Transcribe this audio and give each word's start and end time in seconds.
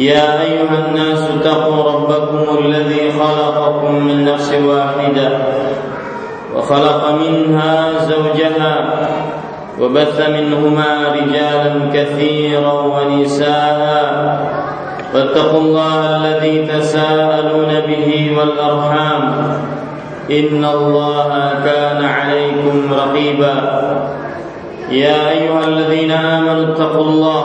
يا 0.00 0.42
أيها 0.42 0.86
الناس 0.88 1.30
اتقوا 1.30 1.92
ربكم 1.92 2.58
الذي 2.64 3.12
خلقكم 3.12 3.94
من 3.94 4.24
نفس 4.24 4.54
واحدة 4.54 5.28
وخلق 6.56 7.10
منها 7.10 7.90
زوجها 7.98 8.94
وبث 9.80 10.28
منهما 10.28 10.84
رجالا 11.14 11.90
كثيرا 11.94 12.72
ونساء 12.72 13.80
واتقوا 15.14 15.60
الله 15.60 16.16
الذي 16.16 16.66
تساءلون 16.66 17.80
به 17.86 18.36
والأرحام 18.38 19.22
إن 20.30 20.64
الله 20.64 21.50
كان 21.64 22.04
عليكم 22.04 22.94
رقيبا 22.94 23.54
يا 24.90 25.30
أيها 25.30 25.64
الذين 25.68 26.10
آمنوا 26.10 26.72
اتقوا 26.72 27.04
الله 27.04 27.44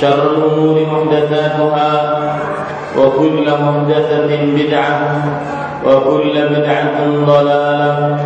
شر 0.00 0.30
الامور 0.30 0.76
محدثاتها 0.92 1.92
وكل 2.98 3.46
محدثه 3.50 4.30
بدعه 4.56 5.24
وكل 5.86 6.32
بدعة 6.50 6.98
ضلالة 7.26 8.18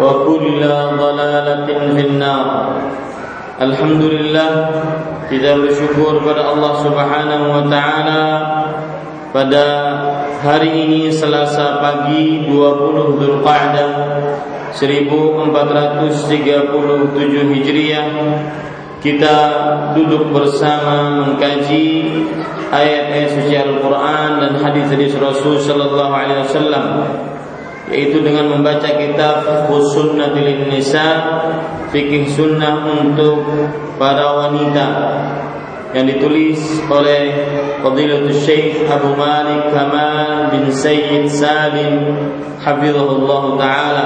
وكل 0.00 0.60
ضلالة 0.98 1.66
في 1.66 2.06
النار 2.06 2.68
Alhamdulillah 3.58 4.70
kita 5.26 5.58
bersyukur 5.58 6.22
pada 6.22 6.54
Allah 6.54 6.78
Subhanahu 6.78 7.58
wa 7.58 7.66
taala 7.66 8.22
pada 9.34 9.66
hari 10.38 10.86
ini 10.86 11.10
Selasa 11.10 11.82
pagi 11.82 12.46
20 12.46 13.18
Dzulqa'dah 13.18 13.90
1437 14.78 17.50
Hijriah 17.50 18.06
kita 19.03 19.35
duduk 19.99 20.31
bersama 20.31 21.27
mengkaji 21.27 22.07
ayat-ayat 22.71 23.29
suci 23.35 23.55
Al-Quran 23.59 24.29
dan 24.39 24.51
hadis-hadis 24.63 25.11
Rasul 25.19 25.59
Sallallahu 25.59 26.13
Alaihi 26.15 26.39
Wasallam 26.47 26.85
yaitu 27.91 28.23
dengan 28.23 28.47
membaca 28.47 28.87
kitab 28.95 29.67
Sunnah 29.91 30.31
Nisa 30.71 31.19
fikih 31.91 32.31
sunnah 32.31 32.87
untuk 33.03 33.43
para 33.99 34.39
wanita 34.39 34.87
yang 35.91 36.09
ditulis 36.09 36.57
oleh 36.89 37.29
Fadilatul 37.83 38.33
Syekh 38.33 38.87
Abu 38.89 39.13
Malik 39.19 39.69
Kamal 39.69 40.49
bin 40.49 40.71
Sayyid 40.71 41.29
Salim 41.29 42.17
Hafizahullah 42.63 43.43
Ta'ala 43.59 44.05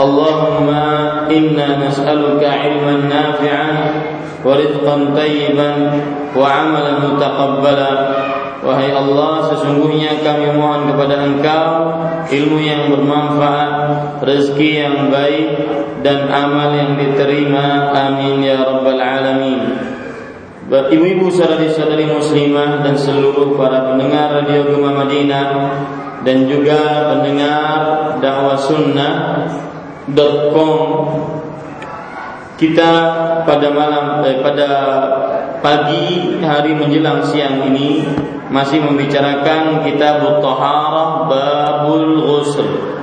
Allahumma 0.00 1.26
inna 1.28 1.80
nas'aluka 1.80 2.48
ilman 2.48 3.08
nafi'an 3.10 3.76
ورزقا 4.40 4.96
طيبا 5.16 5.70
وعملا 6.32 6.92
متقبلا 7.04 7.92
Wahai 8.60 8.92
Allah, 8.92 9.48
sesungguhnya 9.48 10.20
kami 10.20 10.52
mohon 10.52 10.84
kepada 10.92 11.24
Engkau 11.24 11.96
ilmu 12.28 12.60
yang 12.60 12.92
bermanfaat, 12.92 13.72
rezeki 14.20 14.84
yang 14.84 15.08
baik, 15.08 15.48
dan 16.04 16.28
amal 16.28 16.68
yang 16.76 16.92
diterima. 17.00 17.88
Amin 17.96 18.44
ya 18.44 18.60
Rabbal 18.60 19.00
Alamin. 19.00 19.60
Ibu-ibu 20.68 21.32
saudari-saudari 21.32 22.12
muslimah 22.12 22.84
dan 22.84 23.00
seluruh 23.00 23.56
para 23.56 23.96
pendengar 23.96 24.44
Radio 24.44 24.68
Gema 24.68 24.92
Madinah 24.92 25.48
dan 26.20 26.44
juga 26.44 27.10
pendengar 27.16 27.80
dakwah 28.20 28.60
sunnah.com 30.05 31.35
kita 32.55 32.91
pada 33.43 33.67
malam 33.67 34.23
eh, 34.23 34.39
pada 34.39 34.69
pagi 35.59 36.39
hari 36.39 36.71
menjelang 36.71 37.19
siang 37.27 37.67
ini 37.67 38.07
masih 38.47 38.79
membicarakan 38.79 39.83
kitab 39.83 40.23
Taharah 40.39 41.27
babul 41.27 42.23
ghusl. 42.23 42.95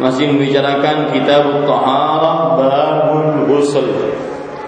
Masih 0.00 0.32
membicarakan 0.32 1.12
kitab 1.12 1.68
Taharah 1.68 2.56
babul 2.56 3.44
ghusl. 3.44 4.16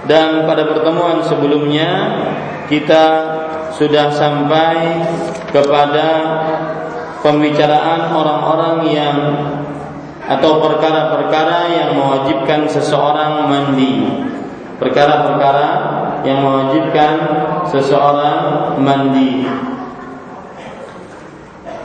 Dan 0.04 0.44
pada 0.44 0.68
pertemuan 0.68 1.24
sebelumnya 1.24 1.90
kita 2.68 3.04
sudah 3.72 4.12
sampai 4.12 5.00
kepada 5.48 6.08
pembicaraan 7.24 8.12
orang-orang 8.12 8.76
yang 8.92 9.18
atau 10.26 10.58
perkara-perkara 10.58 11.70
yang 11.70 11.90
mewajibkan 11.94 12.66
seseorang 12.66 13.46
mandi. 13.46 14.26
Perkara-perkara 14.76 15.68
yang 16.26 16.42
mewajibkan 16.42 17.14
seseorang 17.70 18.74
mandi. 18.82 19.46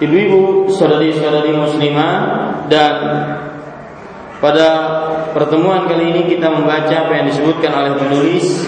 Ibu-ibu, 0.01 0.65
saudari-saudari 0.73 1.53
muslimah 1.53 2.13
dan 2.65 2.95
pada 4.41 4.67
pertemuan 5.37 5.85
kali 5.85 6.09
ini 6.09 6.25
kita 6.25 6.49
membaca 6.49 6.89
apa 6.89 7.13
yang 7.13 7.29
disebutkan 7.29 7.69
oleh 7.69 7.93
penulis 7.93 8.65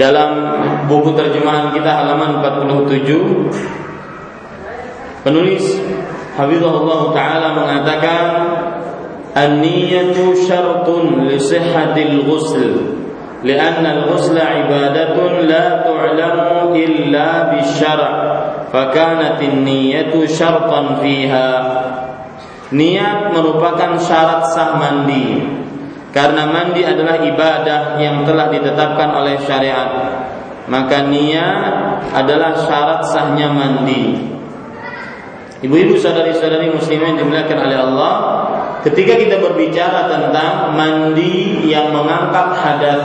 dalam 0.00 0.56
buku 0.88 1.12
terjemahan 1.12 1.76
kita 1.76 1.92
halaman 1.92 2.40
47 2.40 3.52
penulis 5.20 5.64
Habibullah 6.37 7.13
Ta'ala 7.13 7.49
mengatakan 7.57 8.25
An-niyatu 9.37 10.33
syartun 10.37 11.29
li 11.29 11.37
sihhatil 11.37 12.25
ghusl 12.25 12.97
لأن 13.37 13.85
الغسل 13.85 14.33
عبادة 14.33 15.13
لا 15.45 15.85
تعلم 15.85 16.37
إلا 16.73 17.27
بالشرع 17.53 18.11
فكانت 18.73 19.37
النية 19.37 20.13
شرطا 20.25 20.81
فيها 21.05 21.49
Niat 22.73 23.31
merupakan 23.31 23.93
syarat 24.01 24.41
sah 24.57 24.81
mandi 24.81 25.37
Karena 26.09 26.49
mandi 26.49 26.81
adalah 26.81 27.21
ibadah 27.21 28.01
yang 28.01 28.25
telah 28.25 28.49
ditetapkan 28.49 29.21
oleh 29.21 29.37
syariat 29.45 30.17
maka 30.67 31.07
niat 31.07 32.11
adalah 32.11 32.59
syarat 32.59 33.01
sahnya 33.07 33.47
mandi. 33.47 34.19
Ibu-ibu 35.62 35.94
saudari-saudari 35.94 36.74
muslimin 36.74 37.14
dimuliakan 37.14 37.58
oleh 37.70 37.78
Allah, 37.78 38.14
ketika 38.82 39.14
kita 39.14 39.38
berbicara 39.38 40.10
tentang 40.10 40.74
mandi 40.74 41.62
yang 41.70 41.94
mengangkat 41.94 42.58
hadas, 42.58 43.02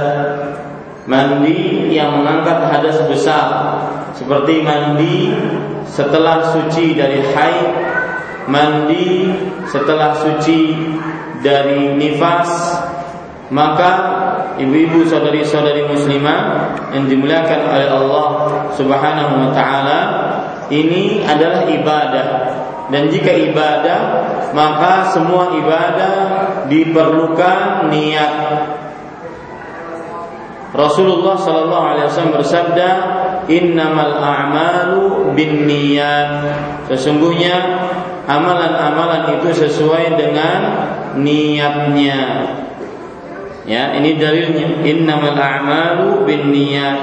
mandi 1.06 1.94
yang 1.94 2.18
mengangkat 2.18 2.58
hadas 2.66 2.98
besar, 3.06 3.46
seperti 4.18 4.66
mandi 4.66 5.30
setelah 5.86 6.50
suci 6.50 6.98
dari 6.98 7.22
haid, 7.22 7.70
mandi 8.50 9.30
setelah 9.70 10.18
suci 10.18 10.74
dari 11.46 11.94
nifas, 11.94 12.82
maka 13.54 13.92
ibu-ibu 14.58 15.06
saudari-saudari 15.06 15.86
muslimah 15.86 16.74
yang 16.90 17.06
dimuliakan 17.06 17.62
oleh 17.70 17.88
Allah 17.88 18.28
Subhanahu 18.74 19.34
wa 19.46 19.50
taala 19.54 20.00
ini 20.70 21.24
adalah 21.24 21.68
ibadah 21.68 22.28
dan 22.88 23.12
jika 23.12 23.32
ibadah 23.32 24.00
maka 24.56 25.12
semua 25.12 25.52
ibadah 25.56 26.16
diperlukan 26.72 27.92
niat 27.92 28.34
Rasulullah 30.78 31.34
Shallallahu 31.40 31.86
Alaihi 31.96 32.06
Wasallam 32.06 32.36
bersabda, 32.38 32.90
Innamal 33.50 34.14
a'malu 34.20 35.32
bin 35.34 35.66
niat. 35.66 36.54
Sesungguhnya 36.92 37.56
amalan-amalan 38.30 39.42
itu 39.42 39.58
sesuai 39.64 40.20
dengan 40.20 40.60
niatnya. 41.18 42.22
Ya, 43.66 43.96
ini 43.98 44.20
dalilnya. 44.22 44.84
Innamal 44.86 45.40
a'malu 45.40 46.28
bin 46.30 46.54
niat. 46.54 47.00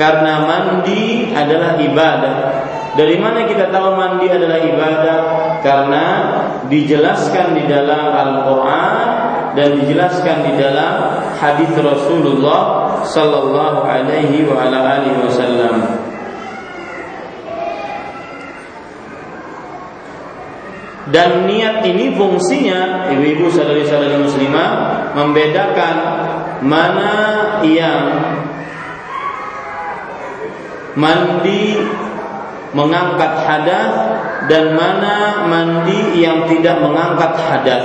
Karena 0.00 0.48
mandi 0.48 1.30
adalah 1.30 1.76
ibadah. 1.78 2.36
Dari 2.92 3.16
mana 3.16 3.48
kita 3.48 3.72
tahu 3.72 3.96
mandi 3.96 4.28
adalah 4.28 4.60
ibadah? 4.60 5.18
Karena 5.64 6.04
dijelaskan 6.68 7.56
di 7.56 7.64
dalam 7.64 8.12
Al-Qur'an 8.12 9.06
dan 9.56 9.80
dijelaskan 9.80 10.44
di 10.44 10.52
dalam 10.60 11.24
hadis 11.40 11.72
Rasulullah 11.72 12.92
sallallahu 13.08 13.88
alaihi 13.88 14.44
wa 14.44 14.60
ala 14.60 15.00
alihi 15.00 15.18
wasallam. 15.24 15.76
Dan 21.12 21.44
niat 21.44 21.84
ini 21.84 22.16
fungsinya 22.16 23.12
ibu-ibu 23.12 23.52
saudari-saudari 23.52 24.20
muslimah 24.20 24.70
membedakan 25.12 25.96
mana 26.64 27.12
yang 27.60 28.04
mandi 30.96 31.80
mengangkat 32.72 33.32
hadas 33.44 33.92
dan 34.48 34.72
mana 34.74 35.44
mandi 35.46 36.20
yang 36.20 36.48
tidak 36.48 36.80
mengangkat 36.80 37.32
hadas. 37.36 37.84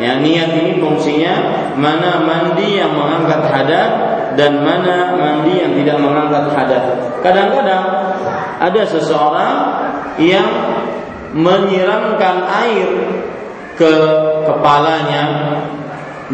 Ya, 0.00 0.16
niat 0.16 0.56
ini 0.56 0.80
fungsinya 0.80 1.34
mana 1.76 2.24
mandi 2.24 2.80
yang 2.80 2.96
mengangkat 2.96 3.46
hadas 3.46 3.90
dan 4.34 4.64
mana 4.64 5.14
mandi 5.14 5.60
yang 5.60 5.72
tidak 5.76 5.96
mengangkat 6.00 6.50
hadas. 6.56 6.84
Kadang-kadang 7.20 7.84
ada 8.58 8.82
seseorang 8.88 9.54
yang 10.18 10.48
menyiramkan 11.36 12.48
air 12.48 12.88
ke 13.78 13.92
kepalanya 14.44 15.24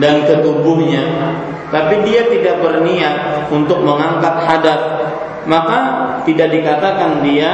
dan 0.01 0.25
ke 0.25 0.41
tubuhnya, 0.41 1.05
tapi 1.69 2.01
dia 2.07 2.27
tidak 2.33 2.63
berniat 2.65 3.49
untuk 3.53 3.83
mengangkat 3.83 4.35
hadas 4.45 5.06
maka 5.47 5.79
tidak 6.27 6.51
dikatakan 6.51 7.23
dia 7.23 7.51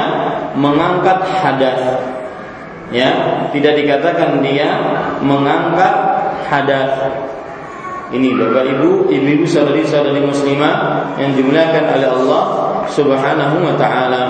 mengangkat 0.57 1.21
hadas. 1.41 1.81
Ya, 2.93 3.09
tidak 3.49 3.73
dikatakan 3.79 4.41
dia 4.45 4.69
mengangkat 5.21 5.93
hadas. 6.49 6.93
Ini 8.13 8.29
Bapak 8.37 8.69
Ibu, 8.77 9.09
ibu-ibu 9.09 9.45
saudari-saudari 9.49 10.21
muslimah 10.21 11.17
yang 11.17 11.33
dimuliakan 11.33 11.97
oleh 11.97 12.09
Allah 12.13 12.43
Subhanahu 12.93 13.65
wa 13.65 13.73
taala. 13.73 14.23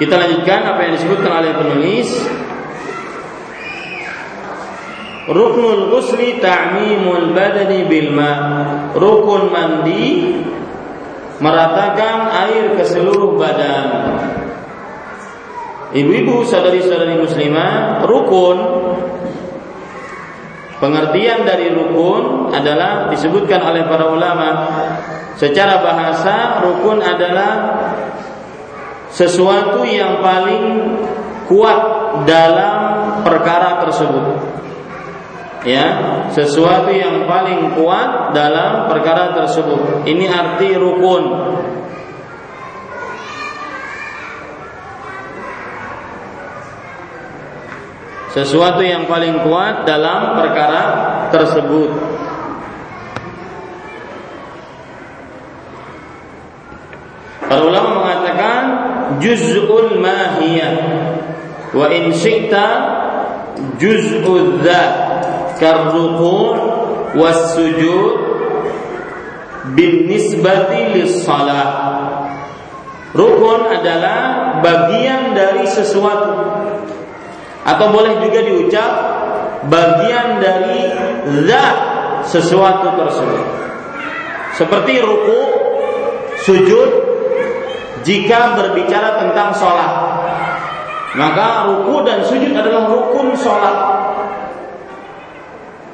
Kita 0.00 0.16
lanjutkan 0.16 0.64
apa 0.64 0.80
yang 0.88 0.92
disebutkan 0.96 1.28
oleh 1.28 1.52
penulis 1.52 2.08
Ruknul 5.30 5.94
ghusli 5.94 6.42
ta'mimul 6.42 7.36
badani 7.36 7.86
bil 7.86 8.10
ma. 8.10 8.32
Rukun 8.98 9.52
mandi 9.54 10.34
meratakan 11.40 12.28
air 12.46 12.76
ke 12.76 12.84
seluruh 12.84 13.34
badan. 13.40 13.88
Ibu-ibu, 15.90 16.46
saudari-saudari 16.46 17.18
muslimah, 17.18 18.06
rukun. 18.06 18.58
Pengertian 20.78 21.44
dari 21.44 21.74
rukun 21.74 22.54
adalah 22.54 23.10
disebutkan 23.10 23.60
oleh 23.60 23.82
para 23.84 24.06
ulama. 24.08 24.48
Secara 25.34 25.82
bahasa 25.82 26.62
rukun 26.62 27.02
adalah 27.02 27.52
sesuatu 29.10 29.82
yang 29.82 30.22
paling 30.22 30.64
kuat 31.50 31.80
dalam 32.28 32.76
perkara 33.26 33.82
tersebut 33.82 34.60
ya 35.64 35.86
sesuatu 36.32 36.88
yang 36.88 37.28
paling 37.28 37.76
kuat 37.76 38.32
dalam 38.32 38.88
perkara 38.88 39.36
tersebut. 39.36 40.08
Ini 40.08 40.24
arti 40.30 40.68
rukun. 40.76 41.24
Sesuatu 48.30 48.78
yang 48.86 49.10
paling 49.10 49.42
kuat 49.42 49.82
dalam 49.84 50.38
perkara 50.38 50.82
tersebut. 51.34 51.90
Para 57.50 57.66
ulama 57.66 58.06
mengatakan 58.06 58.62
juz'ul 59.18 59.98
mahiyah. 59.98 60.74
Wa 61.74 61.90
in 61.90 62.14
syi'ta 62.14 62.66
dzat 63.82 65.09
bin 69.76 70.08
nisbati 70.08 70.96
lis 70.96 71.20
salat 71.22 71.90
Rukun 73.10 73.66
adalah 73.66 74.18
bagian 74.62 75.34
dari 75.34 75.66
sesuatu 75.66 76.30
atau 77.66 77.86
boleh 77.90 78.22
juga 78.22 78.40
diucap 78.46 78.92
bagian 79.66 80.38
dari 80.38 80.94
zat 81.50 81.78
sesuatu 82.30 82.94
tersebut. 82.94 83.46
Seperti 84.54 85.02
ruku, 85.02 85.40
sujud 86.46 86.90
jika 88.06 88.54
berbicara 88.54 89.26
tentang 89.26 89.58
sholat. 89.58 89.92
Maka 91.18 91.66
ruku 91.66 92.06
dan 92.06 92.22
sujud 92.22 92.54
adalah 92.54 92.86
rukun 92.94 93.34
sholat 93.34 93.99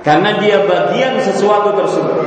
karena 0.06 0.38
dia 0.38 0.62
bagian 0.62 1.18
sesuatu 1.18 1.74
tersebut 1.74 2.22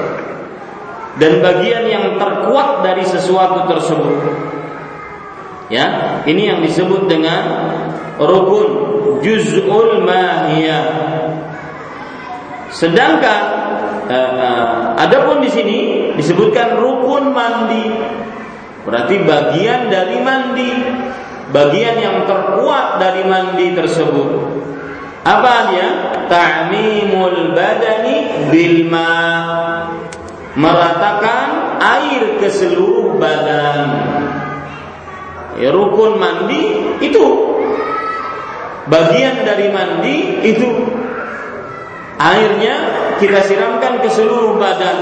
dan 1.15 1.39
bagian 1.39 1.83
yang 1.87 2.05
terkuat 2.19 2.83
dari 2.83 3.07
sesuatu 3.07 3.71
tersebut. 3.71 4.19
Ya, 5.71 6.19
ini 6.25 6.49
yang 6.49 6.59
disebut 6.59 7.07
dengan 7.07 7.45
rukun 8.19 8.67
juz'ul 9.23 10.03
mahiyah. 10.03 10.85
Sedangkan 12.73 13.41
uh, 14.09 14.99
adapun 14.99 15.39
di 15.39 15.49
sini 15.51 15.77
disebutkan 16.19 16.79
rukun 16.83 17.31
mandi. 17.31 17.85
Berarti 18.83 19.21
bagian 19.21 19.93
dari 19.93 20.17
mandi, 20.19 20.71
bagian 21.53 21.95
yang 22.01 22.17
terkuat 22.25 22.97
dari 22.97 23.23
mandi 23.23 23.71
tersebut. 23.77 24.29
Apa 25.23 25.53
dia? 25.73 25.89
Ta'mimul 26.29 27.51
badani 27.57 28.47
bil 28.53 28.87
Meratakan 30.59 31.79
air 31.79 32.41
ke 32.41 32.47
seluruh 32.51 33.15
badan. 33.15 33.79
Ya, 35.59 35.75
rukun 35.75 36.15
mandi 36.19 36.95
itu 37.03 37.25
bagian 38.87 39.43
dari 39.43 39.67
mandi 39.69 40.39
itu 40.43 40.67
airnya 42.19 42.75
kita 43.19 43.43
siramkan 43.43 43.99
ke 44.03 44.09
seluruh 44.11 44.55
badan 44.55 44.97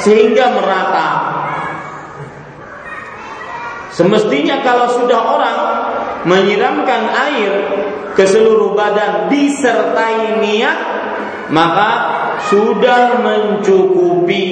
sehingga 0.00 0.52
merata. 0.52 1.08
Semestinya 3.92 4.64
kalau 4.64 4.88
sudah 4.88 5.20
orang 5.20 5.58
menyiramkan 6.24 7.02
air 7.30 7.52
ke 8.12 8.24
seluruh 8.28 8.76
badan 8.76 9.32
disertai 9.32 10.38
niat 10.42 10.78
maka 11.52 11.90
sudah 12.48 13.20
mencukupi 13.20 14.46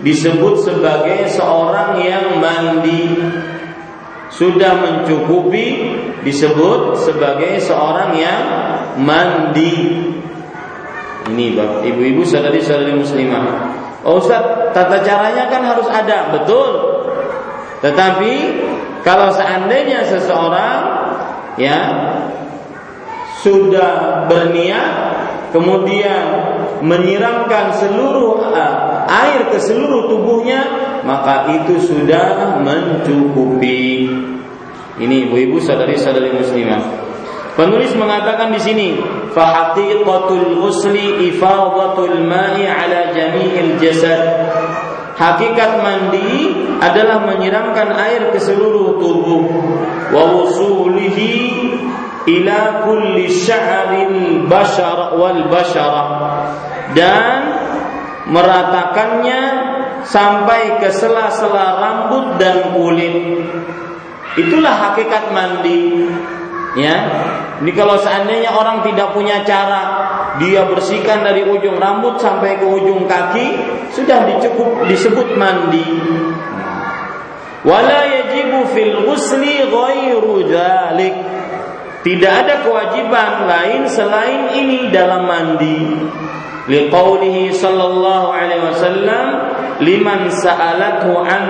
disebut 0.00 0.64
sebagai 0.64 1.28
seorang 1.28 2.00
yang 2.00 2.40
mandi. 2.40 3.06
Sudah 4.30 4.78
mencukupi 4.78 5.92
disebut 6.24 6.96
sebagai 6.96 7.60
seorang 7.60 8.16
yang 8.16 8.42
mandi. 9.02 10.00
Ini 11.28 11.46
Bapak, 11.54 11.84
Ibu-ibu, 11.84 12.24
saudari-saudari 12.24 12.96
muslimah. 12.96 13.44
Oh 14.00 14.16
Ustaz, 14.16 14.72
tata 14.72 15.04
caranya 15.04 15.44
kan 15.52 15.60
harus 15.60 15.84
ada, 15.92 16.32
betul. 16.32 16.72
Tetapi 17.84 18.34
kalau 19.00 19.32
seandainya 19.32 20.04
seseorang 20.06 20.78
ya 21.56 21.78
sudah 23.40 24.24
berniat 24.28 24.92
kemudian 25.50 26.24
menyiramkan 26.84 27.72
seluruh 27.76 28.52
uh, 28.52 29.04
air 29.08 29.48
ke 29.50 29.58
seluruh 29.60 30.08
tubuhnya 30.08 30.60
maka 31.04 31.48
itu 31.56 31.80
sudah 31.80 32.60
mencukupi. 32.60 34.08
Ini 35.00 35.32
ibu-ibu 35.32 35.56
saudari-saudari 35.64 36.36
muslimah 36.36 37.10
penulis 37.60 37.92
mengatakan 37.92 38.54
di 38.56 38.60
sini 38.62 38.88
fahaqiqatul 39.36 40.64
ghusli 40.64 41.28
ifadatul 41.28 42.24
ma'i 42.24 42.64
ala 42.64 43.12
jami'il 43.12 43.76
jasad 43.76 44.22
Hakikat 45.20 45.84
mandi 45.84 46.48
adalah 46.80 47.28
menyiramkan 47.28 47.92
air 47.92 48.32
ke 48.32 48.40
seluruh 48.40 48.96
tubuh 48.96 49.44
wa 50.08 50.24
wusulihi 50.32 51.60
ila 52.24 52.88
kulli 52.88 53.28
sya'ril 53.28 54.48
bashar 54.48 55.20
wal 55.20 55.44
bashara 55.52 56.08
dan 56.96 57.52
meratakannya 58.32 59.40
sampai 60.08 60.80
ke 60.80 60.88
sela-sela 60.88 61.84
rambut 61.84 62.40
dan 62.40 62.72
kulit. 62.72 63.44
Itulah 64.40 64.88
hakikat 64.88 65.36
mandi. 65.36 66.08
Ya. 66.78 66.96
Ini 67.60 67.72
kalau 67.74 67.98
seandainya 67.98 68.54
orang 68.54 68.86
tidak 68.86 69.10
punya 69.12 69.42
cara 69.42 69.82
dia 70.38 70.64
bersihkan 70.70 71.26
dari 71.26 71.42
ujung 71.42 71.76
rambut 71.76 72.16
sampai 72.22 72.56
ke 72.56 72.64
ujung 72.64 73.10
kaki 73.10 73.46
sudah 73.90 74.24
dicukup 74.30 74.86
disebut 74.86 75.34
mandi. 75.34 75.84
Wala 77.60 78.08
yajibu 78.08 78.70
fil 78.72 79.04
ghusli 79.04 79.66
ghairu 79.68 80.46
dzalik. 80.48 81.16
Tidak 82.00 82.32
ada 82.32 82.64
kewajiban 82.64 83.44
lain 83.44 83.84
selain 83.84 84.56
ini 84.56 84.88
dalam 84.88 85.28
mandi. 85.28 86.00
Liqaulihi 86.64 87.52
sallallahu 87.52 88.32
alaihi 88.32 88.64
wasallam 88.64 89.26
liman 89.84 90.32
sa'alathu 90.32 91.20
an 91.20 91.44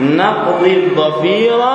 naqdi 0.00 0.96
dhafira 0.96 1.74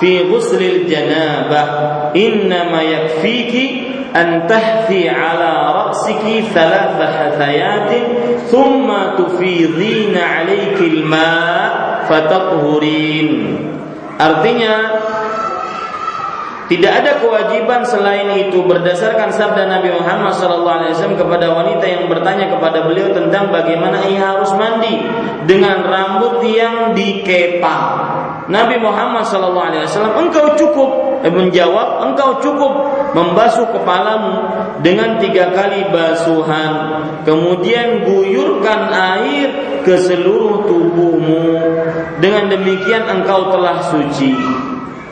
fi 0.00 0.24
ghuslil 0.28 0.84
janabah 0.84 2.10
innama 2.12 2.84
yakfiki 2.84 3.92
an 4.12 4.48
tahfi 4.48 5.08
ala 5.08 5.86
ra'siki 5.88 6.48
thalatha 6.52 7.04
hathayatin 7.04 8.04
thumma 8.48 9.16
tufidhina 9.16 10.20
'alayki 10.20 11.00
al-ma' 11.00 12.08
fataqhurin 12.08 13.28
artinya 14.16 14.74
tidak 16.66 16.92
ada 16.98 17.12
kewajiban 17.22 17.86
selain 17.86 18.26
itu 18.42 18.58
berdasarkan 18.66 19.30
sabda 19.30 19.70
Nabi 19.70 19.94
Muhammad 19.94 20.34
SAW 20.34 21.14
kepada 21.14 21.54
wanita 21.54 21.86
yang 21.86 22.10
bertanya 22.10 22.50
kepada 22.50 22.82
beliau 22.82 23.14
tentang 23.14 23.54
bagaimana 23.54 24.02
ia 24.10 24.34
harus 24.34 24.50
mandi 24.58 24.98
dengan 25.46 25.86
rambut 25.86 26.42
yang 26.42 26.90
dikepang. 26.90 28.35
Nabi 28.46 28.78
Muhammad 28.78 29.26
SAW 29.26 29.74
engkau 30.22 30.54
cukup 30.54 30.90
eh, 31.26 31.32
menjawab 31.34 32.06
engkau 32.06 32.38
cukup 32.38 32.72
membasuh 33.10 33.66
kepalamu 33.74 34.46
dengan 34.86 35.18
tiga 35.18 35.50
kali 35.50 35.82
basuhan 35.90 37.02
kemudian 37.26 38.06
guyurkan 38.06 38.86
air 38.94 39.48
ke 39.86 39.94
seluruh 40.02 40.66
tubuhmu. 40.66 41.46
Dengan 42.18 42.50
demikian 42.50 43.06
engkau 43.06 43.54
telah 43.54 43.78
suci. 43.86 44.34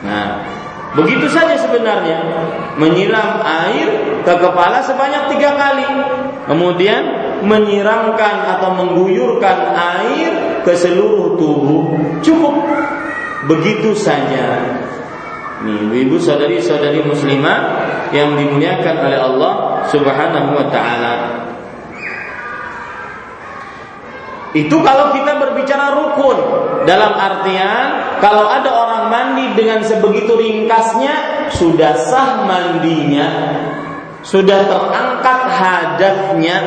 Nah 0.03 0.43
begitu 0.99 1.31
saja 1.31 1.55
sebenarnya. 1.55 2.19
Menyiram 2.75 3.39
air 3.39 4.19
ke 4.27 4.33
kepala 4.35 4.83
sebanyak 4.83 5.31
tiga 5.31 5.55
kali. 5.55 5.87
Kemudian 6.51 7.03
menyiramkan 7.47 8.59
atau 8.59 8.75
mengguyurkan 8.75 9.71
air 9.75 10.59
ke 10.67 10.75
seluruh 10.75 11.39
tubuh. 11.39 11.95
Cukup 12.19 12.53
begitu 13.45 13.93
saja. 13.97 14.61
Nih, 15.65 16.05
ibu 16.05 16.19
saudari-saudari 16.19 17.01
muslimah 17.01 17.59
yang 18.11 18.37
dimuliakan 18.37 18.95
oleh 19.01 19.19
Allah 19.19 19.53
Subhanahu 19.89 20.49
wa 20.53 20.65
taala. 20.69 21.15
Itu 24.55 24.79
kalau 24.79 25.11
kita 25.11 25.35
berbicara 25.35 25.91
rukun 25.99 26.37
dalam 26.87 27.11
artian 27.11 28.19
kalau 28.23 28.47
ada 28.47 28.71
orang 28.71 29.11
mandi 29.11 29.51
dengan 29.51 29.83
sebegitu 29.83 30.31
ringkasnya 30.39 31.49
sudah 31.51 31.91
sah 31.99 32.47
mandinya, 32.47 33.27
sudah 34.23 34.63
terangkat 34.63 35.39
hadatnya. 35.51 36.57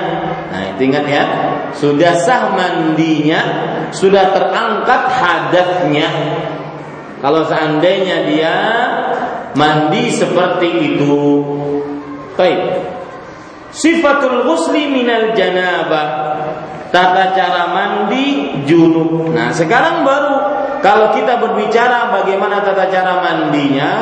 Nah, 0.53 0.63
itu 0.77 0.81
ingat 0.85 1.07
ya. 1.09 1.25
Sudah 1.73 2.13
sah 2.13 2.53
mandinya, 2.53 3.41
sudah 3.97 4.37
terangkat 4.37 5.03
hadatnya. 5.09 6.09
Kalau 7.19 7.43
seandainya 7.47 8.31
dia 8.31 8.55
mandi 9.59 10.11
seperti 10.15 10.69
itu. 10.95 11.17
Baik. 12.39 12.61
Sifatul 13.75 14.47
ghusli 14.47 14.87
minal 14.89 15.35
janabah. 15.35 16.09
Tata 16.89 17.37
cara 17.37 17.75
mandi 17.75 18.57
junub. 18.65 19.29
Nah, 19.37 19.53
sekarang 19.53 20.09
baru 20.09 20.37
kalau 20.81 21.13
kita 21.13 21.37
berbicara 21.43 22.15
bagaimana 22.15 22.63
tata 22.65 22.89
cara 22.89 23.21
mandinya, 23.21 23.93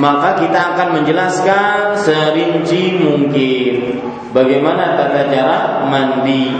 maka 0.00 0.40
kita 0.40 0.74
akan 0.74 0.88
menjelaskan 1.00 1.94
serinci 1.94 2.98
mungkin 2.98 4.00
bagaimana 4.32 4.96
tata 4.96 5.28
cara 5.28 5.86
mandi. 5.86 6.50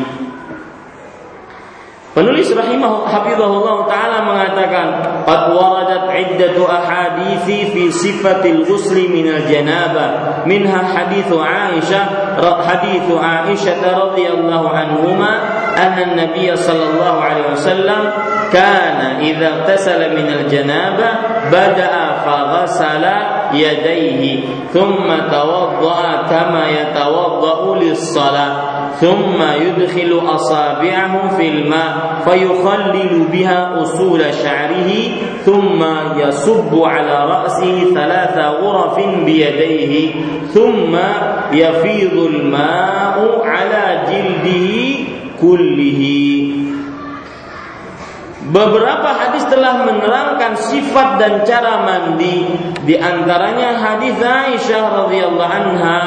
Penulis 2.16 2.48
rahimah 2.48 3.04
hafizahullah 3.04 3.84
taala 3.84 4.24
mengatakan, 4.24 5.04
"Qad 5.28 5.52
waradat 5.52 6.08
iddatu 6.08 6.64
ahadithi 6.64 7.76
fi 7.76 7.92
sifatil 7.92 8.64
ghusli 8.64 9.04
min 9.12 9.28
al-janabah, 9.28 10.40
minha 10.48 10.80
hadithu 10.80 11.36
Aisyah 11.36 12.40
hadithu 12.40 13.20
Aisyah 13.20 13.84
radhiyallahu 13.84 14.64
anhuma 14.64 15.30
أن 15.78 15.98
النبي 16.10 16.56
صلى 16.56 16.84
الله 16.94 17.20
عليه 17.20 17.52
وسلم 17.52 18.10
كان 18.52 19.20
إذا 19.20 19.48
اغتسل 19.48 20.16
من 20.16 20.28
الجنابة 20.28 21.08
بدأ 21.48 22.12
فغسل 22.26 23.04
يديه 23.52 24.40
ثم 24.72 25.06
توضأ 25.32 26.22
كما 26.30 26.62
يتوضأ 26.68 27.76
للصلاة 27.76 28.76
ثم 29.00 29.42
يدخل 29.62 30.20
أصابعه 30.34 31.36
في 31.36 31.48
الماء 31.48 31.96
فيخلل 32.24 33.24
بها 33.32 33.82
أصول 33.82 34.20
شعره 34.34 34.92
ثم 35.44 35.84
يصب 36.16 36.82
على 36.84 37.24
رأسه 37.24 37.84
ثلاث 37.94 38.38
غرف 38.38 38.96
بيديه 39.24 40.14
ثم 40.54 40.96
يفيض 41.52 42.12
الماء 42.18 43.40
على 43.44 44.02
جلده 44.08 45.16
kullihi. 45.38 46.52
Beberapa 48.46 49.10
hadis 49.10 49.42
telah 49.50 49.82
menerangkan 49.82 50.54
sifat 50.54 51.18
dan 51.18 51.42
cara 51.42 51.82
mandi. 51.82 52.46
Di 52.86 52.94
antaranya 52.94 53.74
hadis 53.74 54.16
Aisyah 54.22 55.06
radhiyallahu 55.06 55.50
anha. 55.50 56.02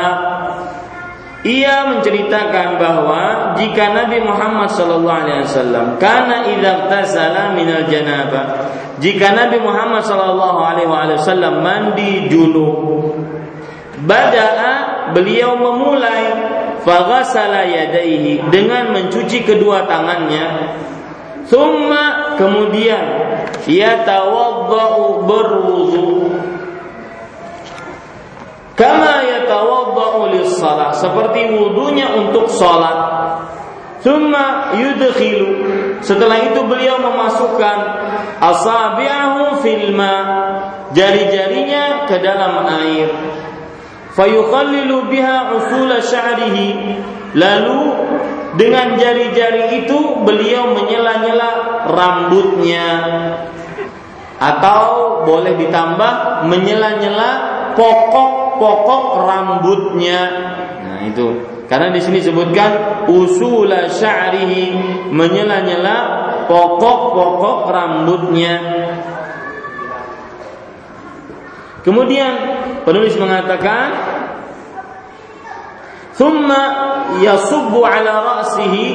Ia 1.40 1.88
menceritakan 1.96 2.76
bahwa 2.80 3.56
jika 3.56 3.96
Nabi 3.96 4.20
Muhammad 4.24 4.68
sallallahu 4.76 5.20
alaihi 5.24 5.48
wasallam 5.48 5.96
karena 5.96 6.44
idza 6.52 6.92
tasala 6.92 7.56
minal 7.56 7.88
janabah 7.88 8.68
jika 9.00 9.32
Nabi 9.32 9.64
Muhammad 9.64 10.04
sallallahu 10.04 10.60
alaihi 10.60 11.16
wasallam 11.16 11.64
mandi 11.64 12.28
junub 12.28 13.16
badaa 14.04 15.16
beliau 15.16 15.56
memulai 15.56 16.59
faghasala 16.84 17.68
yadaihi 17.68 18.50
dengan 18.52 18.92
mencuci 18.96 19.44
kedua 19.44 19.86
tangannya. 19.86 20.78
Thumma 21.50 22.38
kemudian 22.38 23.04
yatawaddau 23.66 25.26
berwudu. 25.26 26.30
Kama 28.78 29.28
yatawadda'u 29.28 30.40
lis-salah, 30.40 30.96
seperti 30.96 31.52
wudunya 31.52 32.16
untuk 32.16 32.48
salat. 32.48 32.96
Thumma 34.00 34.72
yudkhilu 34.80 35.52
setelah 36.00 36.40
itu 36.48 36.64
beliau 36.64 37.04
memasukkan 37.04 37.78
asabi'ahu 38.40 39.60
filma 39.60 40.16
jari-jarinya 40.96 42.08
ke 42.08 42.16
dalam 42.24 42.64
air 42.64 43.12
fayukhallilu 44.20 45.08
biha 45.08 45.56
usul 45.56 45.88
sya'rihi 45.96 46.68
lalu 47.40 47.80
dengan 48.60 49.00
jari-jari 49.00 49.88
itu 49.88 50.28
beliau 50.28 50.76
menyela-nyela 50.76 51.50
rambutnya 51.88 52.88
atau 54.40 54.84
boleh 55.24 55.56
ditambah 55.56 56.44
menyela-nyela 56.52 57.30
pokok-pokok 57.80 59.04
rambutnya. 59.24 60.20
Nah, 60.84 61.00
itu. 61.08 61.28
Karena 61.70 61.94
di 61.94 62.02
sini 62.02 62.20
disebutkan 62.20 63.06
usul 63.08 63.70
sya'rihi 63.70 64.64
menyela-nyela 65.14 65.98
pokok-pokok 66.50 67.60
rambutnya. 67.70 68.56
Kemudian 71.86 72.34
penulis 72.84 73.16
mengatakan 73.16 74.09
Thumma 76.20 76.64
yasubbu 77.24 77.80
ala 77.80 78.44
ra'sihi 78.44 78.92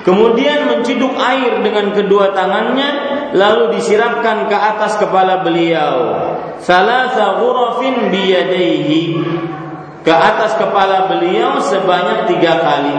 Kemudian 0.00 0.64
menciduk 0.64 1.12
air 1.20 1.60
dengan 1.60 1.92
kedua 1.92 2.32
tangannya 2.32 2.90
lalu 3.36 3.76
disiramkan 3.76 4.48
ke 4.48 4.56
atas 4.56 4.96
kepala 4.96 5.44
beliau. 5.44 6.24
Salasa 6.56 7.36
ghurafin 7.36 8.08
biyadaihi. 8.08 9.20
Ke 10.00 10.12
atas 10.16 10.56
kepala 10.56 11.04
beliau 11.12 11.60
sebanyak 11.60 12.32
tiga 12.32 12.64
kali. 12.64 12.96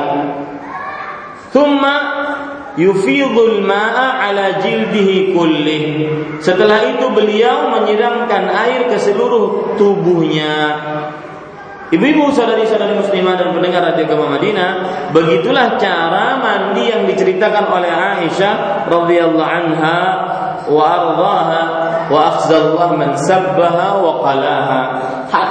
Thumma 1.49 1.95
yufidul 2.77 3.65
ma'a 3.65 4.29
ala 4.29 4.61
jildihi 4.61 5.33
kullih. 5.33 5.85
Setelah 6.37 6.85
itu 6.85 7.09
beliau 7.09 7.73
menyiramkan 7.81 8.45
air 8.45 8.85
ke 8.93 9.01
seluruh 9.01 9.73
tubuhnya. 9.73 10.53
Ibu-ibu 11.91 12.31
saudari-saudari 12.31 12.95
muslimah 12.95 13.35
dan 13.35 13.51
pendengar 13.51 13.83
radio 13.83 14.07
Gema 14.07 14.31
Madinah, 14.31 14.71
begitulah 15.11 15.75
cara 15.75 16.39
mandi 16.39 16.87
yang 16.87 17.03
diceritakan 17.03 17.67
oleh 17.67 17.91
Aisyah 17.91 18.87
radhiyallahu 18.87 19.43
anha 19.43 19.99
wa 20.71 20.83
ardhaha 20.87 21.63
wa 22.07 22.19
akhzallahu 22.31 22.95
man 22.95 23.11
sabbaha 23.19 23.99
wa 23.99 24.23
qalaha. 24.23 24.81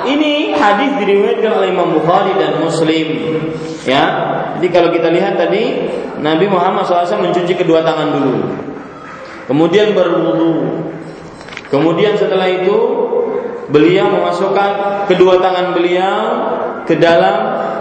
ini 0.08 0.56
hadis 0.56 0.96
diriwayatkan 0.96 1.60
oleh 1.60 1.76
Imam 1.76 1.92
Bukhari 2.00 2.32
dan 2.40 2.56
Muslim. 2.64 3.08
Ya. 3.84 4.04
Jadi 4.56 4.68
kalau 4.72 4.88
kita 4.96 5.12
lihat 5.12 5.36
tadi 5.36 5.92
Nabi 6.24 6.48
Muhammad 6.48 6.88
SAW 6.88 7.20
mencuci 7.20 7.52
kedua 7.52 7.84
tangan 7.84 8.16
dulu. 8.16 8.48
Kemudian 9.44 9.92
berwudu. 9.92 10.84
Kemudian 11.68 12.16
setelah 12.16 12.48
itu 12.48 12.76
beliau 13.70 14.10
memasukkan 14.10 14.70
kedua 15.06 15.38
tangan 15.38 15.72
beliau 15.74 16.18
ke 16.84 16.98
dalam 16.98 17.36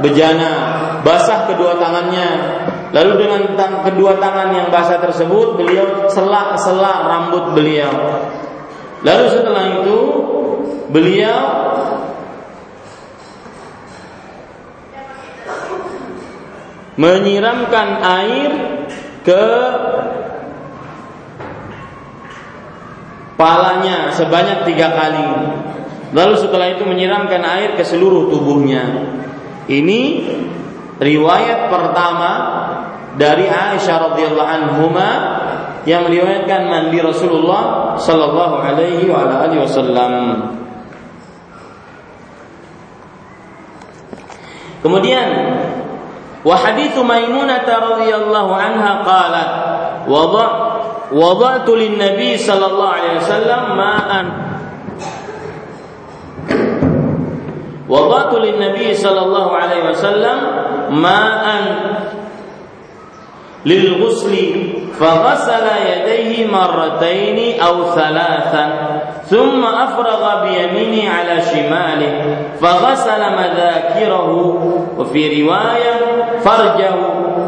bejana, 0.06 0.54
basah 1.02 1.50
kedua 1.50 1.78
tangannya. 1.82 2.30
Lalu 2.90 3.12
dengan 3.22 3.42
tang 3.54 3.86
kedua 3.86 4.18
tangan 4.18 4.50
yang 4.50 4.68
basah 4.74 4.98
tersebut 4.98 5.58
beliau 5.62 6.10
selak-selak 6.10 7.06
rambut 7.06 7.54
beliau. 7.54 7.94
Lalu 9.06 9.26
setelah 9.30 9.66
itu 9.82 10.00
beliau 10.90 11.40
menyiramkan 17.00 17.88
air 18.04 18.52
ke 19.24 19.46
palanya 23.40 24.12
sebanyak 24.12 24.68
tiga 24.68 24.92
kali. 24.92 25.24
Lalu 26.12 26.36
setelah 26.36 26.76
itu 26.76 26.84
menyiramkan 26.84 27.40
air 27.40 27.80
ke 27.80 27.88
seluruh 27.88 28.28
tubuhnya. 28.28 28.84
Ini 29.72 30.02
riwayat 31.00 31.72
pertama 31.72 32.32
dari 33.16 33.48
Aisyah 33.48 34.12
radhiyallahu 34.12 34.50
anhuma 34.52 35.10
yang 35.88 36.04
meriwayatkan 36.04 36.68
mandi 36.68 37.00
Rasulullah 37.00 37.96
sallallahu 37.96 38.60
alaihi 38.60 39.08
wa 39.08 39.24
alihi 39.24 39.64
wasallam. 39.64 40.14
Kemudian 44.84 45.28
wa 46.44 46.56
haditsu 46.56 47.04
Maimunah 47.08 47.64
radhiyallahu 47.64 48.52
anha 48.52 48.92
qalat 49.08 49.50
wada 50.08 50.69
وضعت 51.14 51.70
للنبي 51.70 52.38
صلى 52.38 52.66
الله 52.66 52.90
عليه 52.90 53.14
وسلم 53.18 53.62
ماء. 53.78 54.26
وضعت 57.90 58.34
للنبي 58.34 58.94
صلى 58.94 59.22
الله 59.22 59.48
عليه 59.58 59.90
وسلم 59.90 60.38
ماء. 60.90 61.46
للغسل 63.66 64.36
فغسل 65.00 65.68
يديه 65.92 66.48
مرتين 66.48 67.62
أو 67.62 67.84
ثلاثا 67.84 68.72
ثم 69.26 69.66
أفرغ 69.66 70.44
بيمينه 70.44 71.10
على 71.10 71.42
شماله 71.42 72.38
فغسل 72.62 73.22
مذاكره. 73.32 74.30
وفي 74.98 75.44
رواية 75.44 75.96
فرجه 76.40 76.92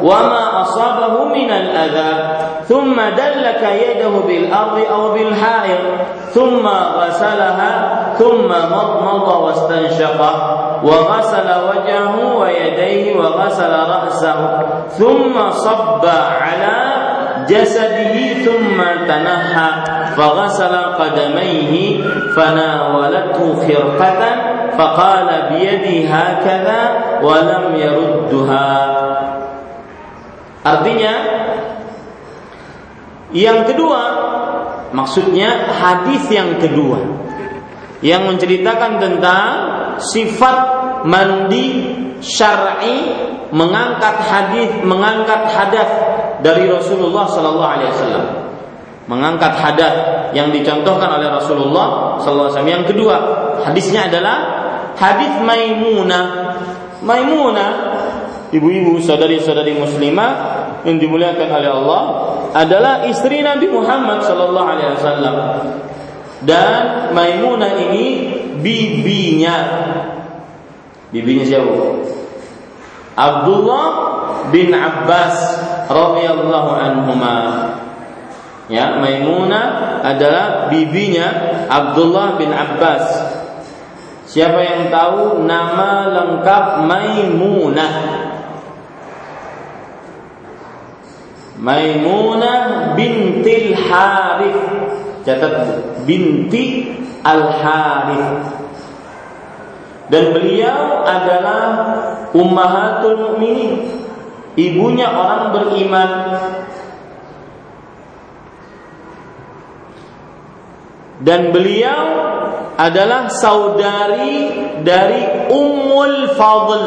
وما 0.04 0.62
أصابه 0.62 1.24
من 1.24 1.52
الأذى 1.52 2.38
ثم 2.64 2.96
دلك 2.96 3.62
يده 3.62 4.10
بالأرض 4.28 4.86
أو 4.92 5.12
بالحائط 5.14 5.82
ثم 6.34 6.68
غسلها 6.68 8.04
ثم 8.20 8.48
مضمض 8.48 9.28
واستنشق. 9.44 10.22
وغسل 10.83 11.49
وجهه 11.69 12.15
ويديه 12.37 13.17
وغسل 13.17 13.73
رأسه 13.73 14.39
ثم 14.89 15.51
صب 15.51 16.05
على 16.41 16.77
جسده 17.49 18.15
ثم 18.45 18.79
تنحى 19.09 19.71
فغسل 20.17 20.75
قدميه 20.77 22.03
فناولته 22.37 23.39
خرقة 23.69 24.23
فقال 24.79 25.29
بيدي 25.51 26.09
هكذا 26.09 26.81
ولم 27.23 27.65
يردها 27.77 28.73
Artinya 30.67 31.15
yang 33.31 33.63
kedua 33.63 34.03
maksudnya 34.91 35.71
hadis 35.71 36.27
yang 36.27 36.59
kedua 36.59 36.99
yang 38.03 38.27
menceritakan 38.27 38.99
tentang 38.99 39.51
sifat 40.03 40.70
mandi 41.06 41.98
syar'i 42.22 43.12
mengangkat 43.52 44.16
hadis 44.24 44.70
mengangkat 44.86 45.50
hadas 45.52 45.90
dari 46.40 46.70
Rasulullah 46.72 47.28
sallallahu 47.28 47.72
alaihi 47.78 47.92
wasallam. 47.92 48.26
Mengangkat 49.10 49.54
hadas 49.60 49.96
yang 50.32 50.54
dicontohkan 50.56 51.20
oleh 51.20 51.28
Rasulullah 51.28 52.18
sallallahu 52.22 52.48
alaihi 52.48 52.56
wasallam. 52.56 52.76
Yang 52.80 52.86
kedua 52.96 53.16
hadisnya 53.68 54.08
adalah 54.08 54.38
hadis 54.96 55.34
Maimunah. 55.44 56.26
Maimunah 57.02 57.72
ibu-ibu 58.54 59.02
saudari-saudari 59.02 59.74
muslimah 59.76 60.32
yang 60.86 61.02
dimuliakan 61.02 61.50
oleh 61.50 61.72
Allah 61.72 62.02
adalah 62.52 62.94
istri 63.08 63.42
Nabi 63.42 63.68
Muhammad 63.68 64.24
sallallahu 64.24 64.68
alaihi 64.70 64.90
wasallam. 64.96 65.36
Dan 66.42 67.14
Maimunah 67.14 67.78
ini 67.90 68.06
bibinya 68.62 69.58
bibinya 71.12 71.46
siapa 71.46 71.72
Abdullah 73.16 73.86
bin 74.50 74.72
Abbas 74.72 75.36
radhiyallahu 75.92 76.72
anhuma 76.80 77.38
ya 78.72 78.98
Maimunah 78.98 80.00
adalah 80.02 80.72
bibinya 80.72 81.28
Abdullah 81.68 82.40
bin 82.40 82.50
Abbas 82.56 83.32
Siapa 84.32 84.64
yang 84.64 84.88
tahu 84.88 85.44
nama 85.44 86.08
lengkap 86.08 86.88
Maimunah? 86.88 87.96
Maimunah 91.60 92.96
bintil 92.96 93.76
Harith. 93.76 94.64
Catat 95.28 95.54
binti 96.08 96.96
Al 97.28 97.44
Harith. 97.60 98.61
Dan 100.12 100.36
beliau 100.36 101.08
adalah 101.08 101.64
ummahatul 102.36 103.16
mukminin, 103.16 104.04
ibunya 104.60 105.08
orang 105.08 105.56
beriman. 105.56 106.12
Dan 111.24 111.56
beliau 111.56 112.04
adalah 112.76 113.32
saudari 113.32 114.52
dari 114.84 115.48
Ummul 115.48 116.36
Fadl. 116.36 116.86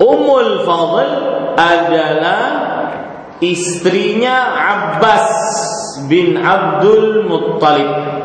Ummul 0.00 0.64
Fadl 0.64 1.10
adalah 1.58 2.44
istrinya 3.44 4.56
Abbas 4.56 5.28
bin 6.08 6.40
Abdul 6.40 7.28
Muttalib. 7.28 8.23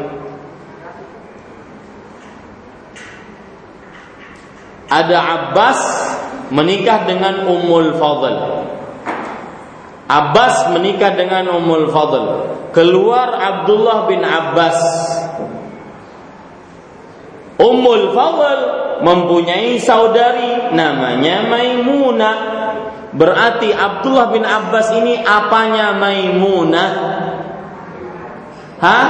Ada 4.90 5.18
Abbas 5.22 5.80
menikah 6.50 7.06
dengan 7.06 7.46
Ummul 7.46 7.94
Fadl. 8.02 8.36
Abbas 10.10 10.74
menikah 10.74 11.14
dengan 11.14 11.46
Ummul 11.54 11.94
Fadl. 11.94 12.26
Keluar 12.74 13.38
Abdullah 13.38 14.10
bin 14.10 14.26
Abbas. 14.26 14.78
Ummul 17.62 18.18
Fadl 18.18 18.60
mempunyai 19.06 19.78
saudari 19.78 20.74
namanya 20.74 21.46
Maimunah. 21.46 22.38
Berarti 23.14 23.74
Abdullah 23.74 24.34
bin 24.34 24.46
Abbas 24.46 24.90
ini 24.98 25.22
apanya 25.22 25.94
Maimunah? 25.98 26.92
Hah? 28.80 29.08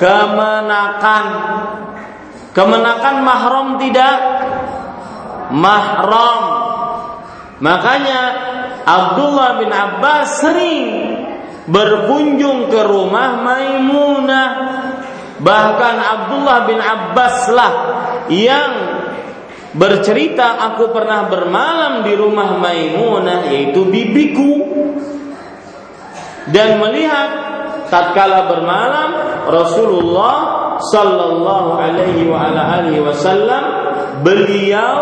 Kemenakan. 0.00 1.24
Kemenakan 2.52 3.16
mahram 3.24 3.68
tidak? 3.80 4.16
Mahram. 5.52 6.42
Makanya 7.64 8.20
Abdullah 8.84 9.50
bin 9.60 9.70
Abbas 9.72 10.26
sering 10.44 10.86
berkunjung 11.64 12.68
ke 12.68 12.80
rumah 12.84 13.40
Maimunah. 13.40 14.48
Bahkan 15.42 15.96
Abdullah 15.98 16.58
bin 16.68 16.78
Abbas 16.78 17.36
lah 17.50 17.72
yang 18.30 18.72
bercerita 19.72 20.60
aku 20.70 20.92
pernah 20.92 21.26
bermalam 21.26 22.04
di 22.04 22.12
rumah 22.12 22.60
Maimunah 22.60 23.48
yaitu 23.48 23.88
bibiku 23.88 24.52
dan 26.52 26.76
melihat 26.76 27.30
tatkala 27.92 28.48
bermalam 28.48 29.10
Rasulullah 29.52 30.36
sallallahu 30.80 31.76
alaihi 31.76 32.24
wa 32.24 32.48
ala 32.48 32.80
alihi 32.80 33.04
wasallam 33.04 33.62
beliau 34.24 34.96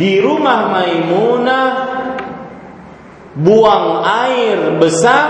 di 0.00 0.16
rumah 0.24 0.72
Maimunah 0.72 1.66
buang 3.36 4.00
air 4.02 4.80
besar 4.80 5.24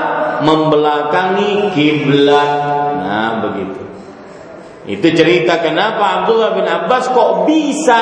membelakangi 0.47 1.75
kiblat. 1.77 2.53
Nah, 3.01 3.31
begitu. 3.45 3.83
Itu 4.89 5.07
cerita 5.13 5.61
kenapa 5.61 6.25
Abdullah 6.25 6.57
bin 6.57 6.65
Abbas 6.65 7.13
kok 7.13 7.45
bisa 7.45 7.99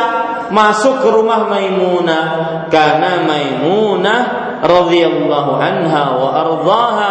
masuk 0.54 1.02
ke 1.02 1.08
rumah 1.10 1.50
Maimunah 1.50 2.24
karena 2.70 3.26
Maimunah 3.26 4.20
radhiyallahu 4.62 5.52
anha 5.58 6.04
wa 6.14 6.28
ardhaha 6.32 7.10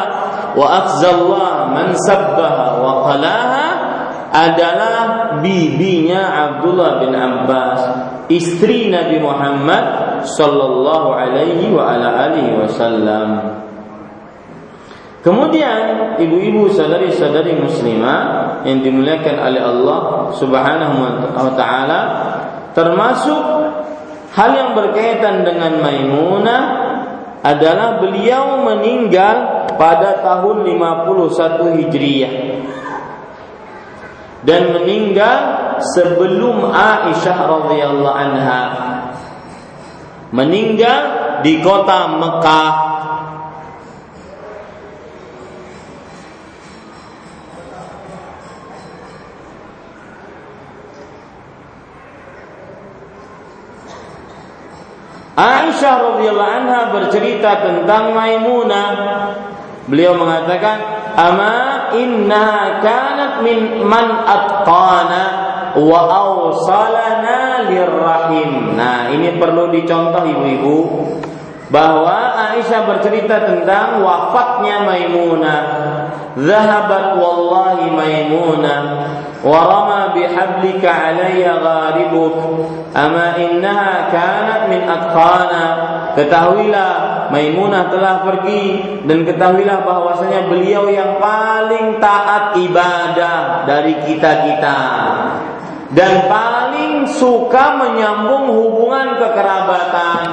wa 0.57 0.65
afzallah 0.81 1.69
man 1.69 1.93
sabbaha 2.09 2.81
wa 2.81 3.05
qalaha 3.05 3.67
adalah 4.33 4.97
bibinya 5.39 6.49
Abdullah 6.49 6.99
bin 6.99 7.13
Abbas 7.13 7.79
istri 8.27 8.91
Nabi 8.91 9.21
Muhammad 9.21 9.85
sallallahu 10.25 11.15
alaihi 11.15 11.71
wa 11.71 11.95
ala 11.95 12.27
alihi 12.27 12.57
wasallam. 12.59 13.29
Kemudian 15.23 16.15
ibu-ibu 16.23 16.71
sadari-sadari 16.71 17.59
muslimah 17.59 18.19
yang 18.63 18.79
dimuliakan 18.79 19.35
oleh 19.43 19.59
Allah 19.59 19.99
Subhanahu 20.39 20.95
wa 21.35 21.51
taala 21.55 21.99
termasuk 22.71 23.41
hal 24.31 24.49
yang 24.55 24.71
berkaitan 24.71 25.43
dengan 25.43 25.83
Maimunah 25.83 26.61
adalah 27.45 28.01
beliau 28.01 28.65
meninggal 28.65 29.69
pada 29.77 30.25
tahun 30.25 30.65
51 30.65 31.77
Hijriah 31.83 32.33
dan 34.47 34.73
meninggal 34.73 35.39
sebelum 35.93 36.71
Aisyah 36.71 37.37
radhiyallahu 37.37 38.17
anha. 38.17 38.63
Meninggal 40.31 41.01
di 41.45 41.63
kota 41.63 42.19
Mekah 42.19 42.96
Aisyah 55.37 56.17
radhiyallahu 56.17 56.53
anha 56.65 56.81
bercerita 56.89 57.61
tentang 57.61 58.09
Maimunah. 58.17 58.89
Beliau 59.85 60.17
mengatakan, 60.17 60.81
"Ama 61.13 61.93
inna 61.93 62.81
kanat 62.81 63.45
min 63.45 63.85
man 63.85 64.25
atqana 64.25 65.23
wa 65.77 65.99
awsalana 66.09 67.69
lirrahim." 67.69 68.73
Nah, 68.73 69.13
ini 69.13 69.37
perlu 69.37 69.69
dicontoh 69.69 70.25
ibu-ibu 70.25 70.77
bahwa 71.69 72.33
Aisyah 72.57 72.89
bercerita 72.89 73.37
tentang 73.45 74.01
wafatnya 74.01 74.89
Maimunah. 74.89 75.61
Zahabat 76.33 77.13
wallahi 77.13 77.93
Maimunah 77.93 78.81
rama 79.45 80.17
bihablika 80.17 80.89
alayya 80.89 81.61
gharibuk 81.61 82.35
ama 82.93 83.37
innaha 83.37 84.09
kanat 84.09 84.61
min 84.71 84.81
atqana 84.85 85.65
ketahuilah 86.17 87.17
Maimunah 87.27 87.91
telah 87.91 88.23
pergi 88.23 89.03
dan 89.03 89.27
ketahuilah 89.27 89.83
bahwasanya 89.83 90.47
beliau 90.47 90.87
yang 90.87 91.19
paling 91.19 91.99
taat 91.99 92.55
ibadah 92.55 93.67
dari 93.67 93.99
kita-kita 94.07 94.79
dan 95.91 96.13
paling 96.31 97.03
suka 97.03 97.75
menyambung 97.79 98.47
hubungan 98.47 99.19
kekerabatan 99.19 100.27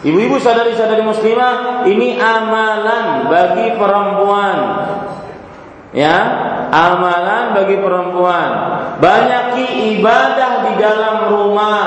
Ibu-ibu 0.00 0.40
sadari-sadari 0.40 1.04
muslimah, 1.04 1.84
ini 1.84 2.16
amalan 2.16 3.28
bagi 3.28 3.76
perempuan. 3.76 4.56
Ya, 5.90 6.16
amalan 6.70 7.58
bagi 7.58 7.76
perempuan. 7.82 8.50
Banyak 9.02 9.58
ibadah 9.98 10.52
di 10.70 10.72
dalam 10.78 11.16
rumah 11.34 11.86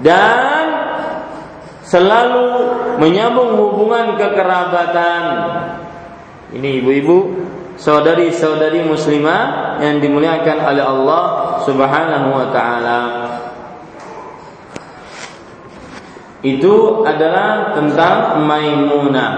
dan 0.00 0.64
selalu 1.84 2.48
menyambung 2.96 3.60
hubungan 3.60 4.16
kekerabatan. 4.16 5.22
Ini 6.56 6.80
ibu-ibu, 6.80 7.18
saudari-saudari 7.76 8.88
muslimah 8.88 9.76
yang 9.84 10.00
dimuliakan 10.00 10.58
oleh 10.64 10.84
Allah 10.84 11.24
Subhanahu 11.68 12.28
wa 12.32 12.46
taala. 12.56 13.00
itu 16.46 17.02
adalah 17.02 17.74
tentang 17.74 18.46
Maimunah. 18.46 19.32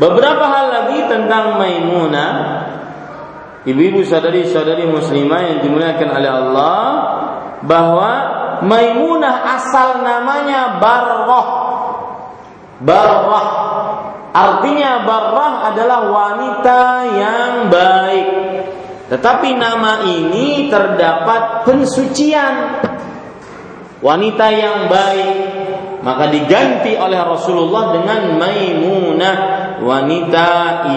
Beberapa 0.00 0.44
hal 0.48 0.66
lagi 0.72 1.04
tentang 1.12 1.60
Maimunah. 1.60 2.32
Ibu-ibu 3.68 4.00
sadari-sadari 4.00 4.88
muslimah 4.88 5.40
yang 5.44 5.58
dimuliakan 5.60 6.08
oleh 6.08 6.30
Allah 6.32 6.80
bahwa 7.60 8.12
Maimunah 8.64 9.60
asal 9.60 10.00
namanya 10.00 10.80
Barrah. 10.80 11.48
Barrah 12.80 13.48
artinya 14.32 15.04
Barrah 15.04 15.68
adalah 15.68 16.00
wanita 16.08 16.80
yang 17.12 17.52
baik. 17.68 18.28
Tetapi 19.12 19.52
nama 19.52 20.00
ini 20.08 20.72
terdapat 20.72 21.68
pensucian 21.68 22.88
wanita 24.00 24.46
yang 24.48 24.88
baik 24.88 25.36
maka 26.00 26.32
diganti 26.32 26.96
oleh 26.96 27.20
Rasulullah 27.20 27.92
dengan 27.92 28.40
Maimunah 28.40 29.36
wanita 29.80 30.50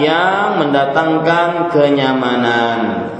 yang 0.04 0.60
mendatangkan 0.60 1.72
kenyamanan 1.72 3.10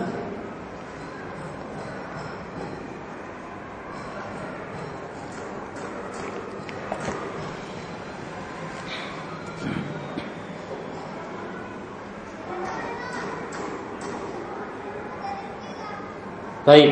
Baik. 16.64 16.90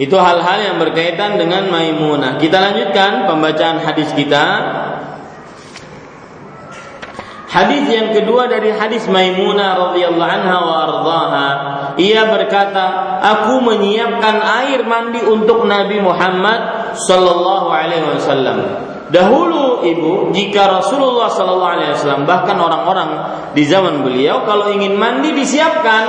Itu 0.00 0.16
hal-hal 0.16 0.58
yang 0.64 0.76
berkaitan 0.80 1.36
dengan 1.36 1.68
Maimunah. 1.68 2.40
Kita 2.40 2.56
lanjutkan 2.56 3.28
pembacaan 3.28 3.84
hadis 3.84 4.08
kita. 4.16 4.44
Hadis 7.50 7.90
yang 7.90 8.14
kedua 8.14 8.46
dari 8.46 8.70
hadis 8.70 9.10
Maimunah 9.10 9.90
radhiyallahu 9.90 10.22
anha 10.38 10.56
wa 10.62 10.74
ardhaha. 10.86 11.48
Ia 11.98 12.30
berkata, 12.30 12.84
"Aku 13.18 13.58
menyiapkan 13.58 14.38
air 14.38 14.86
mandi 14.86 15.18
untuk 15.26 15.66
Nabi 15.66 15.98
Muhammad 15.98 16.94
Sallallahu 16.94 17.66
Alaihi 17.74 18.06
Wasallam. 18.06 18.58
Dahulu 19.10 19.82
ibu, 19.82 20.30
jika 20.30 20.78
Rasulullah 20.78 21.26
Sallallahu 21.26 21.74
Alaihi 21.74 21.92
Wasallam 21.98 22.22
bahkan 22.30 22.54
orang-orang 22.54 23.10
di 23.58 23.66
zaman 23.66 24.06
beliau 24.06 24.46
kalau 24.46 24.70
ingin 24.70 24.94
mandi 24.94 25.34
disiapkan, 25.34 26.04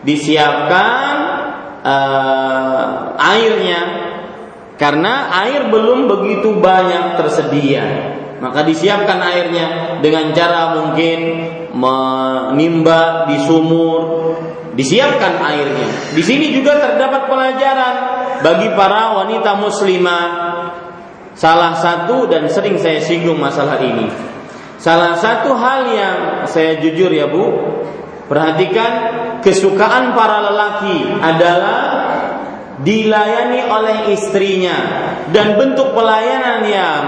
disiapkan 0.00 1.12
uh, 1.84 3.12
airnya 3.20 3.80
karena 4.80 5.28
air 5.44 5.68
belum 5.68 6.08
begitu 6.08 6.56
banyak 6.56 7.20
tersedia. 7.20 8.16
Maka 8.38 8.62
disiapkan 8.62 9.18
airnya 9.18 9.98
dengan 9.98 10.30
cara 10.30 10.78
mungkin 10.78 11.18
menimba 11.74 13.26
di 13.26 13.36
sumur, 13.42 14.00
disiapkan 14.78 15.42
airnya. 15.42 16.14
Di 16.14 16.22
sini 16.22 16.54
juga 16.54 16.78
terdapat 16.78 17.26
pelajaran 17.26 17.94
bagi 18.46 18.70
para 18.78 19.18
wanita 19.18 19.58
muslimah. 19.58 20.26
Salah 21.34 21.74
satu 21.78 22.26
dan 22.30 22.50
sering 22.50 22.78
saya 22.78 23.02
singgung 23.02 23.38
masalah 23.38 23.78
ini. 23.82 24.10
Salah 24.78 25.18
satu 25.18 25.54
hal 25.58 25.90
yang 25.90 26.16
saya 26.46 26.78
jujur 26.78 27.10
ya 27.10 27.26
Bu, 27.26 27.46
perhatikan 28.30 28.90
kesukaan 29.42 30.14
para 30.14 30.50
lelaki 30.50 30.98
adalah 31.18 31.78
dilayani 32.82 33.66
oleh 33.66 33.96
istrinya 34.14 34.76
dan 35.34 35.58
bentuk 35.58 35.90
pelayanan 35.94 36.62
yang 36.62 37.02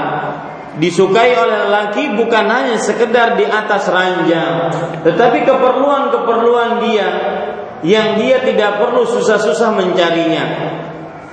disukai 0.81 1.37
oleh 1.37 1.69
lelaki 1.69 2.17
bukan 2.17 2.45
hanya 2.49 2.81
sekedar 2.81 3.37
di 3.37 3.45
atas 3.45 3.87
ranjang, 3.93 4.73
tetapi 5.05 5.45
keperluan-keperluan 5.45 6.81
dia 6.81 7.09
yang 7.85 8.17
dia 8.17 8.41
tidak 8.41 8.81
perlu 8.81 9.05
susah-susah 9.05 9.77
mencarinya. 9.77 10.45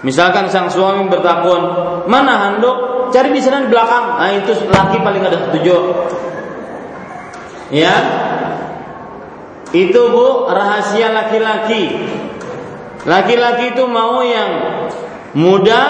Misalkan 0.05 0.51
sang 0.51 0.69
suami 0.69 1.09
bertakun, 1.09 1.61
mana 2.05 2.33
handuk? 2.47 3.09
Cari 3.09 3.33
di 3.33 3.41
sana 3.41 3.65
di 3.65 3.71
belakang. 3.71 4.19
Nah 4.19 4.31
itu 4.35 4.51
laki 4.67 4.97
paling 5.01 5.23
ada 5.25 5.49
tujuh. 5.55 5.81
Ya, 7.73 7.95
itu 9.75 10.01
bu 10.07 10.47
rahasia 10.47 11.11
laki-laki. 11.11 11.83
Laki-laki 13.03 13.75
itu 13.75 13.83
mau 13.87 14.23
yang 14.23 14.51
mudah, 15.35 15.87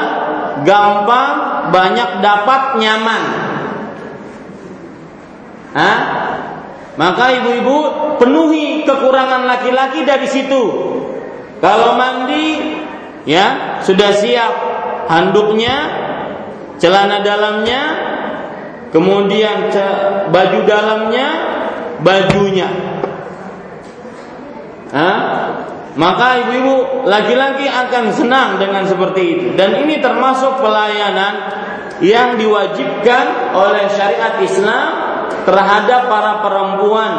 gampang, 0.68 1.72
banyak 1.72 2.20
dapat 2.20 2.76
nyaman. 2.76 3.24
Hah? 5.72 6.00
Maka 7.00 7.26
ibu-ibu 7.40 7.78
penuhi 8.20 8.84
kekurangan 8.84 9.48
laki-laki 9.48 10.04
dari 10.04 10.28
situ. 10.28 10.64
Kalau 11.64 11.96
mandi 11.96 12.76
ya 13.24 13.80
sudah 13.86 14.12
siap 14.12 14.54
handuknya, 15.08 15.76
celana 16.82 17.24
dalamnya, 17.24 17.82
kemudian 18.92 19.72
baju 20.34 20.60
dalamnya, 20.68 21.28
bajunya. 22.04 22.70
Hah? 24.92 25.22
Maka 25.98 26.46
ibu-ibu 26.46 27.10
laki-laki 27.10 27.66
akan 27.66 28.14
senang 28.14 28.62
dengan 28.62 28.86
seperti 28.86 29.22
itu. 29.34 29.48
Dan 29.58 29.82
ini 29.82 29.98
termasuk 29.98 30.62
pelayanan 30.62 31.34
yang 32.06 32.38
diwajibkan 32.38 33.58
oleh 33.58 33.90
syariat 33.90 34.38
Islam 34.38 34.90
terhadap 35.42 36.06
para 36.06 36.32
perempuan 36.46 37.14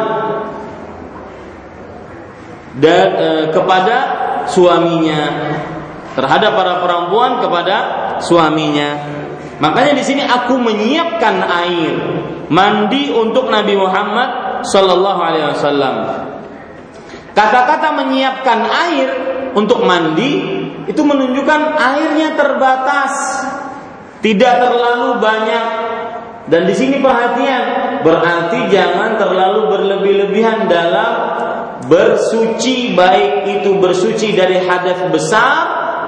dan 2.79 3.07
e, 3.19 3.27
kepada 3.51 3.97
suaminya 4.47 5.23
terhadap 6.15 6.51
para 6.55 6.79
perempuan 6.79 7.43
kepada 7.43 7.77
suaminya. 8.23 8.89
Makanya 9.59 9.93
di 9.95 10.03
sini 10.03 10.23
aku 10.23 10.55
menyiapkan 10.55 11.35
air 11.43 11.95
mandi 12.47 13.11
untuk 13.11 13.51
Nabi 13.51 13.75
Muhammad 13.75 14.63
Sallallahu 14.63 15.19
Alaihi 15.19 15.47
Wasallam. 15.51 15.95
Kata-kata 17.39 17.95
menyiapkan 17.95 18.67
air 18.67 19.07
untuk 19.55 19.87
mandi 19.87 20.59
itu 20.91 20.99
menunjukkan 20.99 21.61
airnya 21.79 22.35
terbatas, 22.35 23.13
tidak 24.19 24.59
terlalu 24.59 25.23
banyak. 25.23 25.67
Dan 26.51 26.67
di 26.67 26.75
sini 26.75 26.99
perhatian, 26.99 27.63
berarti 28.03 28.67
jangan 28.67 29.15
terlalu 29.15 29.71
berlebih-lebihan 29.71 30.67
dalam 30.67 31.11
bersuci 31.87 32.91
baik 32.91 33.47
itu 33.47 33.71
bersuci 33.79 34.35
dari 34.35 34.59
hadas 34.59 35.07
besar 35.07 35.55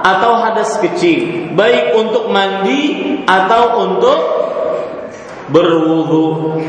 atau 0.04 0.36
hadas 0.36 0.76
kecil, 0.84 1.48
baik 1.56 1.96
untuk 1.96 2.28
mandi 2.28 3.24
atau 3.24 3.88
untuk 3.88 4.20
berwudu. 5.48 6.60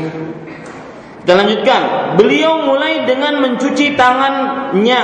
Kita 1.24 1.40
lanjutkan. 1.40 1.82
Beliau 2.20 2.68
mulai 2.68 3.08
dengan 3.08 3.40
mencuci 3.40 3.96
tangannya 3.96 5.00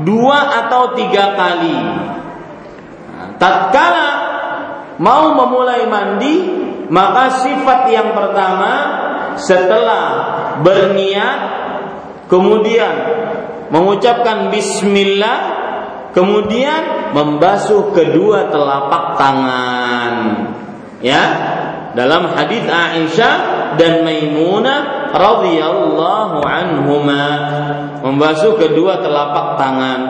dua 0.00 0.64
atau 0.64 0.96
tiga 0.96 1.36
kali. 1.36 1.76
Tatkala 3.36 4.08
mau 4.96 5.36
memulai 5.36 5.84
mandi, 5.84 6.36
maka 6.88 7.44
sifat 7.44 7.84
yang 7.92 8.16
pertama 8.16 8.72
setelah 9.36 10.04
berniat, 10.64 11.40
kemudian 12.32 12.94
mengucapkan 13.68 14.48
Bismillah, 14.48 15.40
kemudian 16.16 17.12
membasuh 17.12 17.92
kedua 17.92 18.48
telapak 18.48 19.20
tangan. 19.20 20.14
Ya, 21.04 21.24
dalam 21.92 22.32
hadis 22.32 22.64
Aisyah 22.64 23.36
dan 23.76 24.00
Maimunah 24.00 25.01
radhiyallahu 25.12 26.40
anhuma 26.40 27.24
membasuh 28.00 28.56
kedua 28.56 28.98
telapak 29.04 29.60
tangan. 29.60 30.00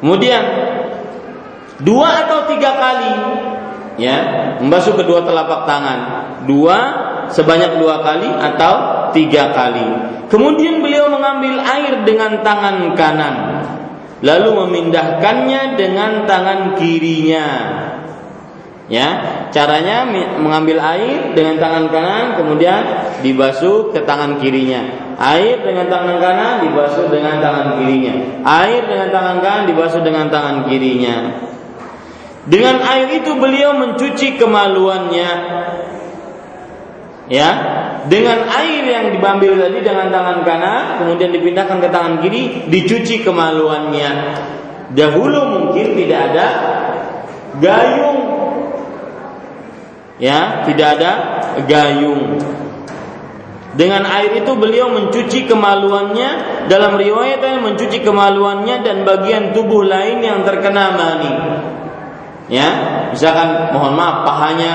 Kemudian 0.00 0.44
dua 1.84 2.24
atau 2.24 2.48
tiga 2.48 2.72
kali 2.76 3.14
ya 4.00 4.18
membasuh 4.60 4.96
kedua 4.96 5.22
telapak 5.22 5.68
tangan. 5.68 6.00
Dua 6.48 6.78
sebanyak 7.30 7.78
dua 7.78 8.00
kali 8.00 8.28
atau 8.28 8.74
tiga 9.12 9.52
kali. 9.52 9.88
Kemudian 10.26 10.82
beliau 10.82 11.06
mengambil 11.06 11.62
air 11.62 12.02
dengan 12.02 12.42
tangan 12.42 12.98
kanan 12.98 13.36
lalu 14.24 14.64
memindahkannya 14.64 15.76
dengan 15.76 16.24
tangan 16.24 16.60
kirinya 16.80 17.46
Ya, 18.86 19.50
caranya 19.50 20.06
mengambil 20.38 20.78
air 20.78 21.34
dengan 21.34 21.58
tangan 21.58 21.90
kanan 21.90 22.38
kemudian 22.38 22.82
dibasuh 23.18 23.90
ke 23.90 24.06
tangan 24.06 24.38
kirinya. 24.38 25.10
Air 25.18 25.66
dengan 25.66 25.90
tangan 25.90 26.22
kanan 26.22 26.54
dibasuh 26.70 27.10
dengan 27.10 27.42
tangan 27.42 27.82
kirinya. 27.82 28.14
Air 28.46 28.86
dengan 28.86 29.10
tangan 29.10 29.36
kanan 29.42 29.64
dibasuh 29.66 30.06
dengan 30.06 30.30
tangan 30.30 30.70
kirinya. 30.70 31.16
Dengan 32.46 32.78
air 32.78 33.10
itu 33.10 33.34
beliau 33.34 33.74
mencuci 33.74 34.38
kemaluannya. 34.38 35.30
Ya, 37.26 37.50
dengan 38.06 38.46
air 38.46 38.86
yang 38.86 39.18
diambil 39.18 39.66
tadi 39.66 39.82
dengan 39.82 40.14
tangan 40.14 40.46
kanan 40.46 41.02
kemudian 41.02 41.34
dipindahkan 41.34 41.82
ke 41.82 41.88
tangan 41.90 42.22
kiri 42.22 42.70
dicuci 42.70 43.26
kemaluannya. 43.26 44.10
Dahulu 44.94 45.40
mungkin 45.58 45.98
tidak 45.98 46.20
ada 46.30 46.46
gayung 47.58 48.35
ya 50.20 50.64
tidak 50.64 50.88
ada 51.00 51.12
gayung. 51.64 52.40
Dengan 53.76 54.08
air 54.08 54.40
itu 54.40 54.52
beliau 54.56 54.88
mencuci 54.88 55.44
kemaluannya. 55.44 56.64
Dalam 56.66 56.96
riwayat 56.96 57.44
mencuci 57.60 58.00
kemaluannya 58.00 58.80
dan 58.80 59.04
bagian 59.04 59.52
tubuh 59.52 59.84
lain 59.84 60.24
yang 60.24 60.42
terkena 60.48 60.96
mani. 60.96 61.32
Ya 62.48 62.68
misalkan 63.12 63.74
mohon 63.76 63.98
maaf 63.98 64.24
pahanya 64.24 64.74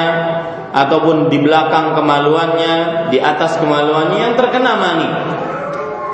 ataupun 0.72 1.32
di 1.34 1.40
belakang 1.42 1.98
kemaluannya 1.98 3.08
di 3.10 3.18
atas 3.20 3.58
kemaluannya 3.58 4.20
yang 4.22 4.36
terkena 4.38 4.72
mani. 4.78 5.10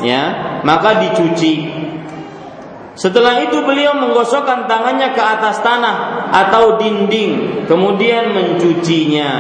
Ya 0.01 0.21
maka 0.63 1.03
dicuci 1.03 1.87
setelah 2.97 3.45
itu 3.45 3.62
beliau 3.62 3.93
menggosokkan 3.93 4.65
tangannya 4.65 5.13
ke 5.13 5.21
atas 5.21 5.62
tanah 5.62 6.27
atau 6.33 6.81
dinding, 6.81 7.63
kemudian 7.69 8.33
mencucinya. 8.33 9.31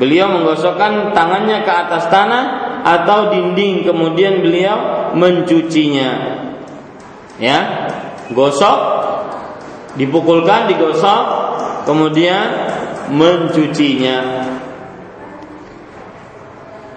Beliau 0.00 0.32
menggosokkan 0.32 1.12
tangannya 1.12 1.60
ke 1.60 1.68
atas 1.68 2.08
tanah 2.08 2.44
atau 2.80 3.28
dinding, 3.28 3.84
kemudian 3.84 4.40
beliau 4.40 5.12
mencucinya. 5.12 6.40
Ya, 7.36 7.58
gosok, 8.32 8.80
dipukulkan, 10.00 10.72
digosok, 10.72 11.24
kemudian 11.84 12.48
mencucinya. 13.12 14.48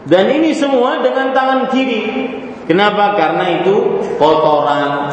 Dan 0.08 0.26
ini 0.40 0.56
semua 0.56 1.04
dengan 1.04 1.36
tangan 1.36 1.68
kiri. 1.68 2.04
Kenapa? 2.64 3.20
Karena 3.20 3.60
itu 3.60 4.00
kotoran 4.16 5.12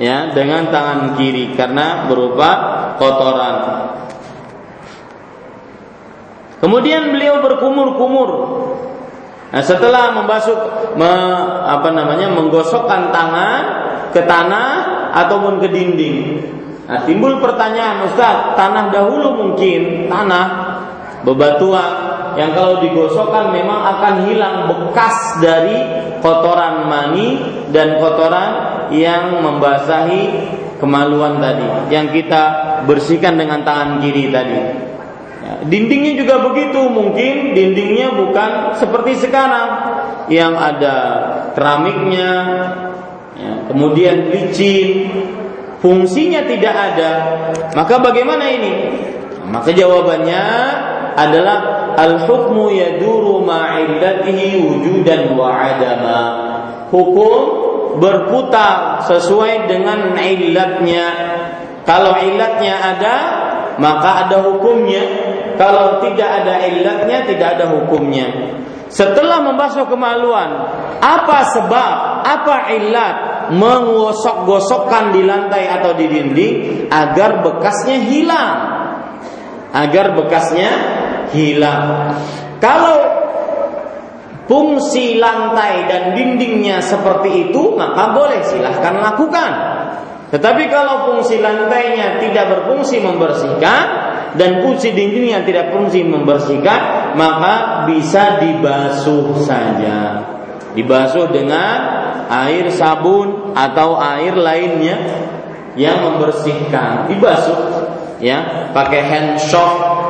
ya 0.00 0.30
dengan 0.32 0.70
tangan 0.70 1.18
kiri 1.18 1.58
karena 1.58 2.06
berupa 2.06 2.50
kotoran. 2.96 3.56
Kemudian 6.60 7.10
beliau 7.10 7.40
berkumur-kumur. 7.40 8.30
Nah, 9.50 9.62
setelah 9.64 10.14
membasuh 10.14 10.56
me, 10.94 11.12
apa 11.66 11.90
namanya 11.90 12.30
menggosokkan 12.30 13.10
tangan 13.10 13.62
ke 14.14 14.22
tanah 14.22 14.68
ataupun 15.10 15.58
ke 15.58 15.66
dinding. 15.72 16.18
Nah, 16.86 17.02
timbul 17.02 17.42
pertanyaan, 17.42 18.06
Ustaz, 18.06 18.54
tanah 18.54 18.94
dahulu 18.94 19.34
mungkin 19.34 20.06
tanah 20.06 20.46
bebatuan 21.26 21.99
yang 22.38 22.54
kalau 22.54 22.82
digosokkan 22.82 23.50
memang 23.50 23.80
akan 23.96 24.14
hilang 24.30 24.56
bekas 24.70 25.40
dari 25.42 25.78
kotoran 26.20 26.86
mani 26.86 27.28
dan 27.74 27.98
kotoran 27.98 28.50
yang 28.94 29.42
membasahi 29.42 30.22
kemaluan 30.82 31.38
tadi 31.38 31.92
yang 31.92 32.10
kita 32.10 32.42
bersihkan 32.88 33.36
dengan 33.36 33.62
tangan 33.62 34.00
kiri 34.02 34.32
tadi. 34.32 34.60
Ya, 35.40 35.54
dindingnya 35.64 36.20
juga 36.20 36.40
begitu, 36.44 36.80
mungkin 36.88 37.56
dindingnya 37.56 38.12
bukan 38.12 38.76
seperti 38.76 39.24
sekarang 39.24 39.68
yang 40.28 40.52
ada 40.56 40.96
keramiknya, 41.56 42.30
ya, 43.36 43.52
kemudian 43.72 44.28
licin, 44.28 45.08
fungsinya 45.80 46.44
tidak 46.44 46.74
ada. 46.76 47.12
Maka 47.72 48.00
bagaimana 48.04 48.44
ini? 48.52 48.72
Maka 49.48 49.72
jawabannya 49.74 50.44
adalah 51.16 51.79
al-hukmu 52.00 52.72
yaduru 52.72 53.44
ma'illatihi 53.44 54.56
wujudan 54.64 55.36
wa 55.36 55.52
adama. 55.52 56.20
Hukum 56.88 57.40
berputar 58.00 59.04
sesuai 59.04 59.68
dengan 59.68 60.16
illatnya. 60.16 61.06
Kalau 61.84 62.16
illatnya 62.16 62.74
ada, 62.80 63.16
maka 63.76 64.26
ada 64.26 64.46
hukumnya. 64.46 65.04
Kalau 65.60 66.00
tidak 66.00 66.44
ada 66.44 66.64
illatnya, 66.64 67.18
tidak 67.28 67.48
ada 67.58 67.66
hukumnya. 67.76 68.26
Setelah 68.90 69.38
membasuh 69.44 69.86
kemaluan, 69.86 70.50
apa 70.98 71.38
sebab, 71.54 71.94
apa 72.26 72.56
illat 72.74 73.16
mengosok-gosokkan 73.54 75.14
di 75.14 75.22
lantai 75.22 75.70
atau 75.70 75.94
di 75.94 76.06
dinding 76.10 76.54
agar 76.90 77.44
bekasnya 77.44 77.98
hilang? 78.02 78.56
Agar 79.70 80.18
bekasnya 80.18 80.70
hilang. 81.32 82.14
Kalau 82.60 82.98
fungsi 84.50 85.22
lantai 85.22 85.86
dan 85.86 86.18
dindingnya 86.18 86.82
seperti 86.82 87.50
itu, 87.50 87.78
maka 87.78 88.10
boleh 88.10 88.42
silahkan 88.42 88.98
lakukan. 88.98 89.52
Tetapi 90.30 90.70
kalau 90.70 91.10
fungsi 91.10 91.42
lantainya 91.42 92.22
tidak 92.22 92.50
berfungsi 92.50 93.02
membersihkan 93.02 93.82
dan 94.38 94.62
fungsi 94.62 94.94
dindingnya 94.94 95.42
tidak 95.42 95.74
fungsi 95.74 96.06
membersihkan, 96.06 97.14
maka 97.18 97.86
bisa 97.90 98.38
dibasuh 98.38 99.34
saja. 99.42 100.22
Dibasuh 100.70 101.34
dengan 101.34 101.78
air 102.30 102.70
sabun 102.70 103.58
atau 103.58 103.98
air 103.98 104.38
lainnya 104.38 104.98
yang 105.74 105.98
membersihkan. 105.98 107.10
Dibasuh 107.10 107.58
ya, 108.22 108.70
pakai 108.70 109.02
hand 109.02 109.30
soap 109.42 110.09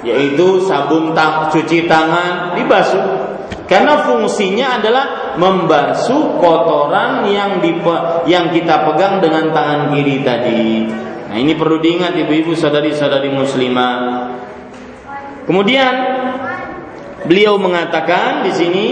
yaitu 0.00 0.64
sabun 0.64 1.12
tak 1.12 1.52
cuci 1.52 1.84
tangan 1.84 2.56
dibasuh 2.56 3.30
karena 3.70 4.02
fungsinya 4.02 4.82
adalah 4.82 5.06
membasuh 5.38 6.42
kotoran 6.42 7.22
yang 7.30 7.62
dipe, 7.62 8.26
yang 8.26 8.50
kita 8.50 8.82
pegang 8.82 9.22
dengan 9.22 9.54
tangan 9.54 9.94
kiri 9.94 10.26
tadi. 10.26 10.90
Nah, 11.30 11.38
ini 11.38 11.54
perlu 11.54 11.78
diingat 11.78 12.18
ibu-ibu 12.18 12.58
saudari-saudari 12.58 13.30
muslimah. 13.30 14.26
Kemudian 15.46 15.94
beliau 17.30 17.62
mengatakan 17.62 18.42
di 18.42 18.52
sini 18.58 18.86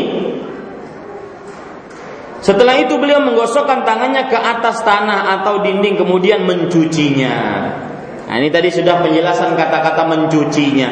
setelah 2.39 2.79
itu 2.79 2.95
beliau 3.03 3.19
menggosokkan 3.19 3.83
tangannya 3.83 4.31
ke 4.31 4.39
atas 4.39 4.87
tanah 4.87 5.43
atau 5.43 5.59
dinding 5.59 5.99
kemudian 5.99 6.47
mencucinya. 6.47 7.37
Nah, 8.29 8.35
ini 8.37 8.53
tadi 8.53 8.69
sudah 8.69 9.01
penjelasan 9.01 9.57
kata-kata 9.57 10.05
mencucinya. 10.05 10.91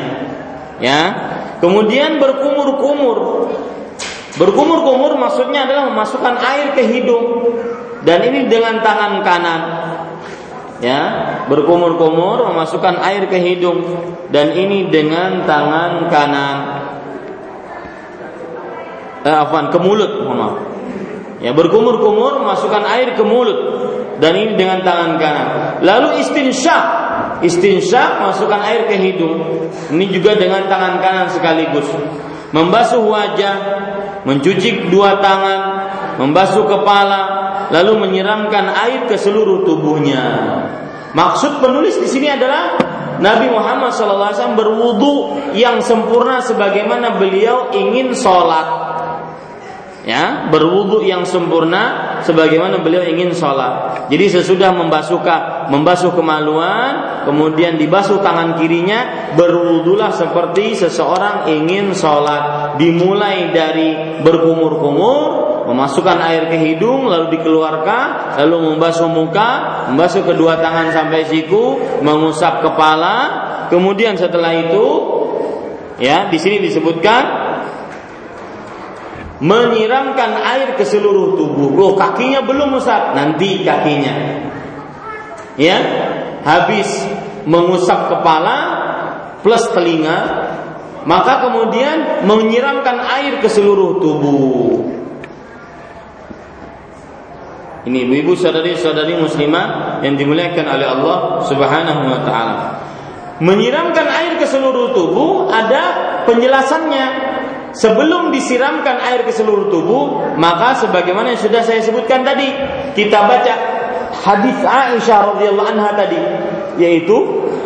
Ya. 0.81 1.01
Kemudian 1.61 2.17
berkumur-kumur 2.21 3.49
Berkumur-kumur 4.37 5.17
maksudnya 5.17 5.65
adalah 5.65 5.89
memasukkan 5.89 6.37
air 6.37 6.77
ke 6.77 6.85
hidung 6.85 7.57
dan 8.05 8.21
ini 8.21 8.53
dengan 8.53 8.85
tangan 8.85 9.25
kanan. 9.25 9.63
Ya, 10.85 11.03
berkumur-kumur 11.49 12.45
memasukkan 12.53 13.01
air 13.01 13.25
ke 13.33 13.41
hidung 13.41 13.81
dan 14.29 14.53
ini 14.53 14.93
dengan 14.93 15.49
tangan 15.49 16.13
kanan. 16.13 16.57
Eh, 19.25 19.33
afwan, 19.33 19.73
ke 19.73 19.81
mulut, 19.81 20.21
mohon. 20.21 20.61
Ya, 21.41 21.57
berkumur-kumur 21.57 22.45
memasukkan 22.45 22.85
air 22.93 23.17
ke 23.17 23.25
mulut 23.25 23.59
dan 24.17 24.33
ini 24.37 24.57
dengan 24.57 24.81
tangan 24.81 25.21
kanan. 25.21 25.47
Lalu 25.85 26.25
istinsyak, 26.25 26.85
istinsyak 27.45 28.21
masukkan 28.25 28.61
air 28.65 28.89
ke 28.89 28.97
hidung. 28.97 29.69
Ini 29.93 30.07
juga 30.09 30.37
dengan 30.37 30.65
tangan 30.67 30.99
kanan 31.01 31.29
sekaligus 31.33 31.89
membasuh 32.55 33.03
wajah, 33.03 33.57
mencuci 34.25 34.89
dua 34.93 35.19
tangan, 35.19 35.61
membasuh 36.21 36.65
kepala, 36.65 37.21
lalu 37.69 38.07
menyiramkan 38.07 38.71
air 38.71 39.05
ke 39.11 39.19
seluruh 39.19 39.67
tubuhnya. 39.67 40.25
Maksud 41.17 41.65
penulis 41.65 41.97
di 41.97 42.09
sini 42.09 42.29
adalah 42.29 42.77
Nabi 43.17 43.49
Muhammad 43.49 43.97
SAW 43.97 44.53
berwudu 44.53 45.41
yang 45.57 45.81
sempurna 45.81 46.45
sebagaimana 46.45 47.17
beliau 47.17 47.73
ingin 47.73 48.13
sholat 48.13 48.96
ya 50.07 50.47
berwudu 50.55 51.03
yang 51.03 51.27
sempurna 51.27 52.17
sebagaimana 52.23 52.79
beliau 52.79 53.03
ingin 53.03 53.35
sholat. 53.35 54.07
Jadi 54.07 54.39
sesudah 54.39 54.71
membasuh 54.71 55.19
membasuh 55.67 56.15
kemaluan, 56.15 57.27
kemudian 57.27 57.75
dibasuh 57.75 58.23
tangan 58.23 58.55
kirinya, 58.55 59.35
berwudulah 59.35 60.15
seperti 60.15 60.79
seseorang 60.79 61.51
ingin 61.51 61.91
sholat. 61.91 62.79
Dimulai 62.79 63.51
dari 63.51 64.23
berkumur-kumur, 64.23 65.29
memasukkan 65.67 66.19
air 66.23 66.47
ke 66.55 66.57
hidung, 66.63 67.11
lalu 67.11 67.35
dikeluarkan, 67.35 68.39
lalu 68.47 68.79
membasuh 68.79 69.11
muka, 69.11 69.51
membasuh 69.91 70.23
kedua 70.23 70.63
tangan 70.63 70.95
sampai 70.95 71.27
siku, 71.27 71.83
mengusap 72.07 72.63
kepala, 72.63 73.17
kemudian 73.75 74.15
setelah 74.15 74.55
itu, 74.55 74.87
ya 75.99 76.31
di 76.31 76.39
sini 76.39 76.63
disebutkan 76.63 77.46
menyiramkan 79.41 80.31
air 80.41 80.69
ke 80.81 80.85
seluruh 80.85 81.37
tubuh. 81.37 81.69
Oh, 81.77 81.93
kakinya 81.93 82.41
belum 82.41 82.81
usap, 82.81 83.13
nanti 83.13 83.61
kakinya. 83.61 84.15
Ya, 85.57 85.79
habis 86.45 86.89
mengusap 87.49 88.13
kepala 88.13 88.57
plus 89.41 89.65
telinga, 89.73 90.19
maka 91.05 91.49
kemudian 91.49 92.27
menyiramkan 92.27 92.97
air 93.21 93.41
ke 93.41 93.49
seluruh 93.49 94.01
tubuh. 94.01 94.85
Ini 97.87 98.03
ibu-ibu 98.03 98.35
saudari-saudari 98.35 99.15
muslimah 99.15 100.03
yang 100.03 100.19
dimuliakan 100.19 100.67
oleh 100.67 100.87
Allah 100.91 101.19
Subhanahu 101.47 102.03
wa 102.11 102.21
taala. 102.27 102.83
Menyiramkan 103.39 104.11
air 104.11 104.43
ke 104.43 104.47
seluruh 104.49 104.91
tubuh 104.91 105.47
ada 105.47 105.95
penjelasannya 106.27 107.26
sebelum 107.77 108.33
disiramkan 108.33 108.97
air 109.05 109.23
ke 109.29 109.33
seluruh 109.37 109.69
tubuh, 109.69 110.35
maka 110.41 110.81
sebagaimana 110.81 111.37
yang 111.37 111.43
sudah 111.45 111.63
saya 111.63 111.85
sebutkan 111.85 112.25
tadi, 112.25 112.49
kita 112.97 113.19
baca 113.29 113.55
hadis 114.17 114.57
Aisyah 114.65 115.37
radhiyallahu 115.37 115.69
anha 115.77 115.91
tadi, 115.93 116.21
yaitu 116.81 117.15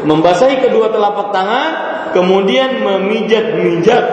membasahi 0.02 0.66
kedua 0.66 0.90
telapak 0.90 1.30
tangan, 1.30 1.70
kemudian 2.10 2.82
memijat-mijat 2.82 4.04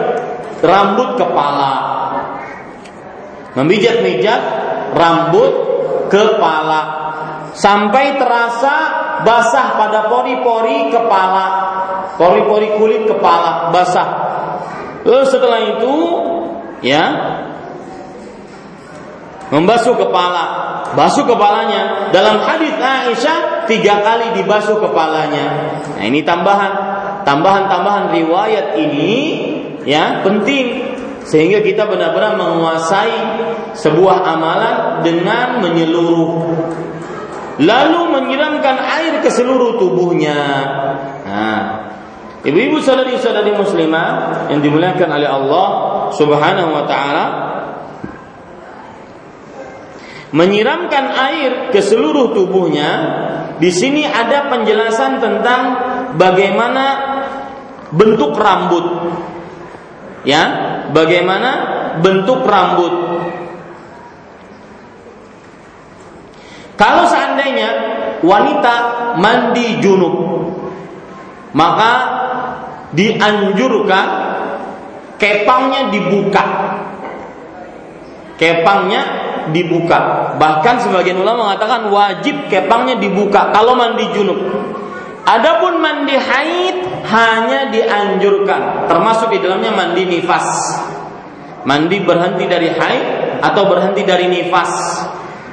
rambut 0.62 1.18
kepala. 1.18 1.74
Memijat-mijat 3.58 4.42
rambut 4.94 5.52
kepala. 6.06 6.82
Sampai 7.58 8.14
terasa 8.14 8.74
basah 9.26 9.74
pada 9.74 10.06
pori-pori 10.06 10.94
kepala, 10.94 11.46
pori-pori 12.14 12.78
kulit 12.78 13.02
kepala 13.10 13.74
basah 13.74 14.28
Lalu 15.06 15.24
setelah 15.26 15.60
itu 15.78 15.96
ya 16.82 17.04
membasuh 19.48 19.96
kepala, 19.96 20.44
basuh 20.92 21.24
kepalanya. 21.24 22.12
Dalam 22.12 22.44
hadis 22.44 22.74
Aisyah 22.76 23.68
tiga 23.68 24.00
kali 24.04 24.40
dibasuh 24.40 24.76
kepalanya. 24.80 25.46
Nah 25.96 26.04
ini 26.04 26.20
tambahan, 26.24 26.72
tambahan-tambahan 27.24 28.12
riwayat 28.12 28.76
ini 28.76 29.14
ya 29.88 30.20
penting 30.20 30.96
sehingga 31.28 31.60
kita 31.60 31.84
benar-benar 31.84 32.40
menguasai 32.40 33.18
sebuah 33.76 34.24
amalan 34.24 35.04
dengan 35.04 35.60
menyeluruh. 35.60 36.30
Lalu 37.58 38.00
menyiramkan 38.14 38.76
air 38.78 39.18
ke 39.18 39.28
seluruh 39.34 39.82
tubuhnya. 39.82 40.40
Nah, 41.26 41.87
Ibu-ibu 42.48 42.80
saudari-saudari 42.80 43.52
muslimah 43.52 44.08
yang 44.48 44.64
dimuliakan 44.64 45.08
oleh 45.20 45.28
Allah 45.28 45.66
Subhanahu 46.16 46.70
wa 46.72 46.84
taala 46.88 47.24
menyiramkan 50.32 51.04
air 51.12 51.52
ke 51.68 51.84
seluruh 51.84 52.32
tubuhnya 52.32 52.90
di 53.60 53.68
sini 53.68 54.08
ada 54.08 54.48
penjelasan 54.48 55.20
tentang 55.20 55.62
bagaimana 56.16 56.84
bentuk 57.92 58.32
rambut. 58.32 58.86
Ya 60.24 60.42
bagaimana 60.88 61.50
bentuk 62.00 62.48
rambut. 62.48 62.94
Kalau 66.80 67.04
seandainya 67.12 67.68
wanita 68.24 68.74
mandi 69.20 69.84
junub 69.84 70.16
maka 71.52 71.92
dianjurkan 72.94 74.06
kepangnya 75.20 75.92
dibuka 75.92 76.44
kepangnya 78.38 79.02
dibuka 79.50 80.32
bahkan 80.36 80.78
sebagian 80.80 81.20
ulama 81.20 81.52
mengatakan 81.52 81.90
wajib 81.90 82.48
kepangnya 82.52 83.00
dibuka 83.00 83.50
kalau 83.50 83.74
mandi 83.74 84.06
junub 84.14 84.40
Adapun 85.28 85.84
mandi 85.84 86.16
haid 86.16 87.04
hanya 87.04 87.68
dianjurkan, 87.68 88.88
termasuk 88.88 89.28
di 89.36 89.44
dalamnya 89.44 89.76
mandi 89.76 90.08
nifas. 90.08 90.80
Mandi 91.68 92.00
berhenti 92.00 92.48
dari 92.48 92.72
haid 92.72 93.06
atau 93.44 93.68
berhenti 93.68 94.08
dari 94.08 94.24
nifas. 94.32 95.04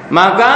Maka 0.08 0.52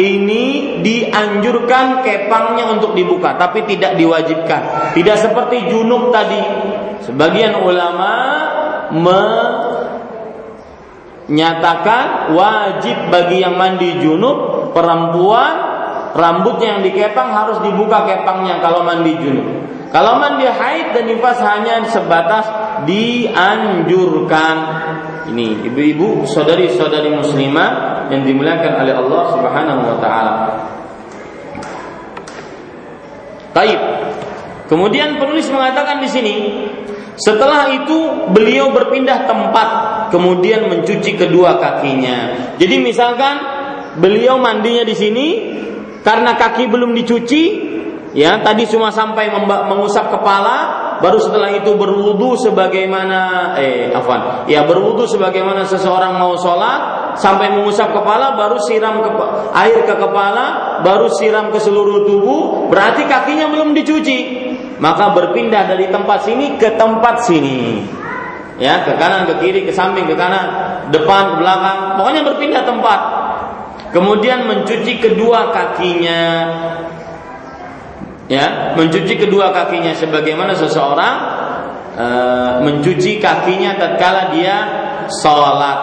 ini 0.00 0.44
dianjurkan 0.80 2.00
kepangnya 2.00 2.72
untuk 2.72 2.96
dibuka, 2.96 3.36
tapi 3.36 3.68
tidak 3.68 4.00
diwajibkan. 4.00 4.92
Tidak 4.96 5.16
seperti 5.20 5.68
junub 5.68 6.08
tadi. 6.08 6.40
Sebagian 7.04 7.60
ulama 7.60 8.12
menyatakan 11.28 12.32
wajib 12.34 12.96
bagi 13.12 13.44
yang 13.44 13.54
mandi 13.60 14.00
junub 14.00 14.72
perempuan 14.72 15.70
rambutnya 16.16 16.78
yang 16.78 16.82
dikepang 16.82 17.30
harus 17.30 17.62
dibuka 17.62 18.02
kepangnya 18.08 18.58
kalau 18.58 18.82
mandi 18.82 19.14
junub. 19.20 19.46
Kalau 19.90 20.22
mandi 20.22 20.46
haid 20.46 20.94
dan 20.94 21.04
nifas 21.10 21.42
hanya 21.42 21.82
sebatas 21.90 22.46
dianjurkan. 22.86 24.56
Ini 25.30 25.62
ibu-ibu, 25.70 26.26
saudari-saudari 26.26 27.14
muslimah 27.14 27.70
yang 28.10 28.26
dimuliakan 28.26 28.82
oleh 28.82 28.94
Allah 28.98 29.22
Subhanahu 29.30 29.80
wa 29.86 29.96
taala. 30.02 30.34
Taib. 33.54 33.80
Kemudian 34.66 35.18
penulis 35.18 35.50
mengatakan 35.50 35.98
di 36.02 36.08
sini, 36.10 36.34
setelah 37.18 37.70
itu 37.74 38.30
beliau 38.30 38.70
berpindah 38.70 39.26
tempat, 39.26 39.68
kemudian 40.14 40.70
mencuci 40.70 41.18
kedua 41.18 41.58
kakinya. 41.58 42.54
Jadi 42.58 42.78
misalkan 42.78 43.34
beliau 43.98 44.38
mandinya 44.38 44.86
di 44.86 44.94
sini, 44.94 45.26
karena 46.06 46.38
kaki 46.38 46.70
belum 46.70 46.94
dicuci, 46.94 47.42
ya 48.16 48.42
tadi 48.42 48.66
cuma 48.66 48.90
sampai 48.90 49.30
mengusap 49.44 50.10
kepala, 50.10 50.56
baru 50.98 51.18
setelah 51.22 51.50
itu 51.54 51.74
berwudu 51.78 52.34
sebagaimana 52.38 53.52
eh 53.58 53.94
afan, 53.94 54.46
ya 54.50 54.66
berwudu 54.66 55.06
sebagaimana 55.06 55.62
seseorang 55.66 56.18
mau 56.18 56.34
sholat, 56.34 57.14
sampai 57.18 57.54
mengusap 57.54 57.94
kepala, 57.94 58.34
baru 58.34 58.58
siram 58.62 59.02
ke, 59.02 59.10
air 59.54 59.86
ke 59.86 59.94
kepala, 59.94 60.78
baru 60.82 61.06
siram 61.10 61.54
ke 61.54 61.58
seluruh 61.62 62.06
tubuh, 62.06 62.70
berarti 62.70 63.06
kakinya 63.06 63.50
belum 63.50 63.74
dicuci, 63.74 64.18
maka 64.82 65.14
berpindah 65.14 65.70
dari 65.70 65.86
tempat 65.90 66.26
sini 66.26 66.58
ke 66.58 66.74
tempat 66.74 67.26
sini. 67.26 67.58
Ya 68.60 68.84
ke 68.84 68.92
kanan 69.00 69.24
ke 69.24 69.40
kiri 69.40 69.64
ke 69.64 69.72
samping 69.72 70.04
ke 70.04 70.12
kanan 70.12 70.52
depan 70.92 71.32
ke 71.32 71.34
belakang 71.40 71.96
pokoknya 71.96 72.22
berpindah 72.28 72.62
tempat. 72.68 73.00
Kemudian 73.90 74.44
mencuci 74.44 75.00
kedua 75.00 75.48
kakinya 75.48 76.22
ya 78.30 78.78
mencuci 78.78 79.18
kedua 79.18 79.50
kakinya 79.50 79.90
sebagaimana 79.90 80.54
seseorang 80.54 81.14
e, 81.98 82.06
mencuci 82.62 83.18
kakinya 83.18 83.74
tatkala 83.74 84.30
dia 84.30 84.56
sholat. 85.10 85.80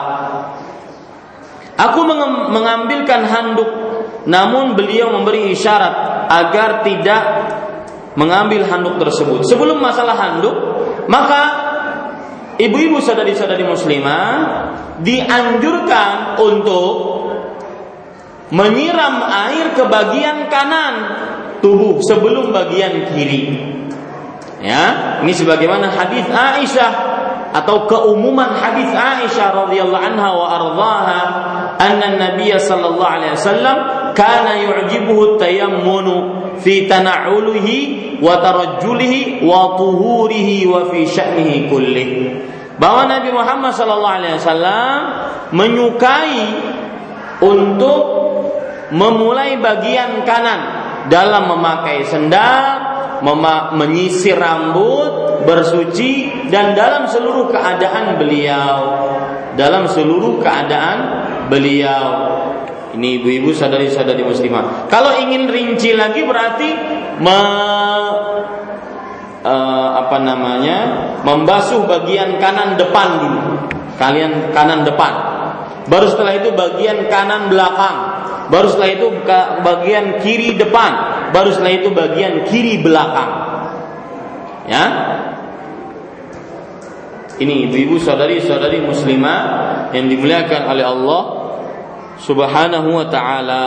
Aku 1.78 2.02
mengambilkan 2.50 3.28
handuk 3.28 3.70
namun 4.26 4.74
beliau 4.74 5.14
memberi 5.14 5.52
isyarat 5.54 6.26
agar 6.32 6.82
tidak 6.82 7.24
mengambil 8.18 8.66
handuk 8.66 8.98
tersebut. 8.98 9.46
Sebelum 9.46 9.78
masalah 9.78 10.16
handuk 10.16 10.56
maka 11.12 11.44
ibu-ibu 12.58 13.04
sadari-sadari 13.04 13.68
muslimah 13.68 14.32
dianjurkan 15.04 16.42
untuk 16.42 16.96
menyiram 18.50 19.22
air 19.28 19.76
ke 19.76 19.84
bagian 19.86 20.48
kanan 20.48 20.96
tubuh 21.60 22.00
sebelum 22.06 22.54
bagian 22.54 23.08
kiri. 23.12 23.76
Ya, 24.58 25.22
ini 25.22 25.34
sebagaimana 25.38 25.94
hadis 25.94 26.26
Aisyah 26.26 26.92
atau 27.54 27.86
keumuman 27.86 28.58
hadis 28.58 28.90
Aisyah 28.90 29.54
radhiyallahu 29.54 30.02
anha 30.02 30.30
wa 30.34 30.48
ardhaha 30.50 31.20
anna 31.78 32.18
Nabiy 32.18 32.58
sallallahu 32.58 33.06
alaihi 33.06 33.38
wasallam 33.38 33.78
kana 34.18 34.58
yu'jibuhu 34.58 35.38
tayammunu 35.38 36.16
fi 36.58 36.90
tana'uluhi 36.90 38.18
wa 38.18 38.42
tarajjulihi 38.42 39.46
wa 39.46 39.78
tuhurihi 39.78 40.66
wa 40.66 40.90
fi 40.90 41.06
sya'nihi 41.06 41.70
kullih. 41.70 42.10
Bahwa 42.82 43.06
Nabi 43.06 43.30
Muhammad 43.30 43.78
sallallahu 43.78 44.18
alaihi 44.22 44.36
wasallam 44.42 44.98
menyukai 45.54 46.42
untuk 47.46 48.04
memulai 48.90 49.62
bagian 49.62 50.26
kanan 50.26 50.77
dalam 51.08 51.52
memakai 51.52 52.04
sendal, 52.08 52.64
mema 53.24 53.74
menyisir 53.74 54.38
rambut, 54.38 55.44
bersuci 55.48 56.46
dan 56.52 56.76
dalam 56.78 57.08
seluruh 57.10 57.50
keadaan 57.52 58.20
beliau. 58.20 58.78
Dalam 59.58 59.90
seluruh 59.90 60.38
keadaan 60.38 60.98
beliau. 61.50 62.38
Ini 62.94 63.22
ibu-ibu 63.22 63.54
sadari-sadari 63.54 64.26
muslimah. 64.26 64.90
Kalau 64.90 65.18
ingin 65.18 65.50
rinci 65.50 65.94
lagi 65.94 66.22
berarti 66.26 66.70
me, 67.22 67.40
uh, 69.46 69.90
apa 70.02 70.18
namanya? 70.22 70.80
membasuh 71.26 71.84
bagian 71.90 72.38
kanan 72.38 72.78
depan 72.78 73.08
dulu. 73.22 73.42
Kalian 73.98 74.54
kanan 74.54 74.86
depan. 74.86 75.37
Baru 75.88 76.12
setelah 76.12 76.36
itu 76.36 76.52
bagian 76.52 77.08
kanan 77.08 77.48
belakang 77.48 78.18
baru 78.48 78.68
setelah 78.72 78.92
itu 78.92 79.08
bagian 79.64 80.06
kiri 80.24 80.56
depan, 80.56 80.92
baru 81.36 81.52
setelah 81.52 81.74
itu 81.76 81.90
bagian 81.92 82.48
kiri 82.48 82.80
belakang. 82.80 83.32
Ya. 84.68 84.86
Ini 87.38 87.70
ibu-ibu 87.70 88.02
saudari-saudari 88.02 88.82
muslimah 88.82 89.40
yang 89.94 90.10
dimuliakan 90.10 90.62
oleh 90.74 90.86
Allah 90.88 91.22
Subhanahu 92.18 92.98
wa 92.98 93.06
taala. 93.14 93.66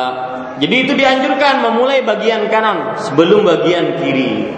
Jadi 0.59 0.75
itu 0.75 0.93
dianjurkan 0.99 1.63
memulai 1.63 2.03
bagian 2.03 2.51
kanan 2.51 2.99
sebelum 2.99 3.47
bagian 3.47 4.03
kiri. 4.03 4.51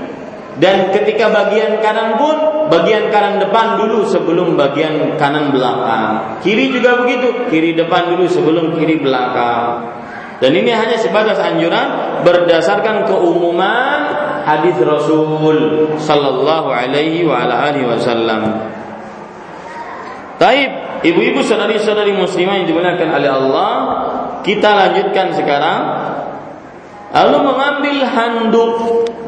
Dan 0.61 0.93
ketika 0.93 1.33
bagian 1.33 1.81
kanan 1.81 2.21
pun 2.21 2.69
bagian 2.69 3.09
kanan 3.09 3.41
depan 3.41 3.81
dulu 3.81 4.05
sebelum 4.05 4.53
bagian 4.53 5.17
kanan 5.17 5.49
belakang. 5.49 6.41
Kiri 6.45 6.69
juga 6.69 7.01
begitu, 7.01 7.49
kiri 7.49 7.73
depan 7.73 8.13
dulu 8.13 8.29
sebelum 8.29 8.77
kiri 8.77 9.01
belakang. 9.01 9.89
Dan 10.43 10.53
ini 10.59 10.75
hanya 10.75 10.99
sebatas 10.99 11.39
anjuran 11.39 12.21
berdasarkan 12.27 13.07
keumuman 13.07 14.01
hadis 14.43 14.75
Rasul 14.83 15.39
sallallahu 16.03 16.69
alaihi 16.69 17.23
wa 17.23 17.47
ala 17.47 17.71
alihi 17.71 17.87
wasallam. 17.87 18.59
Taib, 20.43 20.71
ibu-ibu 21.07 21.47
saudari-saudari 21.47 22.11
muslimah 22.19 22.59
yang 22.59 22.67
dimuliakan 22.67 23.09
oleh 23.15 23.31
Allah, 23.31 23.73
kita 24.43 24.67
lanjutkan 24.75 25.31
sekarang. 25.39 25.81
Lalu 27.13 27.39
mengambil 27.45 27.97
handuk. 28.09 28.77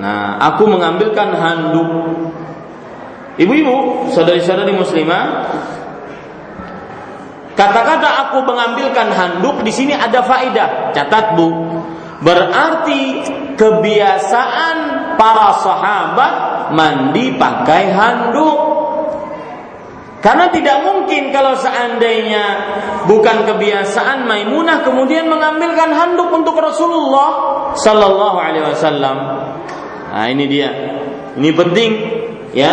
Nah, 0.00 0.40
aku 0.40 0.64
mengambilkan 0.64 1.36
handuk. 1.36 1.90
Ibu-ibu, 3.36 4.08
saudari-saudari 4.14 4.72
muslimah, 4.72 5.26
Kata-kata 7.54 8.26
aku 8.28 8.42
mengambilkan 8.42 9.14
handuk 9.14 9.62
di 9.62 9.70
sini 9.70 9.94
ada 9.94 10.26
faedah. 10.26 10.90
Catat 10.90 11.38
bu. 11.38 11.48
Berarti 12.18 13.22
kebiasaan 13.54 14.76
para 15.14 15.54
sahabat 15.62 16.34
mandi 16.74 17.38
pakai 17.38 17.94
handuk. 17.94 18.73
Karena 20.24 20.48
tidak 20.48 20.80
mungkin 20.88 21.28
kalau 21.36 21.52
seandainya 21.52 22.44
bukan 23.04 23.44
kebiasaan 23.44 24.24
Maimunah 24.24 24.80
kemudian 24.80 25.28
mengambilkan 25.28 25.92
handuk 25.92 26.32
untuk 26.32 26.56
Rasulullah 26.56 27.28
Sallallahu 27.76 28.38
Alaihi 28.40 28.64
Wasallam. 28.64 29.16
Nah 30.16 30.26
ini 30.32 30.48
dia. 30.48 30.72
Ini 31.36 31.50
penting 31.52 31.90
ya 32.56 32.72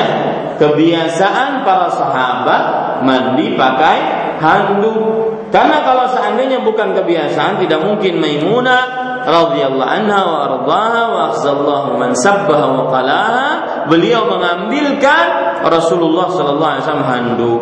kebiasaan 0.64 1.68
para 1.68 1.92
sahabat 1.92 2.64
mandi 3.04 3.60
pakai 3.60 3.98
handuk 4.40 5.52
karena 5.52 5.84
kalau 5.84 6.08
seandainya 6.08 6.64
bukan 6.64 6.96
kebiasaan 6.96 7.60
tidak 7.60 7.84
mungkin 7.84 8.24
Maimunah 8.24 8.82
radhiyallahu 9.28 9.92
anha 9.92 10.20
wa 10.24 10.38
ardhaha 10.48 11.04
wa 11.12 11.22
akhzallahu 11.36 12.00
man 12.00 12.16
sabbaha 12.16 12.66
wa 12.72 12.84
qalaha 12.88 13.50
beliau 13.90 14.30
mengambilkan 14.30 15.26
Rasulullah 15.66 16.30
sallallahu 16.30 16.72
alaihi 16.76 16.84
wasallam 16.84 17.08
handuk 17.08 17.62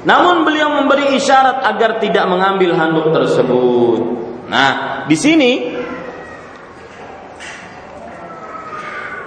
namun 0.00 0.48
beliau 0.48 0.72
memberi 0.80 1.12
isyarat 1.20 1.60
agar 1.60 2.00
tidak 2.00 2.24
mengambil 2.24 2.72
handuk 2.72 3.12
tersebut. 3.12 4.00
Nah, 4.48 5.04
di 5.04 5.16
sini 5.16 5.52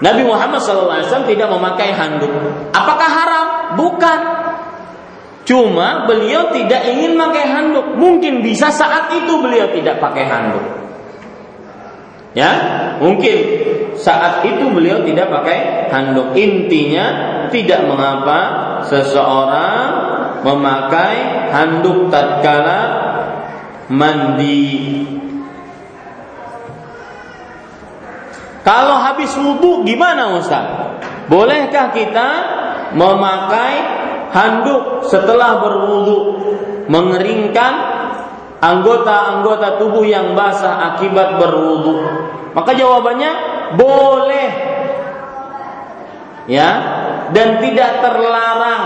Nabi 0.03 0.21
Muhammad 0.25 0.59
SAW 0.59 1.29
tidak 1.29 1.47
memakai 1.47 1.93
handuk. 1.93 2.33
Apakah 2.73 3.09
haram? 3.09 3.47
Bukan. 3.79 4.19
Cuma 5.47 6.09
beliau 6.09 6.51
tidak 6.51 6.89
ingin 6.89 7.15
pakai 7.15 7.45
handuk. 7.47 7.93
Mungkin 7.95 8.41
bisa 8.43 8.73
saat 8.73 9.13
itu 9.15 9.39
beliau 9.39 9.71
tidak 9.71 10.01
pakai 10.01 10.25
handuk. 10.27 10.65
Ya, 12.33 12.51
mungkin 12.97 13.37
saat 13.99 14.45
itu 14.45 14.69
beliau 14.69 15.05
tidak 15.05 15.29
pakai 15.29 15.89
handuk. 15.93 16.33
Intinya 16.37 17.05
tidak 17.49 17.85
mengapa 17.85 18.39
seseorang 18.87 19.85
memakai 20.43 21.15
handuk 21.53 22.11
tatkala 22.11 22.81
mandi 23.87 25.03
Kalau 28.63 28.95
habis 28.95 29.35
wudhu 29.35 29.83
gimana 29.83 30.39
Ustaz? 30.39 30.63
Bolehkah 31.27 31.91
kita 31.91 32.29
memakai 32.95 33.73
handuk 34.31 35.03
setelah 35.11 35.59
berwudhu 35.59 36.17
mengeringkan 36.87 37.73
anggota-anggota 38.63 39.83
tubuh 39.83 40.07
yang 40.07 40.31
basah 40.31 40.95
akibat 40.95 41.43
berwudhu? 41.43 42.07
Maka 42.55 42.71
jawabannya 42.71 43.52
boleh. 43.75 44.49
Ya, 46.43 46.69
dan 47.31 47.63
tidak 47.63 48.03
terlarang 48.03 48.83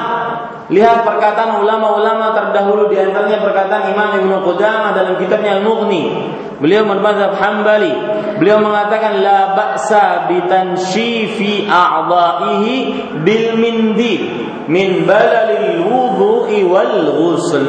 Lihat 0.68 1.08
perkataan 1.08 1.64
ulama-ulama 1.64 2.36
terdahulu 2.36 2.92
di 2.92 3.00
antaranya 3.00 3.40
perkataan 3.40 3.88
Imam 3.88 4.20
Ibnu 4.20 4.44
Qudamah 4.44 4.92
dalam 4.92 5.16
kitabnya 5.16 5.64
Al-Mughni. 5.64 6.28
Beliau 6.60 6.84
bermazhab 6.84 7.40
Hambali. 7.40 7.94
Beliau 8.36 8.60
mengatakan 8.60 9.24
la 9.24 9.56
ba'sa 9.56 10.28
bitanshifi 10.28 11.72
a'dha'ihi 11.72 12.76
bil 13.24 13.56
mindi 13.56 14.28
min 14.68 15.08
balalil 15.08 15.88
wudhu'i 15.88 16.68
wal 16.68 17.16
ghusl. 17.16 17.66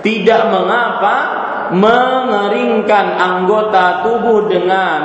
Tidak 0.00 0.42
mengapa 0.48 1.16
mengeringkan 1.76 3.06
anggota 3.20 4.08
tubuh 4.08 4.48
dengan 4.48 4.98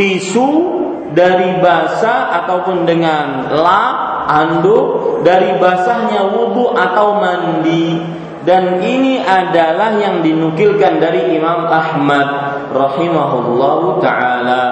tisu 0.00 0.80
dari 1.14 1.58
basah 1.58 2.44
ataupun 2.44 2.86
dengan 2.86 3.50
lap 3.50 3.96
anduk 4.30 5.20
dari 5.26 5.58
basahnya 5.58 6.30
wudhu 6.30 6.72
atau 6.74 7.18
mandi 7.18 7.98
dan 8.40 8.80
ini 8.80 9.20
adalah 9.20 10.00
yang 10.00 10.24
dinukilkan 10.24 10.96
dari 10.96 11.36
Imam 11.36 11.68
Ahmad 11.68 12.28
rahimahullahu 12.72 14.00
taala. 14.00 14.64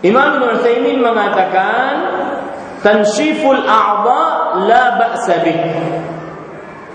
Imam 0.00 0.40
Ibn 0.40 0.44
Utsaimin 0.58 0.98
mengatakan 1.04 1.92
tanshiful 2.80 3.62
a'dha 3.62 4.22
la 4.66 4.84
ba'sa 4.96 5.44
bih 5.44 5.60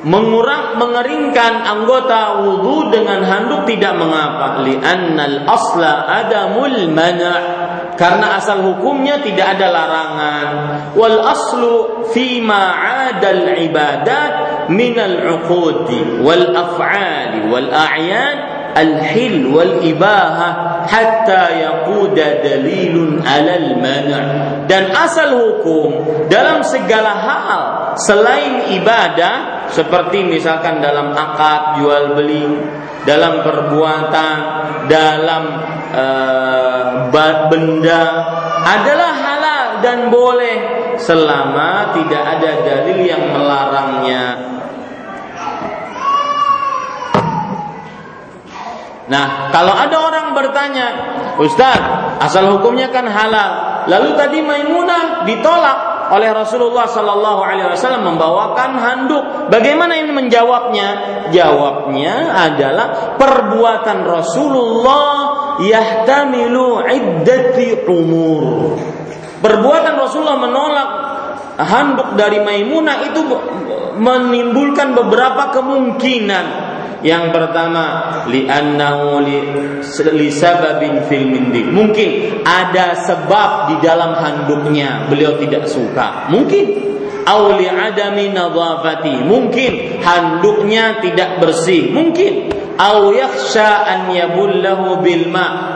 mengurang 0.06 0.78
mengeringkan 0.78 1.66
anggota 1.66 2.46
wudhu 2.46 2.94
dengan 2.94 3.26
handuk 3.26 3.66
tidak 3.66 3.98
mengapa. 3.98 4.62
Li'annal 4.62 5.50
asla 5.50 6.06
adamul 6.22 6.94
mana' 6.94 7.42
karena 7.98 8.38
asal 8.38 8.62
hukumnya 8.62 9.20
tidak 9.26 9.58
ada 9.58 9.68
larangan. 9.74 10.48
Wal 10.94 11.18
aslu 11.26 11.74
fi 12.14 12.38
ma 12.38 12.78
'adal 12.78 13.58
ibadat 13.66 14.34
min 14.70 14.94
al 14.94 15.16
'uqudi 15.26 16.22
wal 16.22 16.54
af'ali 16.54 17.50
wal 17.50 17.70
a'yan 17.74 18.55
al-hil 18.76 19.48
wal 19.56 19.80
ibahah 19.80 20.84
hatta 20.84 21.56
yaquda 21.56 22.44
dalilun 22.44 23.24
dan 24.68 24.84
asal 24.92 25.32
hukum 25.32 26.04
dalam 26.28 26.60
segala 26.62 27.14
hal 27.16 27.62
selain 27.96 28.76
ibadah 28.76 29.68
seperti 29.72 30.28
misalkan 30.28 30.84
dalam 30.84 31.16
akad 31.16 31.80
jual 31.80 32.20
beli 32.20 32.46
dalam 33.08 33.40
perbuatan 33.42 34.38
dalam 34.92 35.44
uh, 35.96 37.08
benda 37.48 38.04
adalah 38.66 39.14
halal 39.14 39.66
dan 39.80 40.10
boleh 40.10 40.58
selama 40.98 41.94
tidak 41.94 42.24
ada 42.38 42.52
dalil 42.66 43.00
yang 43.00 43.24
melarangnya 43.30 44.24
Nah, 49.06 49.54
kalau 49.54 49.70
ada 49.70 50.02
orang 50.02 50.34
bertanya, 50.34 50.88
Ustaz, 51.38 51.78
asal 52.26 52.58
hukumnya 52.58 52.90
kan 52.90 53.06
halal. 53.06 53.86
Lalu 53.86 54.18
tadi 54.18 54.40
Maimunah 54.42 55.30
ditolak 55.30 56.10
oleh 56.10 56.30
Rasulullah 56.34 56.90
Sallallahu 56.90 57.42
Alaihi 57.42 57.70
Wasallam 57.70 58.18
membawakan 58.18 58.72
handuk. 58.78 59.24
Bagaimana 59.54 59.98
ini 60.02 60.10
menjawabnya? 60.10 60.88
Jawabnya 61.30 62.34
adalah 62.34 63.18
perbuatan 63.18 64.06
Rasulullah 64.06 65.14
yahtamilu 65.62 66.82
iddati 66.90 67.86
umur. 67.86 68.74
Perbuatan 69.42 69.94
Rasulullah 70.02 70.42
menolak 70.42 70.90
handuk 71.62 72.18
dari 72.18 72.42
Maimunah 72.42 73.06
itu 73.06 73.22
menimbulkan 74.02 74.98
beberapa 74.98 75.54
kemungkinan 75.54 76.65
yang 77.06 77.30
pertama 77.30 78.26
li. 78.26 78.50
Mungkin 81.70 82.10
ada 82.42 82.86
sebab 83.06 83.50
di 83.70 83.76
dalam 83.86 84.18
handuknya 84.18 85.06
beliau 85.06 85.38
tidak 85.38 85.70
suka. 85.70 86.34
Mungkin 86.34 86.66
nadhafati. 88.34 89.22
Mungkin 89.22 90.02
handuknya 90.02 90.98
tidak 91.06 91.38
bersih. 91.46 91.94
Mungkin 91.94 92.50
au 92.82 93.14
yakhsha. 93.14 94.02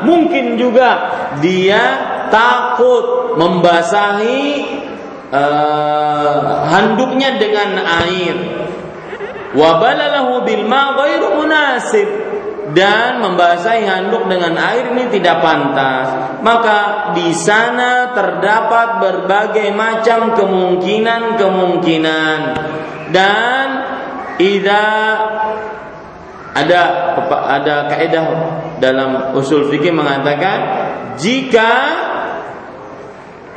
Mungkin 0.02 0.46
juga 0.58 0.90
dia 1.38 1.82
takut 2.34 3.38
membasahi 3.38 4.42
uh, 5.30 6.66
handuknya 6.70 7.38
dengan 7.38 7.86
air 7.86 8.36
wa 9.56 9.80
balalahu 9.82 10.46
bil 10.46 10.66
ma 10.68 10.94
munasib. 11.34 12.10
Dan 12.70 13.26
membasahi 13.26 13.82
handuk 13.82 14.30
dengan 14.30 14.54
air 14.54 14.94
ini 14.94 15.10
tidak 15.10 15.42
pantas. 15.42 16.38
Maka 16.46 17.10
di 17.18 17.34
sana 17.34 18.14
terdapat 18.14 19.02
berbagai 19.02 19.74
macam 19.74 20.38
kemungkinan-kemungkinan. 20.38 22.40
Dan 23.10 23.68
ida 24.38 24.86
ada 26.54 26.82
ada 27.50 27.90
kaidah 27.90 28.26
dalam 28.78 29.34
usul 29.34 29.66
fikih 29.70 29.94
mengatakan 29.94 30.58
jika 31.18 31.72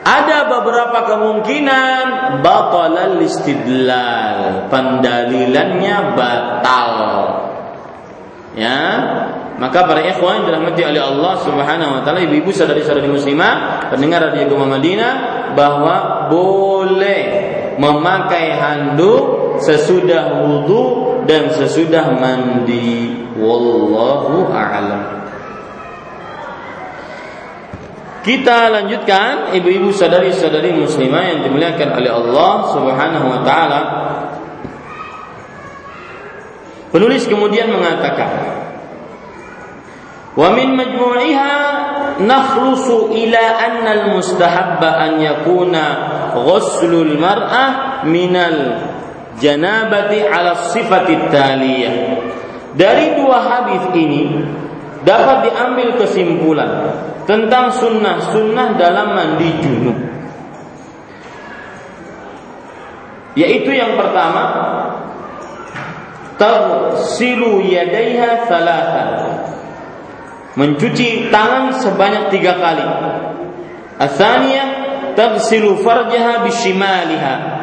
ada 0.03 0.51
beberapa 0.51 0.99
kemungkinan 1.07 2.05
batalal 2.43 3.23
istidlal, 3.23 4.67
pendalilannya 4.67 5.97
batal. 6.19 6.95
Ya, 8.53 8.83
maka 9.63 9.87
para 9.87 10.03
ikhwan 10.03 10.43
yang 10.43 10.47
dirahmati 10.51 10.83
oleh 10.83 11.03
Allah 11.03 11.35
Subhanahu 11.47 11.91
wa 11.97 12.01
taala, 12.03 12.21
ibu-ibu 12.27 12.51
saudari-saudari 12.51 13.09
muslimah, 13.09 13.89
pendengar 13.95 14.29
radio 14.29 14.51
Gema 14.51 14.67
Madinah 14.67 15.15
bahwa 15.55 16.27
boleh 16.29 17.23
memakai 17.79 18.59
handuk 18.59 19.57
sesudah 19.63 20.43
wudhu 20.43 21.25
dan 21.31 21.55
sesudah 21.55 22.11
mandi. 22.19 23.15
Wallahu 23.39 24.51
a'lam. 24.51 25.22
Kita 28.23 28.71
lanjutkan 28.71 29.51
ibu-ibu 29.51 29.91
sadari-sadari 29.91 30.71
muslimah 30.79 31.23
yang 31.27 31.39
dimuliakan 31.43 31.91
oleh 31.99 32.11
Allah 32.15 32.55
Subhanahu 32.71 33.27
wa 33.27 33.41
taala. 33.43 33.81
Penulis 36.95 37.27
kemudian 37.27 37.67
mengatakan, 37.75 38.31
"Wa 40.39 40.55
min 40.55 40.71
majmu'iha 40.79 41.55
nakhlusu 42.23 43.11
ila 43.11 43.43
anna 43.59 43.91
al-mustahabba 43.91 45.03
an 45.03 45.13
yakuna 45.19 45.85
ghuslul 46.39 47.19
mar'ah 47.19 48.07
minal 48.07 48.87
janabati 49.43 50.23
ala 50.23 50.71
sifati 50.71 51.27
taliyah. 51.27 51.95
Dari 52.79 53.19
dua 53.19 53.39
hadis 53.43 53.85
ini 53.99 54.47
dapat 55.03 55.51
diambil 55.51 55.99
kesimpulan 55.99 56.73
tentang 57.25 57.71
sunnah-sunnah 57.75 58.75
dalam 58.77 59.15
mandi 59.15 59.51
junub. 59.63 59.99
Yaitu 63.33 63.73
yang 63.73 63.97
pertama, 63.97 64.45
tagsilu 66.37 67.65
yadaiha 67.65 68.45
salatan. 68.45 69.09
Mencuci 70.53 71.33
tangan 71.33 71.73
sebanyak 71.81 72.29
tiga 72.29 72.61
kali. 72.61 72.85
Asaniyah 73.97 74.69
tagsilu 75.17 75.81
farjaha 75.81 76.45
bishimaliha 76.45 77.62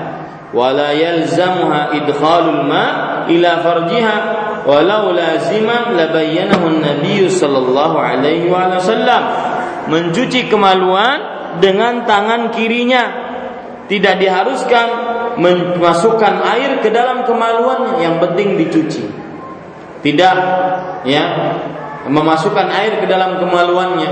wala 0.54 0.93
yalzamuha 0.93 1.93
idkhalul 1.97 2.66
ma 2.66 2.86
ila 3.30 3.52
farjiha. 3.62 4.18
Walau 4.60 5.16
laziman 5.16 5.97
labayyanahu 5.97 6.84
Nabi 6.84 7.26
sallallahu 7.26 7.95
alaihi 7.95 8.52
wasallam 8.52 9.24
mencuci 9.88 10.52
kemaluan 10.52 11.18
dengan 11.58 12.06
tangan 12.06 12.54
kirinya. 12.54 13.30
Tidak 13.89 14.22
diharuskan 14.22 14.88
memasukkan 15.41 16.45
air 16.45 16.78
ke 16.86 16.93
dalam 16.93 17.26
kemaluan 17.26 17.97
yang 17.97 18.22
penting 18.22 18.54
dicuci. 18.62 19.10
Tidak 20.06 20.36
ya 21.10 21.24
memasukkan 22.06 22.68
air 22.70 23.02
ke 23.02 23.10
dalam 23.10 23.41
kemaluannya. 23.41 24.12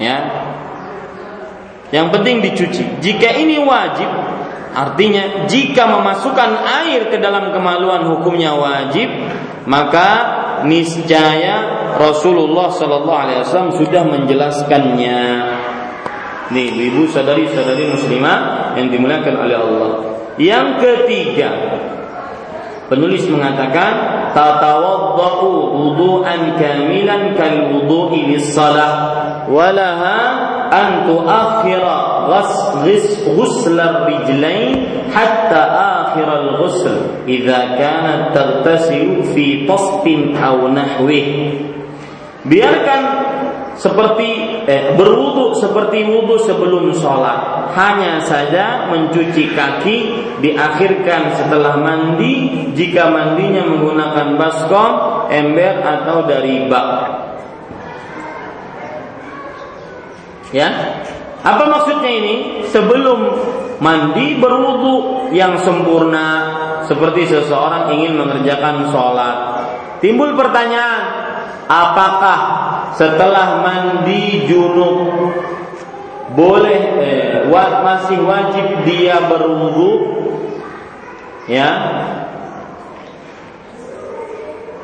Ya. 0.00 0.16
Yang 1.92 2.06
penting 2.16 2.36
dicuci. 2.40 2.84
Jika 3.04 3.28
ini 3.36 3.60
wajib 3.60 4.08
Artinya 4.74 5.46
jika 5.46 5.86
memasukkan 5.86 6.50
air 6.82 7.06
ke 7.06 7.22
dalam 7.22 7.54
kemaluan 7.54 8.10
hukumnya 8.10 8.58
wajib, 8.58 9.06
maka 9.70 10.10
niscaya 10.66 11.86
Rasulullah 11.94 12.74
Shallallahu 12.74 13.20
Alaihi 13.22 13.38
Wasallam 13.46 13.72
sudah 13.78 14.02
menjelaskannya. 14.02 15.22
Nih, 16.50 16.68
ibu 16.90 17.06
sadari-sadari 17.08 17.94
muslimah 17.94 18.74
yang 18.76 18.90
dimuliakan 18.90 19.34
oleh 19.46 19.56
Allah. 19.56 19.90
Yang 20.36 20.68
ketiga, 20.82 21.50
penulis 22.90 23.24
mengatakan 23.30 23.92
tatawaddau 24.34 25.72
wudu'an 25.72 26.58
kamilan 26.58 27.38
kal 27.38 27.70
wudu'i 27.72 28.34
lis-salah 28.34 28.92
walaha 29.46 30.20
an 30.70 31.08
tuakhira 31.08 32.28
ghusl 33.36 33.76
ar-rijlain 33.76 35.08
hatta 35.10 35.62
akhir 36.04 36.26
al-ghusl 36.28 37.24
idza 37.28 37.76
kanat 37.76 38.32
taghtasilu 38.32 39.26
fi 39.34 39.66
tasbin 39.68 40.36
aw 40.36 40.68
nahwih 40.70 41.58
biarkan 42.44 43.02
seperti 43.74 44.30
eh, 44.70 44.94
berwudu 44.94 45.58
seperti 45.58 46.06
wudu 46.06 46.38
sebelum 46.46 46.94
sholat. 46.94 47.70
Hanya 47.74 48.22
saja 48.22 48.86
mencuci 48.86 49.50
kaki 49.50 49.96
diakhirkan 50.38 51.34
setelah 51.34 51.74
mandi. 51.82 52.70
Jika 52.74 53.10
mandinya 53.10 53.66
menggunakan 53.66 54.38
baskom 54.38 54.90
ember 55.30 55.82
atau 55.82 56.26
dari 56.26 56.70
bak 56.70 56.88
Ya. 60.54 60.70
Apa 61.42 61.66
maksudnya 61.66 62.08
ini? 62.14 62.34
Sebelum 62.70 63.18
mandi 63.82 64.38
berwudu 64.38 65.28
yang 65.34 65.58
sempurna 65.60 66.28
seperti 66.86 67.26
seseorang 67.26 67.90
ingin 67.90 68.14
mengerjakan 68.14 68.88
sholat. 68.94 69.36
Timbul 69.98 70.38
pertanyaan, 70.38 71.02
apakah 71.66 72.38
setelah 72.94 73.66
mandi 73.66 74.46
junub 74.46 75.10
boleh 76.38 76.80
eh, 77.02 77.50
masih 77.82 78.22
wajib 78.22 78.86
dia 78.86 79.18
berwudu? 79.26 79.90
Ya. 81.50 81.70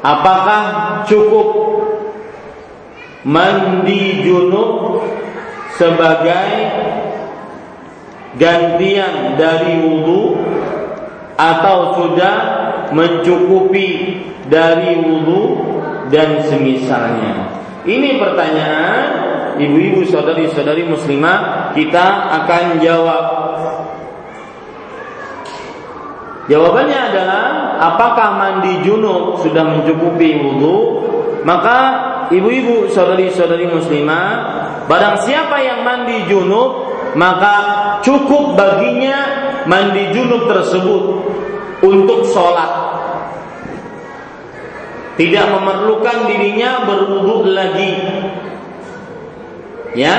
Apakah 0.01 0.62
cukup 1.05 1.49
mandi 3.25 4.25
junub 4.25 5.05
sebagai 5.81 6.53
gantian 8.37 9.41
dari 9.41 9.81
wudhu 9.81 10.37
atau 11.41 11.97
sudah 11.97 12.37
mencukupi 12.93 14.20
dari 14.53 15.01
wudhu 15.01 15.57
dan 16.12 16.45
semisalnya. 16.45 17.49
Ini 17.89 18.20
pertanyaan 18.20 19.05
ibu-ibu 19.57 20.05
saudari-saudari 20.05 20.85
muslimah 20.85 21.72
kita 21.72 22.28
akan 22.45 22.64
jawab. 22.85 23.24
Jawabannya 26.51 26.99
adalah 27.14 27.45
apakah 27.81 28.28
mandi 28.37 28.85
junub 28.85 29.41
sudah 29.41 29.64
mencukupi 29.64 30.45
wudhu? 30.45 30.76
Maka 31.41 31.78
ibu-ibu 32.28 32.93
saudari-saudari 32.93 33.64
muslimah 33.70 34.28
Barang 34.91 35.22
siapa 35.22 35.62
yang 35.62 35.86
mandi 35.86 36.26
junub, 36.26 36.91
maka 37.14 37.55
cukup 38.03 38.59
baginya 38.59 39.18
mandi 39.70 40.11
junub 40.11 40.51
tersebut 40.51 41.03
untuk 41.78 42.26
sholat. 42.26 42.91
Tidak 45.14 45.47
memerlukan 45.47 46.26
dirinya 46.26 46.91
berwudhu 46.91 47.55
lagi. 47.55 47.93
Ya, 49.95 50.16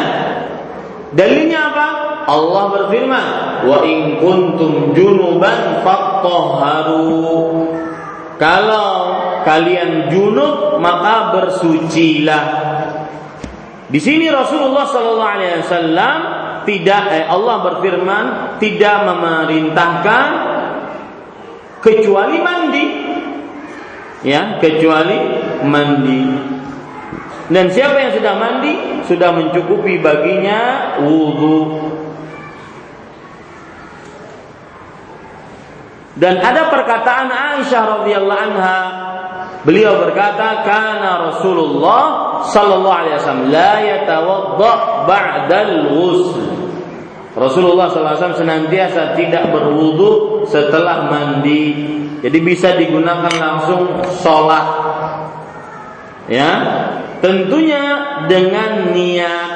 Dalilnya 1.11 1.76
apa? 1.76 1.88
Allah 2.32 2.63
berfirman, 2.72 3.28
"Wa 3.67 3.84
in 3.84 4.24
kuntum 4.24 4.95
junuban 4.95 5.84
fattahharu." 5.84 7.28
Kalau 8.39 8.89
kalian 9.43 10.07
junub 10.07 10.80
maka 10.80 11.36
bersucilah. 11.36 12.43
Di 13.91 13.99
sini 13.99 14.31
Rasulullah 14.31 14.87
Sallallahu 14.87 15.33
Alaihi 15.35 15.59
Wasallam 15.67 16.17
tidak 16.63 17.03
eh, 17.11 17.27
Allah 17.27 17.57
berfirman 17.59 18.25
tidak 18.63 18.97
memerintahkan 19.03 20.27
kecuali 21.83 22.37
mandi, 22.39 22.85
ya 24.23 24.55
kecuali 24.63 25.19
mandi. 25.67 26.23
Dan 27.51 27.67
siapa 27.67 27.99
yang 27.99 28.15
sudah 28.15 28.33
mandi 28.39 28.73
sudah 29.11 29.29
mencukupi 29.35 29.99
baginya 29.99 30.95
wudhu. 31.03 31.91
Dan 36.15 36.39
ada 36.39 36.71
perkataan 36.71 37.27
Aisyah 37.27 37.83
radhiyallahu 37.99 38.43
anha 38.55 38.79
Beliau 39.62 40.01
berkata, 40.01 40.66
"Kana 40.66 41.30
Rasulullah 41.30 42.03
sallallahu 42.49 42.97
alaihi 43.05 43.16
wasallam 43.22 43.45
la 43.53 43.74
yatawadda 43.78 44.72
ba'dal 45.05 45.76
ghusl." 45.93 46.62
Rasulullah 47.32 47.88
SAW 47.88 48.36
senantiasa 48.36 49.16
tidak 49.16 49.55
berwudu 49.55 50.43
setelah 50.51 51.07
mandi. 51.07 51.72
Jadi 52.20 52.38
bisa 52.43 52.76
digunakan 52.76 53.32
langsung 53.32 53.88
sholat. 54.20 54.68
Ya, 56.28 56.51
tentunya 57.24 57.84
dengan 58.28 58.91
niat. 58.91 59.51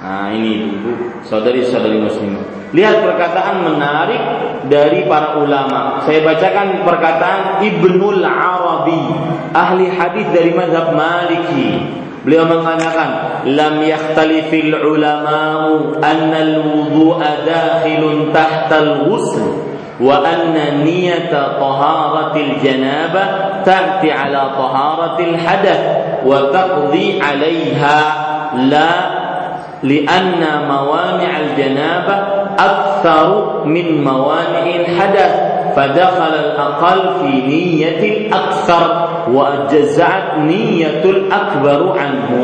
Nah 0.00 0.32
ini 0.32 0.64
ibu, 0.64 1.20
saudari-saudari 1.28 2.00
muslim. 2.00 2.40
Lihat 2.68 3.00
perkataan 3.00 3.64
menarik 3.64 4.22
dari 4.68 5.08
para 5.08 5.40
ulama. 5.40 6.04
Saya 6.04 6.20
bacakan 6.20 6.84
perkataan 6.84 7.64
Ibnul 7.64 8.20
Arabi, 8.20 9.02
ahli 9.56 9.88
hadis 9.88 10.28
dari 10.36 10.52
mazhab 10.52 10.92
Maliki. 10.92 11.80
Beliau 12.28 12.44
mengatakan, 12.44 13.40
"Lam 13.56 13.80
yakhtalifil 13.80 14.76
ulama'u 14.84 15.96
anna 16.04 16.38
al-wudhu'a 16.44 17.48
dakhilun 17.48 18.36
tahta 18.36 18.84
al-ghusl 18.84 19.64
wa 19.96 20.20
anna 20.20 20.84
niyata 20.84 21.56
taharatil 21.56 22.52
janabah 22.60 23.26
ta'ti 23.64 24.12
ala 24.12 24.52
taharatil 24.52 25.40
hadath 25.40 25.84
wa 26.20 26.52
taqdi 26.52 27.16
'alayha 27.16 27.98
la 28.68 28.92
li'anna 29.80 30.66
mawani' 30.68 31.26
al-janabah 31.26 32.20
aktsaru 32.58 33.62
min 33.70 34.02
mawani'il 34.02 34.90
حدث 34.90 35.32
فدخل 35.78 36.34
al-aqal 36.34 37.22
fi 37.22 37.30
الأكثر 37.46 38.34
aktsar 38.34 38.84
wa 39.30 39.42
ajza'at 39.70 40.42
niyyatul 40.42 41.30
سبحان 41.30 41.94
anhu. 41.94 42.42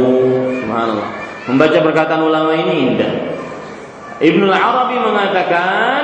Subhanallah. 0.62 1.09
Membaca 1.51 1.79
perkataan 1.83 2.23
ulama 2.23 2.55
ini 2.55 2.75
indah. 2.95 3.12
Ibnu 4.23 4.47
Arabi 4.49 4.97
mengatakan 5.03 6.03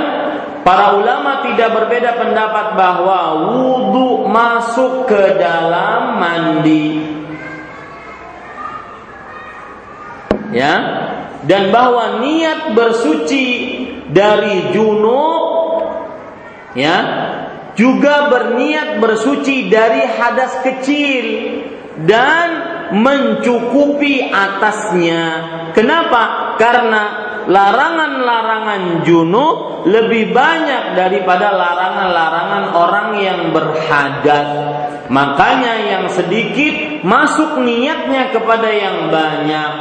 para 0.66 0.98
ulama 0.98 1.40
tidak 1.46 1.72
berbeda 1.72 2.18
pendapat 2.18 2.74
bahwa 2.74 3.48
wudhu 3.54 4.26
masuk 4.28 5.06
ke 5.08 5.38
dalam 5.38 6.18
mandi. 6.18 7.00
Ya? 10.50 10.74
Dan 11.46 11.72
bahwa 11.72 12.20
niat 12.20 12.76
bersuci 12.76 13.46
dari 14.10 14.74
junub 14.74 15.42
ya 16.74 16.98
juga 17.78 18.28
berniat 18.28 18.98
bersuci 18.98 19.70
dari 19.70 20.04
hadas 20.04 20.60
kecil 20.60 21.24
dan 22.04 22.48
mencukupi 22.90 24.28
atasnya. 24.28 25.22
Kenapa? 25.72 26.54
Karena 26.58 27.02
larangan-larangan 27.46 29.06
junub 29.06 29.86
lebih 29.88 30.34
banyak 30.34 30.98
daripada 30.98 31.54
larangan-larangan 31.54 32.64
orang 32.74 33.08
yang 33.16 33.40
berhadas. 33.54 34.48
Makanya 35.10 35.74
yang 35.90 36.04
sedikit 36.12 37.02
masuk 37.02 37.58
niatnya 37.64 38.30
kepada 38.30 38.68
yang 38.70 39.10
banyak 39.10 39.72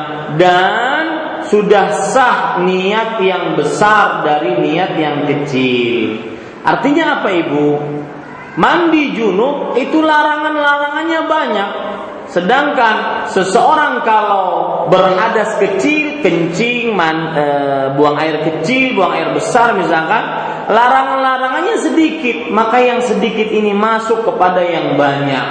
dan 0.41 1.03
sudah 1.49 2.13
sah 2.13 2.61
niat 2.61 3.17
yang 3.21 3.57
besar 3.57 4.21
dari 4.21 4.61
niat 4.61 4.91
yang 4.95 5.17
kecil. 5.25 6.21
Artinya 6.61 7.19
apa 7.21 7.29
Ibu? 7.33 7.67
Mandi 8.59 9.17
junub 9.17 9.73
itu 9.77 10.01
larangan-larangannya 10.01 11.21
banyak. 11.25 11.69
Sedangkan 12.29 13.25
seseorang 13.25 14.05
kalau 14.05 14.45
berhadas 14.93 15.57
kecil, 15.57 16.21
kencing, 16.21 16.93
man, 16.93 17.33
e, 17.33 17.45
buang 17.97 18.21
air 18.21 18.45
kecil, 18.45 18.93
buang 18.93 19.17
air 19.17 19.33
besar 19.33 19.73
misalkan, 19.73 20.21
larangan-larangannya 20.69 21.81
sedikit, 21.81 22.53
maka 22.53 22.77
yang 22.77 23.01
sedikit 23.01 23.49
ini 23.49 23.73
masuk 23.73 24.29
kepada 24.29 24.61
yang 24.61 24.93
banyak. 24.93 25.47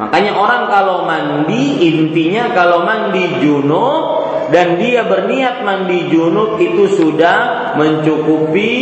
Makanya 0.00 0.32
orang 0.32 0.62
kalau 0.72 1.04
mandi 1.04 1.84
intinya 1.92 2.56
kalau 2.56 2.88
mandi 2.88 3.36
junub 3.44 4.24
dan 4.48 4.80
dia 4.80 5.04
berniat 5.04 5.60
mandi 5.60 6.08
junub 6.08 6.56
itu 6.56 6.88
sudah 6.96 7.76
mencukupi 7.76 8.72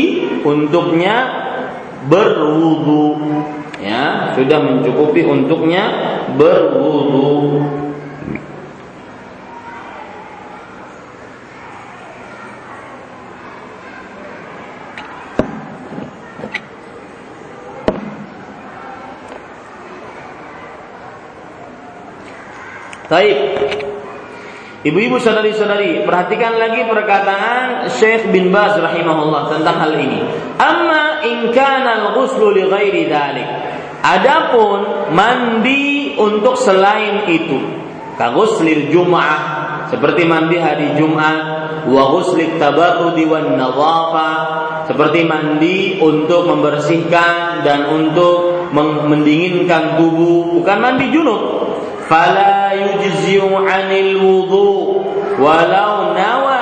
untuknya 0.46 1.16
berwudu. 2.06 3.18
Ya 3.82 4.30
sudah 4.38 4.62
mencukupi 4.62 5.26
untuknya 5.26 5.84
berwudu 6.38 7.66
Baik. 23.09 23.38
Ibu-ibu 24.84 25.16
saudari-saudari, 25.16 26.04
perhatikan 26.04 26.61
lagi 26.61 26.84
perkataan 26.84 27.88
Syekh 27.88 28.28
bin 28.28 28.52
Baz 28.52 28.76
rahimahullah 28.76 29.56
tentang 29.56 29.80
hal 29.80 29.96
ini. 29.96 30.20
Amma 30.61 31.24
in 31.24 31.50
kana 31.56 32.04
al-ghuslu 32.04 32.52
li 32.52 32.68
ghairi 32.68 33.09
dhalik. 33.09 33.48
Adapun 34.04 35.11
mandi 35.16 36.14
untuk 36.20 36.54
selain 36.54 37.26
itu, 37.32 37.59
kaguslil 38.20 38.92
Jum'ah 38.92 39.40
seperti 39.88 40.28
mandi 40.28 40.61
hari 40.61 40.94
Jumat, 40.94 41.88
wa 41.88 42.12
ghuslit 42.12 42.61
tabarrudi 42.61 43.24
wan 43.24 43.56
nadhafa 43.56 44.30
seperti 44.84 45.24
mandi 45.24 45.96
untuk 45.98 46.44
membersihkan 46.44 47.64
dan 47.64 47.88
untuk 47.88 48.68
mendinginkan 48.76 49.96
tubuh, 49.96 50.61
bukan 50.61 50.76
mandi 50.76 51.09
junub. 51.09 51.42
Fala 52.09 52.72
yujzi'u 52.72 53.52
'anil 53.52 54.16
wudu 54.16 54.72
walau 55.36 56.16
nawa 56.16 56.59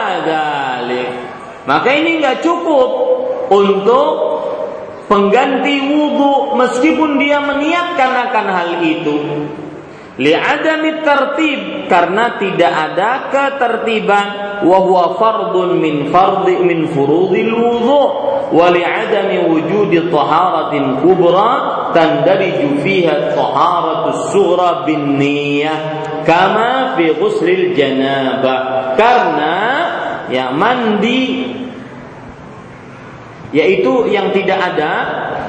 Maka 1.67 1.91
ini 1.91 2.23
nggak 2.23 2.47
cukup 2.47 2.91
untuk 3.51 4.11
pengganti 5.11 5.83
wudhu 5.83 6.55
meskipun 6.55 7.19
dia 7.19 7.43
meniatkan 7.43 8.31
akan 8.31 8.47
hal 8.47 8.71
itu. 8.87 9.17
Li'adami 10.17 11.05
tertib 11.05 11.61
karena 11.93 12.41
tidak 12.41 12.73
ada 12.73 13.29
ketertiban 13.29 14.27
wa 14.65 14.79
huwa 14.81 15.19
fardun 15.21 15.77
min 15.77 16.09
fardi 16.09 16.57
min 16.63 16.89
furudil 16.89 17.53
wudhu 17.53 18.03
wujudi 18.51 20.07
taharatin 20.11 21.03
kubra 21.03 21.51
tandariju 21.95 22.83
fiha 22.85 23.35
taharatu 23.35 24.31
sughra 24.31 24.87
bin 24.87 25.19
niyah 25.19 26.03
kama 26.23 26.95
fi 26.95 27.11
ghuslil 27.17 27.75
janabah 27.75 28.95
karena 28.95 29.55
ya 30.31 30.51
mandi 30.55 31.55
yaitu 33.55 34.11
yang 34.11 34.35
tidak 34.35 34.59
ada 34.59 34.93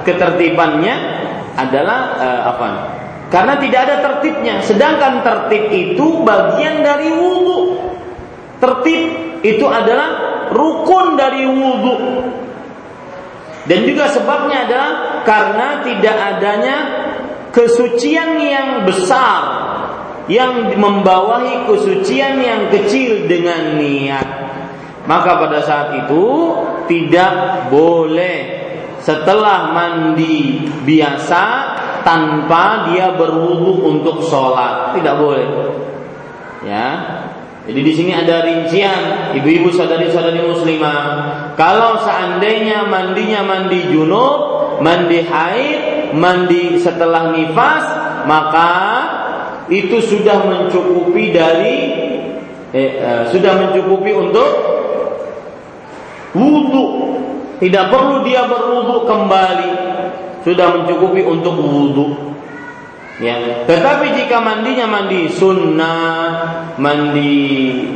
ketertibannya 0.06 0.96
adalah 1.58 2.00
uh, 2.22 2.42
apa? 2.54 2.68
Karena 3.28 3.60
tidak 3.60 3.80
ada 3.90 3.96
tertibnya. 4.00 4.64
Sedangkan 4.64 5.26
tertib 5.26 5.68
itu 5.74 6.24
bagian 6.24 6.86
dari 6.86 7.12
wudhu. 7.12 7.82
Tertib 8.64 9.02
itu 9.44 9.66
adalah 9.68 10.10
rukun 10.54 11.20
dari 11.20 11.44
wudhu. 11.44 11.96
Dan 13.68 13.84
juga 13.84 14.08
sebabnya 14.08 14.64
adalah 14.64 14.92
karena 15.28 15.68
tidak 15.84 16.16
adanya 16.16 16.78
kesucian 17.52 18.40
yang 18.40 18.88
besar 18.88 19.40
yang 20.32 20.76
membawahi 20.76 21.68
kesucian 21.68 22.40
yang 22.40 22.72
kecil 22.72 23.28
dengan 23.28 23.76
niat. 23.76 24.28
Maka 25.08 25.40
pada 25.40 25.60
saat 25.64 25.90
itu 26.08 26.52
tidak 26.88 27.68
boleh 27.72 28.38
setelah 29.04 29.72
mandi 29.72 30.68
biasa 30.84 31.44
tanpa 32.04 32.92
dia 32.92 33.16
berwudu 33.16 33.88
untuk 33.88 34.24
sholat. 34.24 34.96
Tidak 34.96 35.16
boleh. 35.16 35.48
Ya 36.68 36.88
jadi 37.68 37.82
di 37.84 37.92
sini 37.92 38.16
ada 38.16 38.48
rincian 38.48 39.36
ibu-ibu 39.36 39.76
saudari-saudari 39.76 40.40
muslimah. 40.40 41.04
Kalau 41.60 42.00
seandainya 42.00 42.88
mandinya 42.88 43.44
mandi 43.44 43.92
junub 43.92 44.40
mandi 44.80 45.20
haid 45.20 46.16
mandi 46.16 46.80
setelah 46.80 47.36
nifas 47.36 47.84
maka 48.24 48.72
itu 49.68 50.00
sudah 50.00 50.48
mencukupi 50.48 51.36
dari 51.36 51.78
eh, 52.72 52.92
eh, 53.04 53.22
sudah 53.36 53.60
mencukupi 53.60 54.16
untuk 54.16 54.52
wudhu 56.40 56.86
tidak 57.60 57.92
perlu 57.92 58.24
dia 58.24 58.48
berwudhu 58.48 59.04
kembali. 59.04 59.72
Sudah 60.48 60.72
mencukupi 60.72 61.20
untuk 61.28 61.60
wudhu 61.60 62.16
ya. 63.22 63.66
Tetapi 63.66 64.06
jika 64.18 64.42
mandinya 64.42 64.86
mandi 64.90 65.30
sunnah 65.30 66.26
mandi 66.78 67.36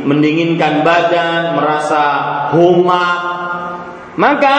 mendinginkan 0.02 0.82
badan 0.82 1.58
merasa 1.58 2.02
homa 2.54 3.06
maka 4.16 4.54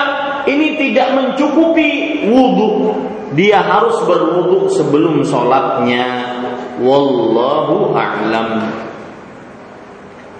ini 0.49 0.75
tidak 0.79 1.13
mencukupi 1.13 2.23
wudhu. 2.27 2.97
Dia 3.33 3.61
harus 3.65 3.97
berwudhu 4.05 4.69
sebelum 4.69 5.25
sholatnya. 5.25 6.37
Wallahu 6.81 7.93
a'lam. 7.93 8.61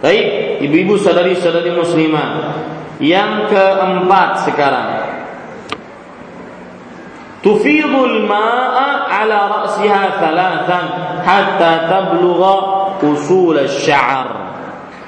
Baik, 0.02 0.60
ibu-ibu 0.66 1.00
sadari-sadari 1.00 1.74
muslimah. 1.74 2.30
Yang 3.02 3.50
keempat 3.50 4.30
sekarang 4.46 4.90
tufidul 7.44 8.26
ma'a 8.26 9.12
ala 9.12 9.40
ra'siha 9.52 10.04
thalathan 10.18 10.86
hatta 11.22 11.72
tablugha 11.92 12.56
usul 13.04 13.60
syar 13.68 14.44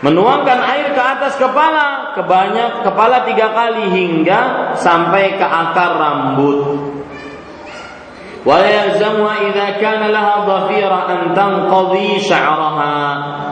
menuangkan 0.03 0.59
air 0.61 0.91
ke 0.91 1.01
atas 1.01 1.39
kepala 1.39 2.13
kebanyak 2.13 2.83
kepala 2.86 3.25
tiga 3.25 3.55
kali 3.55 3.89
hingga 3.89 4.71
sampai 4.79 5.39
ke 5.39 5.45
akar 5.45 5.97
rambut. 5.97 6.93
Ya 8.45 8.93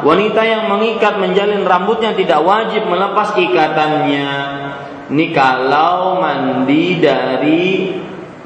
Wanita 0.05 0.41
yang 0.45 0.63
mengikat 0.69 1.13
menjalin 1.17 1.65
rambutnya 1.65 2.13
tidak 2.13 2.45
wajib 2.45 2.85
melepas 2.85 3.33
ikatannya. 3.33 4.31
Ini 5.09 5.25
kalau 5.33 6.21
mandi 6.21 7.01
dari 7.01 7.89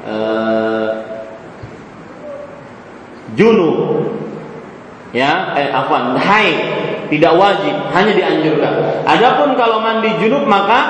uh, 0.08 0.88
junub 3.36 4.08
ya 5.12 5.52
eh, 5.60 5.68
afwan 5.68 6.16
haid 6.16 6.78
tidak 7.08 7.32
wajib, 7.40 7.72
hanya 7.96 8.12
dianjurkan. 8.12 8.72
Adapun 9.08 9.56
kalau 9.56 9.80
mandi 9.80 10.12
junub 10.20 10.44
maka 10.44 10.80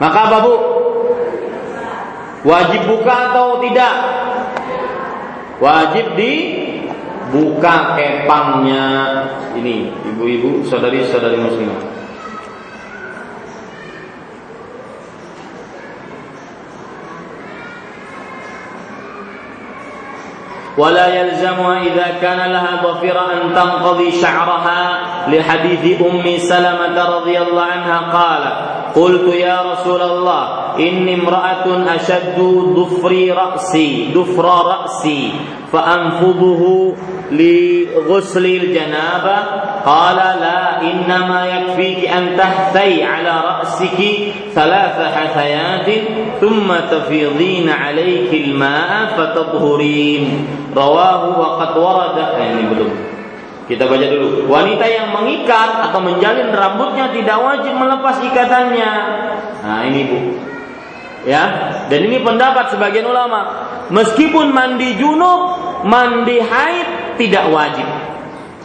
maka 0.00 0.18
apa 0.26 0.36
Bu? 0.40 0.54
Wajib 2.42 2.90
buka 2.90 3.30
atau 3.30 3.62
tidak? 3.62 3.94
Wajib 5.62 6.18
dibuka 6.18 7.94
kepangnya. 7.94 8.84
Ini 9.54 9.94
ibu-ibu, 10.10 10.66
saudari-saudari 10.66 11.38
muslimah. 11.38 12.01
ولا 20.78 21.20
يلزمها 21.20 21.80
إذا 21.82 22.06
كان 22.22 22.52
لها 22.52 22.82
ضفير 22.84 23.20
أن 23.20 23.54
تنقضي 23.54 24.10
شعرها. 24.12 25.12
لحديث 25.28 26.00
أم 26.02 26.38
سلمة 26.38 27.16
رضي 27.16 27.38
الله 27.38 27.62
عنها 27.62 27.98
قال 28.12 28.42
قلت 28.94 29.34
يا 29.34 29.72
رسول 29.72 30.02
الله 30.02 30.48
إني 30.78 31.14
امرأة 31.14 31.94
أشد 31.94 32.38
ضفر 32.76 33.34
رأسي 33.36 34.12
ضفر 34.14 34.44
رأسي 34.44 35.32
فأنفضه 35.72 36.92
لغسل 37.31 38.45
الجنابة 38.45 39.37
قال 39.85 40.15
لا 40.15 40.81
إنما 40.81 41.45
يكفيك 41.45 42.09
أن 42.09 42.37
تحثي 42.37 43.03
على 43.03 43.33
رأسك 43.45 43.99
ثلاث 44.55 44.97
حثيات 45.15 45.89
ثم 46.41 46.69
تفيضين 46.91 47.69
عليك 47.69 48.33
الماء 48.33 48.91
فتطهرين 49.17 50.47
رواه 50.75 51.39
وقد 51.39 51.71
ورد 51.77 52.17
ini 52.37 52.63
belum 52.71 52.91
kita 53.67 53.83
baca 53.83 54.07
dulu. 54.07 54.47
Wanita 54.47 54.87
yang 54.87 55.11
mengikat 55.11 55.91
atau 55.91 55.99
menjalin 55.99 56.55
rambutnya 56.55 57.11
tidak 57.11 57.35
wajib 57.35 57.75
melepas 57.75 58.23
ikatannya. 58.23 58.91
Nah, 59.59 59.83
ini 59.83 60.01
Bu. 60.07 60.19
Ya, 61.27 61.43
dan 61.91 61.99
ini 62.07 62.23
pendapat 62.23 62.71
sebagian 62.71 63.03
ulama. 63.03 63.67
Meskipun 63.91 64.55
mandi 64.55 64.95
junub, 64.95 65.59
mandi 65.83 66.39
haid 66.39 66.87
tidak 67.22 67.46
wajib. 67.54 67.86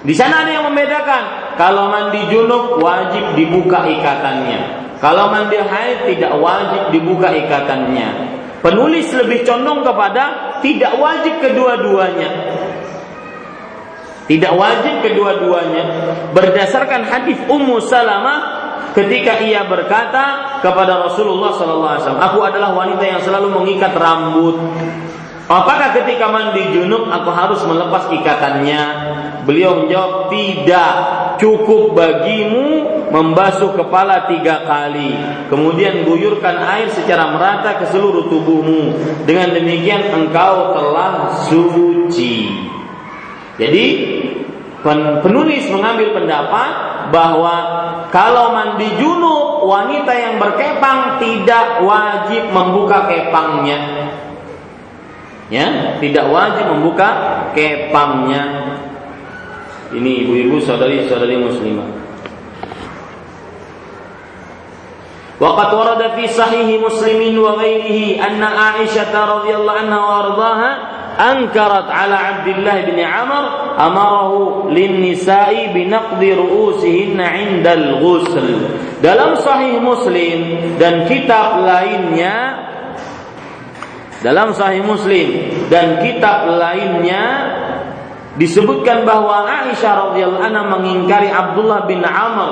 Di 0.01 0.13
sana 0.17 0.41
ada 0.41 0.51
yang 0.57 0.65
membedakan. 0.65 1.53
Kalau 1.57 1.89
mandi 1.93 2.21
junub 2.33 2.81
wajib 2.81 3.37
dibuka 3.37 3.85
ikatannya. 3.85 4.59
Kalau 4.97 5.29
mandi 5.29 5.61
haid 5.61 6.09
tidak 6.09 6.33
wajib 6.41 6.89
dibuka 6.89 7.29
ikatannya. 7.29 8.37
Penulis 8.65 9.13
lebih 9.13 9.45
condong 9.45 9.85
kepada 9.85 10.57
tidak 10.65 10.97
wajib 10.97 11.37
kedua-duanya. 11.37 12.29
Tidak 14.27 14.53
wajib 14.59 15.07
kedua-duanya 15.07 15.83
berdasarkan 16.35 17.07
hadis 17.07 17.39
Ummu 17.47 17.79
Salamah 17.79 18.39
ketika 18.91 19.39
ia 19.39 19.63
berkata 19.63 20.59
kepada 20.59 20.99
Rasulullah 21.07 21.55
wasallam, 21.55 22.19
"Aku 22.19 22.43
adalah 22.43 22.75
wanita 22.75 23.07
yang 23.07 23.21
selalu 23.23 23.55
mengikat 23.55 23.95
rambut. 23.95 24.57
Apakah 25.47 25.95
ketika 25.95 26.27
mandi 26.27 26.75
junub 26.75 27.07
aku 27.07 27.31
harus 27.31 27.63
melepas 27.63 28.11
ikatannya?" 28.11 28.83
Beliau 29.47 29.79
menjawab, 29.79 30.27
"Tidak. 30.27 30.93
Cukup 31.39 31.95
bagimu 31.95 32.67
membasuh 33.13 33.71
kepala 33.77 34.27
tiga 34.27 34.67
kali, 34.67 35.15
kemudian 35.47 36.03
guyurkan 36.03 36.59
air 36.59 36.91
secara 36.91 37.31
merata 37.31 37.79
ke 37.79 37.87
seluruh 37.93 38.27
tubuhmu. 38.27 38.91
Dengan 39.23 39.55
demikian 39.55 40.11
engkau 40.11 40.75
telah 40.75 41.39
suci." 41.47 42.51
Jadi 43.55 43.85
penulis 45.23 45.65
mengambil 45.71 46.11
pendapat 46.11 46.71
bahwa 47.09 47.55
kalau 48.11 48.51
mandi 48.51 48.87
junub 48.99 49.63
wanita 49.63 50.11
yang 50.11 50.35
berkepang 50.43 51.23
tidak 51.23 51.81
wajib 51.87 52.51
membuka 52.51 53.07
kepangnya 53.07 53.79
Ya, 55.52 55.98
tidak 56.00 56.32
wajib 56.32 56.64
membuka 56.72 57.08
kepangnya. 57.52 58.72
Ini 59.92 60.24
ibu-ibu 60.24 60.56
saudari-saudari 60.64 61.36
muslimah. 61.36 61.88
Waqad 65.36 65.70
warada 65.74 66.14
fi 66.14 66.30
sahih 66.30 66.78
Muslimin 66.78 67.34
wa 67.34 67.58
ghairihi 67.58 68.16
anna 68.16 68.78
Aisyah 68.78 69.10
radhiyallahu 69.10 69.80
anha 69.82 69.98
wa 69.98 70.14
ardhaha 70.22 70.72
أنكرت 71.12 71.90
على 71.90 72.14
عبد 72.14 72.48
الله 72.48 72.80
بن 72.80 72.98
عمر 72.98 73.44
أمره 73.80 74.32
للنساء 74.70 75.70
بنقض 75.74 76.22
رؤوسهن 76.24 77.20
عند 77.20 77.66
الغسل 77.66 78.48
dalam 79.02 79.34
sahih 79.34 79.82
Muslim 79.82 80.62
dan 80.78 81.10
kitab 81.10 81.58
lainnya 81.66 82.54
dalam 84.27 84.51
sahih 84.51 84.83
Muslim 84.83 85.55
dan 85.71 86.03
kitab 86.03 86.51
lainnya 86.51 87.23
disebutkan 88.35 89.07
bahwa 89.07 89.47
Aisyah 89.47 90.11
radhiyallahu 90.11 90.67
mengingkari 90.67 91.31
Abdullah 91.31 91.87
bin 91.87 92.03
Amr 92.03 92.51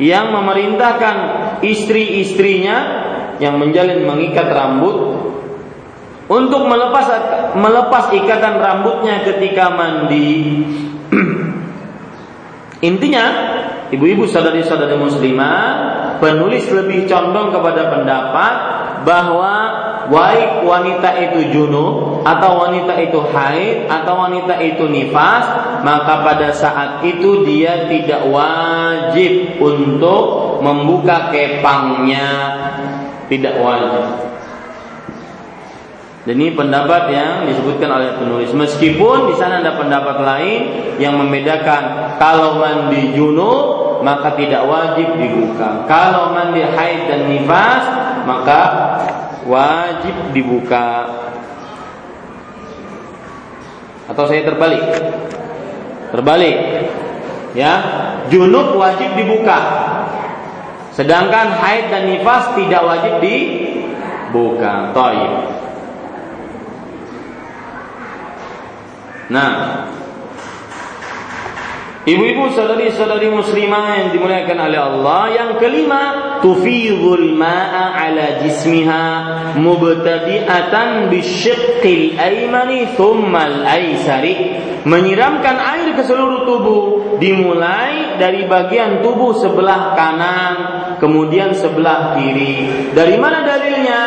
yang 0.00 0.32
memerintahkan 0.32 1.16
istri-istrinya 1.60 3.04
yang 3.36 3.60
menjalin 3.60 4.08
mengikat 4.08 4.48
rambut 4.48 4.96
untuk 6.24 6.64
melepas 6.64 7.04
melepas 7.52 8.08
ikatan 8.16 8.56
rambutnya 8.56 9.28
ketika 9.28 9.68
mandi. 9.68 10.64
Intinya, 12.88 13.24
ibu-ibu 13.92 14.24
saudari-saudari 14.24 14.96
muslimah, 14.96 15.66
penulis 16.16 16.64
lebih 16.72 17.04
condong 17.04 17.52
kepada 17.52 17.92
pendapat 17.92 18.54
bahwa 19.02 19.54
baik 20.08 20.64
wanita 20.64 21.10
itu 21.28 21.52
junub 21.52 22.24
atau 22.24 22.66
wanita 22.66 22.96
itu 23.00 23.20
haid 23.32 23.88
atau 23.88 24.14
wanita 24.26 24.56
itu 24.60 24.84
nifas, 24.88 25.44
maka 25.84 26.24
pada 26.24 26.48
saat 26.52 27.04
itu 27.04 27.44
dia 27.44 27.86
tidak 27.86 28.26
wajib 28.28 29.60
untuk 29.60 30.58
membuka 30.64 31.30
kepangnya. 31.30 32.28
Tidak 33.28 33.60
wajib. 33.60 34.28
Dan 36.28 36.44
ini 36.44 36.52
pendapat 36.52 37.08
yang 37.08 37.48
disebutkan 37.48 37.88
oleh 37.88 38.12
penulis. 38.20 38.52
Meskipun 38.52 39.32
di 39.32 39.34
sana 39.40 39.64
ada 39.64 39.80
pendapat 39.80 40.20
lain 40.20 40.60
yang 41.00 41.16
membedakan 41.16 42.16
kalau 42.20 42.60
mandi 42.60 43.16
junub 43.16 44.00
maka 44.04 44.36
tidak 44.36 44.68
wajib 44.68 45.08
dibuka. 45.16 45.88
Kalau 45.88 46.36
mandi 46.36 46.60
haid 46.60 47.08
dan 47.08 47.32
nifas 47.32 47.82
maka 48.28 48.60
wajib 49.44 50.34
dibuka. 50.34 51.06
Atau 54.08 54.24
saya 54.24 54.42
terbalik? 54.42 54.82
Terbalik. 56.10 56.56
Ya, 57.52 57.72
junub 58.32 58.74
wajib 58.80 59.12
dibuka. 59.14 59.58
Sedangkan 60.96 61.54
haid 61.54 61.92
dan 61.92 62.10
nifas 62.10 62.56
tidak 62.58 62.82
wajib 62.82 63.14
dibuka. 63.22 64.90
Toib. 64.96 65.32
Nah, 69.28 69.52
Ibu-ibu 72.08 72.56
saudari-saudari 72.56 73.28
muslimah 73.28 74.00
yang 74.00 74.08
dimuliakan 74.16 74.58
oleh 74.64 74.80
Allah 74.80 75.22
Yang 75.28 75.50
kelima 75.60 76.02
Tufidhul 76.40 77.36
ma'a 77.36 77.92
ala 78.00 78.40
jismiha 78.40 79.06
Mubtadi'atan 79.60 81.12
bisyiqqil 81.12 82.16
aymani 82.16 82.96
Thummal 82.96 83.60
aysari 83.60 84.56
Menyiramkan 84.88 85.60
air 85.60 86.00
ke 86.00 86.02
seluruh 86.08 86.48
tubuh 86.48 86.82
Dimulai 87.20 88.16
dari 88.16 88.48
bagian 88.48 89.04
tubuh 89.04 89.36
sebelah 89.36 89.92
kanan 89.92 90.56
Kemudian 90.98 91.54
sebelah 91.54 92.18
kiri. 92.18 92.90
Dari 92.90 93.14
mana 93.20 93.46
dalilnya? 93.46 94.02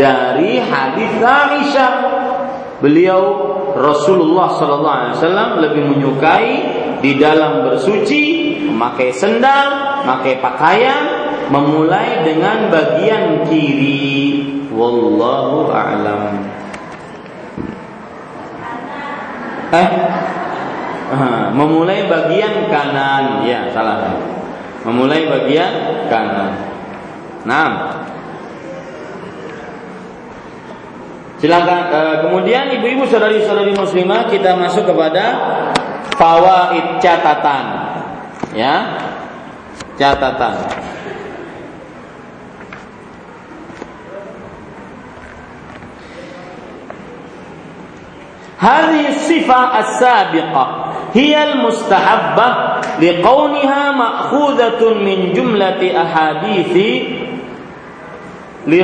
Dari 0.00 0.56
hadis 0.56 1.12
Aisyah. 1.20 1.92
Beliau 2.80 3.22
Rasulullah 3.76 4.56
Sallallahu 4.56 4.96
Alaihi 4.96 5.14
Wasallam 5.20 5.50
lebih 5.60 5.82
menyukai 5.84 6.48
di 7.00 7.16
dalam 7.16 7.64
bersuci 7.64 8.56
memakai 8.68 9.12
sendal, 9.12 10.00
memakai 10.04 10.40
pakaian, 10.40 11.02
memulai 11.48 12.24
dengan 12.24 12.68
bagian 12.68 13.48
kiri. 13.48 14.68
Wallahu 14.70 15.72
a'lam. 15.72 16.22
Eh, 19.70 19.90
memulai 21.56 22.06
bagian 22.06 22.68
kanan, 22.68 23.44
ya 23.48 23.68
salah. 23.72 24.16
Memulai 24.84 25.28
bagian 25.28 26.04
kanan. 26.08 26.52
Nah, 27.44 27.68
Silakan. 31.40 31.88
Uh, 31.88 32.16
kemudian 32.28 32.68
ibu-ibu 32.68 33.08
saudari-saudari 33.08 33.72
muslimah 33.72 34.28
kita 34.28 34.60
masuk 34.60 34.84
kepada 34.84 35.40
fawaid 36.15 36.99
catatan. 37.03 37.65
Ya. 38.55 38.75
Catatan. 39.99 40.85
هذه 48.59 49.09
الصفة 49.09 49.79
السابقة 49.79 50.65
هي 51.13 51.53
المستحبة 51.53 52.55
لقونها 53.01 53.91
مأخوذة 53.91 54.93
من 54.93 55.33
جملة 55.33 56.01
أحاديث 56.01 57.03
li 58.68 58.80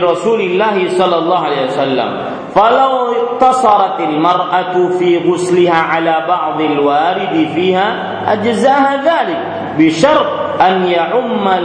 sallallahu 0.96 1.42
alaihi 1.44 1.68
wasallam. 1.68 2.10
Falau 2.56 3.12
tasaratil 3.36 4.16
mar'atu 4.16 4.96
fi 4.96 5.20
ghusliha 5.20 6.00
ala 6.00 6.24
ba'd 6.24 6.60
al 6.60 6.78
waridi 6.80 7.52
fiha 7.52 7.88
ajzaha 8.24 8.92
dhalik. 9.04 9.40
Bi 9.76 9.92
syart 9.92 10.56
an 10.56 10.88
ya'umma 10.88 11.60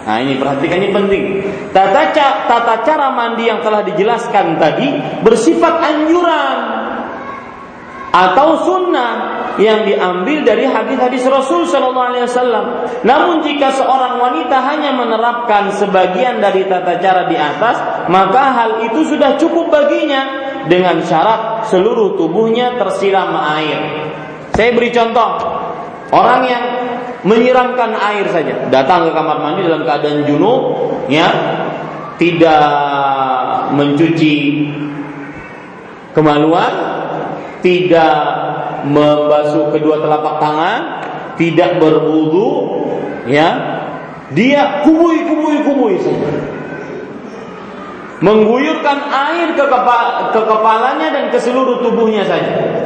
Nah 0.00 0.16
ini 0.16 0.40
perhatikan 0.40 0.80
ini 0.80 0.90
penting. 0.90 1.24
Tata, 1.70 2.10
tata 2.48 2.74
cara 2.82 3.12
mandi 3.12 3.46
yang 3.46 3.60
telah 3.60 3.84
dijelaskan 3.84 4.56
tadi 4.56 4.88
bersifat 5.22 5.74
anjuran 5.80 6.79
atau 8.10 8.66
sunnah 8.66 9.12
yang 9.58 9.86
diambil 9.86 10.42
dari 10.42 10.66
hadis-hadis 10.66 11.26
Rasul 11.30 11.66
Shallallahu 11.66 12.08
Alaihi 12.10 12.24
Wasallam. 12.26 12.64
Namun 13.06 13.42
jika 13.46 13.70
seorang 13.74 14.18
wanita 14.18 14.56
hanya 14.66 14.94
menerapkan 14.94 15.70
sebagian 15.74 16.42
dari 16.42 16.66
tata 16.66 16.98
cara 16.98 17.26
di 17.30 17.38
atas, 17.38 18.06
maka 18.10 18.42
hal 18.56 18.70
itu 18.86 19.06
sudah 19.14 19.38
cukup 19.38 19.70
baginya 19.70 20.50
dengan 20.66 21.00
syarat 21.06 21.70
seluruh 21.70 22.18
tubuhnya 22.18 22.76
tersiram 22.76 23.34
air. 23.36 24.10
Saya 24.54 24.74
beri 24.74 24.90
contoh, 24.90 25.30
orang 26.10 26.42
yang 26.44 26.64
menyiramkan 27.22 27.94
air 27.94 28.26
saja, 28.32 28.66
datang 28.72 29.08
ke 29.08 29.10
kamar 29.12 29.38
mandi 29.38 29.64
dalam 29.68 29.84
keadaan 29.84 30.24
junub, 30.24 30.62
ya, 31.06 31.28
tidak 32.16 32.64
mencuci 33.72 34.66
kemaluan, 36.12 36.99
tidak 37.60 38.16
membasuh 38.88 39.72
kedua 39.72 40.00
telapak 40.00 40.40
tangan, 40.40 40.80
tidak 41.36 41.80
berwudu, 41.80 42.48
ya, 43.28 43.48
dia 44.32 44.84
kubui 44.86 45.26
kubui 45.26 45.56
kubui 45.64 45.96
saja. 46.00 46.30
Mengguyurkan 48.20 48.98
air 49.08 49.56
ke, 49.56 49.64
kepala, 49.64 50.28
ke 50.28 50.40
kepalanya 50.44 51.08
dan 51.08 51.24
ke 51.32 51.40
seluruh 51.40 51.80
tubuhnya 51.80 52.20
saja. 52.28 52.84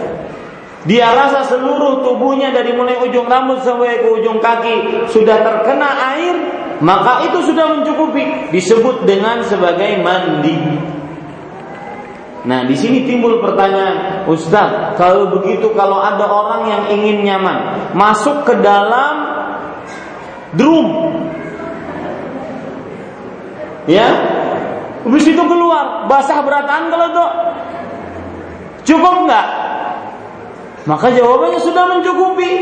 Dia 0.86 1.10
rasa 1.10 1.42
seluruh 1.48 2.06
tubuhnya 2.06 2.54
dari 2.54 2.76
mulai 2.76 3.00
ujung 3.02 3.26
rambut 3.26 3.64
sampai 3.66 4.04
ke 4.04 4.08
ujung 4.14 4.38
kaki 4.38 5.08
sudah 5.10 5.42
terkena 5.42 5.90
air, 6.14 6.36
maka 6.84 7.26
itu 7.26 7.50
sudah 7.50 7.66
mencukupi. 7.72 8.54
Disebut 8.54 9.02
dengan 9.08 9.42
sebagai 9.42 9.98
mandi. 10.04 10.54
Nah, 12.44 12.68
di 12.68 12.76
sini 12.76 13.08
timbul 13.08 13.40
pertanyaan, 13.40 14.28
Ustaz, 14.28 15.00
kalau 15.00 15.32
begitu 15.32 15.72
kalau 15.72 15.96
ada 15.96 16.28
orang 16.28 16.68
yang 16.68 16.82
ingin 16.92 17.24
nyaman, 17.24 17.88
masuk 17.96 18.44
ke 18.44 18.60
dalam 18.60 19.14
drum. 20.52 20.88
Ya. 23.88 24.08
Habis 25.04 25.24
itu 25.28 25.40
keluar, 25.40 26.08
basah 26.08 26.40
beratan 26.44 26.88
kalau 26.92 27.08
tuh. 27.12 27.30
Cukup 28.84 29.24
nggak? 29.24 29.48
Maka 30.84 31.16
jawabannya 31.16 31.60
sudah 31.64 31.84
mencukupi. 31.96 32.52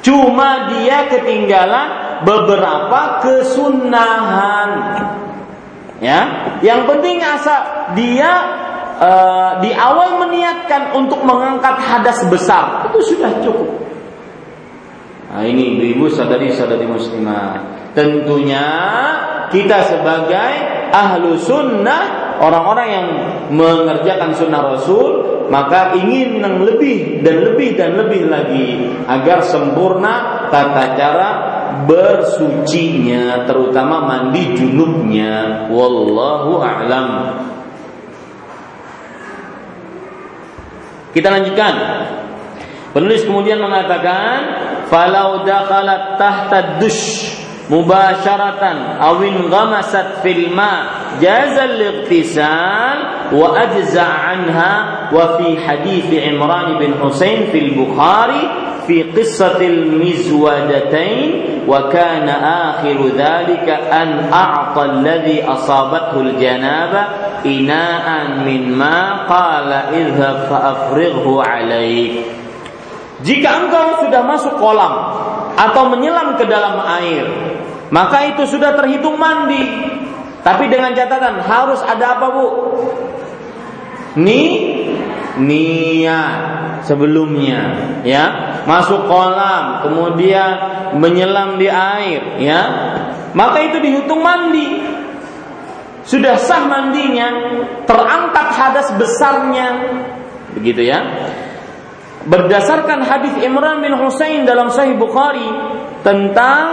Cuma 0.00 0.72
dia 0.72 1.04
ketinggalan 1.12 2.20
beberapa 2.24 3.20
kesunahan. 3.20 4.70
Ya, 6.02 6.20
yang 6.66 6.90
penting 6.90 7.22
asal 7.22 7.94
dia 7.94 8.30
e, 8.98 9.10
di 9.62 9.70
awal 9.70 10.18
meniatkan 10.18 10.98
untuk 10.98 11.22
mengangkat 11.22 11.78
hadas 11.78 12.26
besar 12.26 12.90
itu 12.90 13.14
sudah 13.14 13.38
cukup. 13.38 13.70
Nah, 15.30 15.46
ini 15.46 15.78
ibu-ibu 15.78 16.10
sadari-sadari 16.10 16.90
muslimah. 16.90 17.86
Tentunya 17.94 18.66
kita 19.54 19.78
sebagai 19.94 20.52
ahlu 20.90 21.38
sunnah 21.38 22.34
orang-orang 22.42 22.88
yang 22.90 23.08
mengerjakan 23.54 24.34
sunnah 24.34 24.74
Rasul 24.74 25.08
maka 25.52 25.92
ingin 25.96 26.40
yang 26.40 26.64
lebih 26.64 27.20
dan 27.20 27.46
lebih 27.46 27.76
dan 27.76 27.94
lebih 28.00 28.26
lagi 28.32 28.88
agar 29.04 29.44
sempurna 29.44 30.48
tata 30.48 30.96
cara 30.96 31.28
bersucinya 31.88 33.44
terutama 33.48 34.04
mandi 34.06 34.56
junubnya. 34.56 35.66
Wallahu 35.72 36.60
a'lam. 36.60 37.08
Kita 41.12 41.28
lanjutkan. 41.28 41.74
Penulis 42.92 43.24
kemudian 43.24 43.60
mengatakan 43.60 44.36
falau 44.92 45.48
dakhalat 45.48 46.20
tahta 46.20 46.76
dush 46.76 47.32
mubasharatan 47.72 49.00
awin 49.00 49.48
ghamasat 49.48 50.20
fil 50.20 50.52
ma 50.52 51.16
jaza 51.16 51.72
al-ightisal 51.72 52.98
wa 53.32 53.56
ajza 53.56 54.04
anha 54.04 54.72
wa 55.08 55.40
fi 55.40 55.56
hadith 55.56 56.12
Imran 56.12 56.76
bin 56.76 57.00
Husain 57.00 57.48
fil 57.48 57.72
Bukhari 57.72 58.71
fi 58.88 59.12
qissatil 59.14 59.98
mizwadatain 59.98 61.64
wa 61.68 61.86
kana 61.88 62.82
ذلك 62.82 63.66
أن 63.70 64.08
an 64.28 64.34
a'ta 64.34 64.80
alladhi 64.82 65.38
asabathu 65.46 66.26
al-janaba 66.26 67.02
ina'an 67.46 68.42
min 68.42 68.74
ma 68.74 69.26
qala 69.30 69.94
idhhab 69.94 70.50
fa 70.50 70.58
afrighu 70.74 71.38
jika 73.22 73.48
engkau 73.62 74.02
sudah 74.02 74.22
masuk 74.26 74.58
kolam 74.58 74.94
atau 75.54 75.86
menyelam 75.94 76.34
ke 76.34 76.42
dalam 76.50 76.82
air 76.98 77.26
maka 77.92 78.24
itu 78.32 78.48
sudah 78.48 78.72
terhitung 78.72 79.20
mandi. 79.20 79.68
Tapi 80.42 80.66
dengan 80.72 80.96
catatan 80.96 81.44
harus 81.44 81.78
ada 81.84 82.18
apa 82.18 82.26
bu? 82.32 82.46
Ni 84.16 84.42
niat 85.40 86.82
sebelumnya 86.84 87.60
ya. 88.04 88.24
Masuk 88.62 89.10
kolam 89.10 89.86
kemudian 89.86 90.50
menyelam 90.98 91.56
di 91.56 91.68
air 91.70 92.38
ya. 92.42 92.60
Maka 93.32 93.58
itu 93.64 93.80
dihitung 93.80 94.20
mandi. 94.20 95.00
Sudah 96.02 96.34
sah 96.34 96.66
mandinya 96.66 97.30
terangkat 97.86 98.48
hadas 98.58 98.88
besarnya. 98.98 99.68
Begitu 100.58 100.82
ya. 100.90 100.98
Berdasarkan 102.22 103.02
hadis 103.02 103.34
Imran 103.42 103.82
bin 103.82 103.94
Husain 103.98 104.46
dalam 104.46 104.70
Sahih 104.70 104.94
Bukhari 104.94 105.46
tentang 106.06 106.64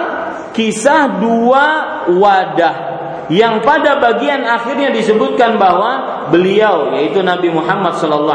kisah 0.53 1.21
dua 1.21 1.65
wadah 2.09 2.88
yang 3.29 3.61
pada 3.61 4.01
bagian 4.01 4.41
akhirnya 4.41 4.89
disebutkan 4.89 5.61
bahwa 5.61 6.25
beliau 6.33 6.97
yaitu 6.97 7.21
Nabi 7.21 7.53
Muhammad 7.53 7.93
SAW 8.01 8.25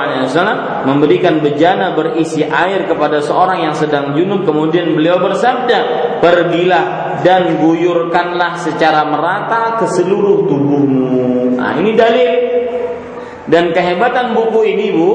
memberikan 0.87 1.43
bejana 1.43 1.99
berisi 1.99 2.47
air 2.47 2.87
kepada 2.87 3.19
seorang 3.19 3.67
yang 3.67 3.75
sedang 3.75 4.15
junub 4.15 4.47
kemudian 4.47 4.95
beliau 4.95 5.19
bersabda 5.19 5.79
pergilah 6.23 7.19
dan 7.27 7.59
guyurkanlah 7.59 8.55
secara 8.63 9.03
merata 9.11 9.83
ke 9.83 9.87
seluruh 9.99 10.47
tubuhmu. 10.47 11.59
Nah 11.59 11.75
ini 11.75 11.99
dalil. 11.99 12.33
Dan 13.45 13.77
kehebatan 13.77 14.33
buku 14.33 14.73
ini 14.73 14.89
bu 14.95 15.11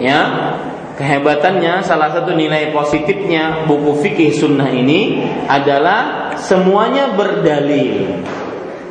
ya 0.00 0.22
kehebatannya 0.96 1.84
salah 1.84 2.08
satu 2.08 2.32
nilai 2.32 2.72
positifnya 2.72 3.68
buku 3.68 4.00
fikih 4.00 4.32
sunnah 4.32 4.70
ini 4.72 5.28
adalah 5.44 6.32
semuanya 6.40 7.12
berdalil 7.12 8.24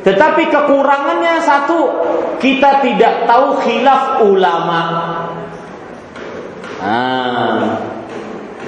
tetapi 0.06 0.54
kekurangannya 0.54 1.42
satu, 1.42 1.80
kita 2.38 2.78
tidak 2.86 3.26
tahu 3.26 3.58
khilaf 3.58 4.22
ulama. 4.22 4.82
Nah, 6.78 7.58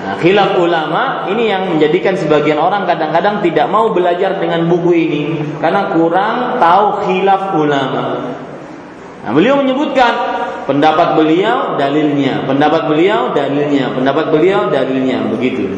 nah, 0.03 0.15
khilaf 0.19 0.59
ulama 0.59 1.31
ini 1.31 1.47
yang 1.47 1.71
menjadikan 1.71 2.19
sebagian 2.19 2.59
orang 2.59 2.91
kadang-kadang 2.91 3.39
tidak 3.47 3.71
mau 3.71 3.95
belajar 3.95 4.43
dengan 4.43 4.67
buku 4.67 4.91
ini 4.91 5.23
karena 5.63 5.95
kurang 5.95 6.59
tahu 6.59 7.07
khilaf 7.07 7.55
ulama. 7.55 8.35
Nah, 9.23 9.31
beliau 9.31 9.63
menyebutkan 9.63 10.11
pendapat 10.67 11.23
beliau 11.23 11.79
dalilnya, 11.79 12.51
pendapat 12.51 12.91
beliau 12.91 13.31
dalilnya, 13.31 13.95
pendapat 13.95 14.35
beliau 14.35 14.75
dalilnya 14.75 15.23
begitu. 15.31 15.71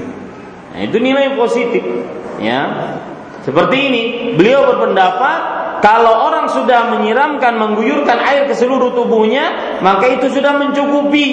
Nah, 0.72 0.80
itu 0.88 0.96
nilai 0.96 1.36
positif, 1.36 1.84
ya. 2.40 2.96
Seperti 3.40 3.76
ini, 3.88 4.02
beliau 4.36 4.68
berpendapat 4.68 5.60
kalau 5.80 6.28
orang 6.28 6.52
sudah 6.52 6.92
menyiramkan, 6.92 7.56
mengguyurkan 7.56 8.20
air 8.20 8.44
ke 8.44 8.54
seluruh 8.54 8.92
tubuhnya, 8.92 9.78
maka 9.80 10.12
itu 10.12 10.28
sudah 10.28 10.60
mencukupi. 10.60 11.28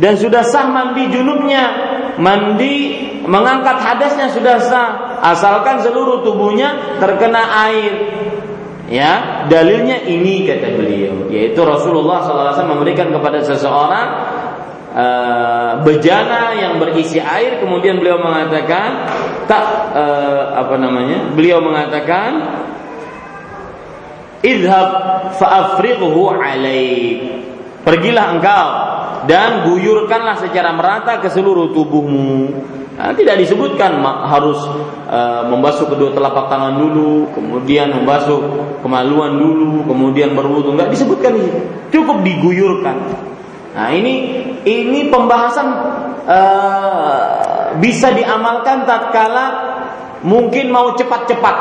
dan 0.00 0.16
sudah 0.16 0.40
sah 0.48 0.64
mandi 0.72 1.12
junubnya, 1.12 1.64
mandi 2.16 3.04
mengangkat 3.28 3.84
hadasnya 3.84 4.32
sudah 4.32 4.56
sah, 4.64 4.88
asalkan 5.20 5.84
seluruh 5.84 6.24
tubuhnya 6.24 6.96
terkena 6.96 7.68
air. 7.68 7.92
Ya, 8.88 9.44
dalilnya 9.46 10.02
ini 10.08 10.48
kata 10.48 10.72
beliau, 10.72 11.28
yaitu 11.28 11.60
Rasulullah 11.62 12.24
SAW 12.24 12.64
memberikan 12.64 13.12
kepada 13.12 13.44
seseorang 13.44 14.29
uh, 14.94 15.82
bejana 15.86 16.54
yang 16.54 16.78
berisi 16.82 17.18
air, 17.22 17.62
kemudian 17.62 17.98
beliau 17.98 18.18
mengatakan 18.18 19.06
tak 19.46 19.64
uh, 19.94 20.58
apa 20.58 20.74
namanya? 20.78 21.30
Beliau 21.34 21.62
mengatakan 21.62 22.30
idhab 24.42 24.88
fa'afrighu 25.36 26.30
alaik. 26.30 27.18
Pergilah 27.80 28.26
engkau 28.36 28.68
dan 29.24 29.64
guyurkanlah 29.68 30.36
secara 30.40 30.72
merata 30.76 31.20
ke 31.20 31.28
seluruh 31.32 31.72
tubuhmu. 31.72 32.52
Nah, 33.00 33.16
tidak 33.16 33.40
disebutkan 33.40 33.96
harus 34.04 34.60
uh, 35.08 35.48
membasuh 35.48 35.88
kedua 35.88 36.12
telapak 36.12 36.52
tangan 36.52 36.76
dulu, 36.76 37.32
kemudian 37.32 37.88
membasuh 37.96 38.44
kemaluan 38.84 39.40
dulu, 39.40 39.88
kemudian 39.88 40.36
berwudu. 40.36 40.76
Enggak 40.76 40.92
disebutkan 40.92 41.32
ini. 41.40 41.50
Cukup 41.88 42.20
diguyurkan. 42.20 42.96
Nah, 43.70 43.88
ini 43.94 44.14
ini 44.66 45.06
pembahasan 45.08 45.68
uh, 46.26 47.78
bisa 47.78 48.10
diamalkan 48.14 48.82
tatkala 48.88 49.46
mungkin 50.26 50.74
mau 50.74 50.94
cepat-cepat. 50.98 51.56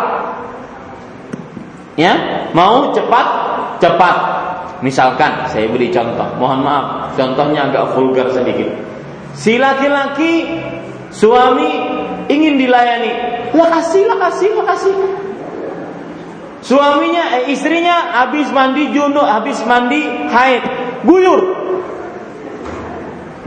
Ya, 2.00 2.48
mau 2.56 2.96
cepat-cepat 2.96 4.40
Misalkan 4.80 5.52
saya 5.52 5.68
beri 5.68 5.92
contoh, 5.92 6.40
mohon 6.40 6.64
maaf, 6.64 7.12
contohnya 7.20 7.68
agak 7.68 8.00
vulgar 8.00 8.32
sedikit. 8.32 8.72
Si 9.36 9.60
laki-laki 9.60 10.48
suami 11.12 11.68
ingin 12.32 12.56
dilayani, 12.56 13.12
lah 13.52 13.68
kasih, 13.76 14.08
lah 14.08 14.18
kasih, 14.24 14.52
lah 14.56 14.66
kasih. 14.72 14.96
Suaminya, 16.64 17.44
eh, 17.44 17.52
istrinya 17.52 18.24
habis 18.24 18.48
mandi 18.56 18.92
junub, 18.96 19.28
habis 19.28 19.60
mandi 19.68 20.00
haid, 20.32 20.64
guyur. 21.04 21.42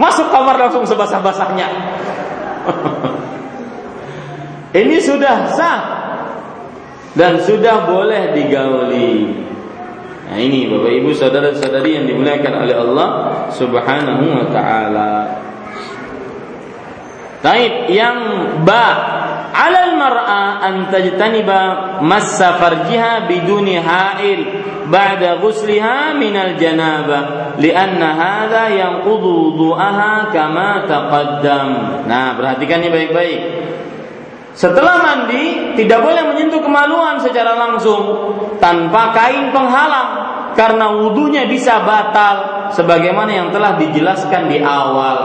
Masuk 0.01 0.33
kamar 0.33 0.57
langsung 0.57 0.85
sebasah-basahnya. 0.89 1.69
Ini 4.81 4.97
sudah 5.05 5.53
sah 5.53 5.81
dan 7.13 7.45
sudah 7.45 7.85
boleh 7.85 8.33
digauli. 8.33 9.45
Nah 10.33 10.41
ini 10.41 10.65
Bapak 10.65 10.93
Ibu 10.97 11.13
saudara-saudari 11.13 11.93
yang 11.93 12.09
dimuliakan 12.09 12.65
oleh 12.65 12.73
Allah 12.73 13.09
Subhanahu 13.53 14.25
wa 14.33 14.47
taala. 14.49 15.13
Taib 17.45 17.93
yang 17.93 18.17
ba 18.65 18.87
alal 19.53 19.95
mar'a 20.01 20.65
an 20.65 20.89
tajtaniba 20.89 22.01
massa 22.01 22.57
farjiha 22.57 23.29
biduni 23.29 23.77
ha'il 23.77 24.41
ba'da 24.89 25.39
ghusliha 25.39 26.17
min 26.17 26.35
al 26.35 26.57
janaba 26.57 27.53
lianna 27.61 28.09
hadha 28.17 28.73
yanqudu 28.73 29.53
wudu'aha 29.53 30.33
kama 30.33 30.89
taqaddam. 30.89 31.69
Nah, 32.09 32.35
perhatikan 32.37 32.81
ini 32.81 32.91
baik-baik. 32.91 33.41
Setelah 34.53 35.01
mandi 35.01 35.77
tidak 35.81 36.05
boleh 36.05 36.29
menyentuh 36.29 36.61
kemaluan 36.61 37.17
secara 37.25 37.57
langsung 37.57 38.05
tanpa 38.61 39.17
kain 39.17 39.49
penghalang 39.49 40.11
karena 40.53 40.93
wudhunya 40.93 41.49
bisa 41.49 41.81
batal 41.89 42.69
sebagaimana 42.77 43.33
yang 43.33 43.49
telah 43.49 43.81
dijelaskan 43.81 44.53
di 44.53 44.61
awal. 44.61 45.19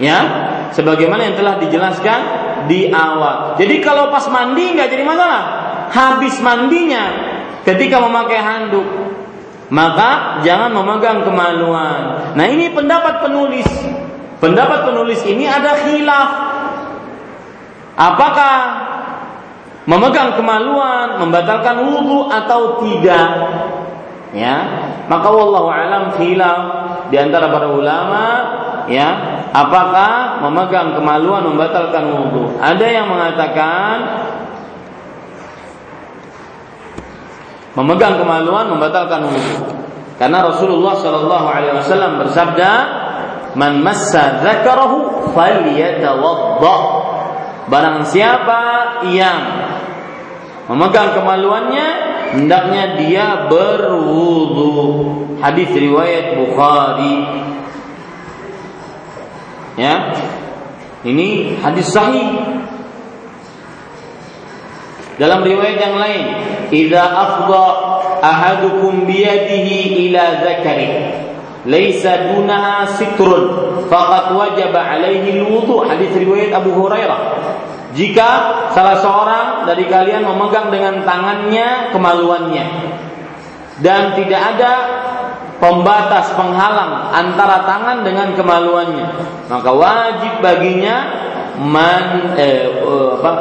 Ya, 0.00 0.20
sebagaimana 0.74 1.30
yang 1.30 1.36
telah 1.36 1.54
dijelaskan 1.58 2.20
di 2.66 2.90
awal. 2.90 3.56
Jadi 3.56 3.80
kalau 3.82 4.08
pas 4.12 4.26
mandi 4.28 4.74
nggak 4.74 4.88
jadi 4.90 5.04
masalah. 5.04 5.42
Habis 5.90 6.38
mandinya 6.38 7.04
ketika 7.66 7.98
memakai 7.98 8.38
handuk 8.38 8.86
maka 9.70 10.42
jangan 10.42 10.70
memegang 10.74 11.22
kemaluan. 11.22 12.34
Nah 12.34 12.46
ini 12.46 12.70
pendapat 12.74 13.22
penulis. 13.22 13.66
Pendapat 14.40 14.88
penulis 14.88 15.20
ini 15.28 15.44
ada 15.44 15.84
khilaf 15.84 16.50
Apakah 18.00 18.54
memegang 19.84 20.32
kemaluan 20.40 21.20
membatalkan 21.20 21.84
wudhu 21.84 22.32
atau 22.32 22.80
tidak? 22.80 23.28
Ya, 24.32 24.56
maka 25.10 25.28
wallahu 25.28 25.68
alam 25.68 26.16
khilaf 26.16 26.58
di 27.12 27.20
antara 27.20 27.52
para 27.52 27.68
ulama 27.68 28.24
ya, 28.88 29.39
apakah 29.50 30.42
memegang 30.46 30.94
kemaluan 30.94 31.42
membatalkan 31.46 32.04
wudhu? 32.14 32.58
Ada 32.58 32.86
yang 32.86 33.06
mengatakan 33.10 33.96
memegang 37.78 38.18
kemaluan 38.18 38.70
membatalkan 38.70 39.30
wudhu. 39.30 39.58
Karena 40.20 40.44
Rasulullah 40.44 41.00
Shallallahu 41.00 41.46
Alaihi 41.48 41.74
Wasallam 41.80 42.12
bersabda, 42.20 42.70
"Man 43.56 43.80
massa 43.80 44.44
dzakarahu 44.44 45.32
falyatawadda." 45.32 46.76
Barang 47.70 48.02
siapa 48.04 48.60
yang 49.08 49.40
memegang 50.66 51.14
kemaluannya 51.14 51.88
hendaknya 52.36 52.84
dia 52.98 53.26
berwudu. 53.46 54.74
Hadis 55.40 55.70
riwayat 55.72 56.36
Bukhari. 56.36 57.18
Ya. 59.78 59.94
Ini 61.00 61.56
hadis 61.62 61.90
sahih. 61.90 62.28
Dalam 65.20 65.44
riwayat 65.44 65.76
yang 65.76 65.96
lain, 66.00 66.24
"Idza 66.72 67.04
afdha 67.04 67.64
ahadukum 68.24 69.04
biyadihi 69.04 70.08
ila 70.08 70.40
zakari 70.40 70.88
laisa 71.68 72.32
dunaha 72.32 72.88
sitrun 72.96 73.44
faqad 73.88 74.32
wajaba 74.32 74.80
alaihi 74.96 75.40
alwudu." 75.40 75.84
Hadis 75.84 76.12
riwayat 76.16 76.56
Abu 76.56 76.72
Hurairah. 76.72 77.20
Jika 77.92 78.28
salah 78.70 78.96
seorang 79.02 79.46
dari 79.66 79.84
kalian 79.90 80.24
memegang 80.24 80.72
dengan 80.72 81.02
tangannya 81.02 81.90
kemaluannya 81.90 82.66
dan 83.82 84.14
tidak 84.14 84.40
ada 84.56 84.72
pembatas 85.60 86.32
penghalang 86.34 87.12
antara 87.12 87.68
tangan 87.68 88.02
dengan 88.02 88.32
kemaluannya, 88.34 89.06
maka 89.46 89.70
wajib 89.70 90.32
baginya 90.40 90.96
man 91.60 92.34
eh, 92.40 92.66
eh 92.72 93.10
apa, 93.20 93.32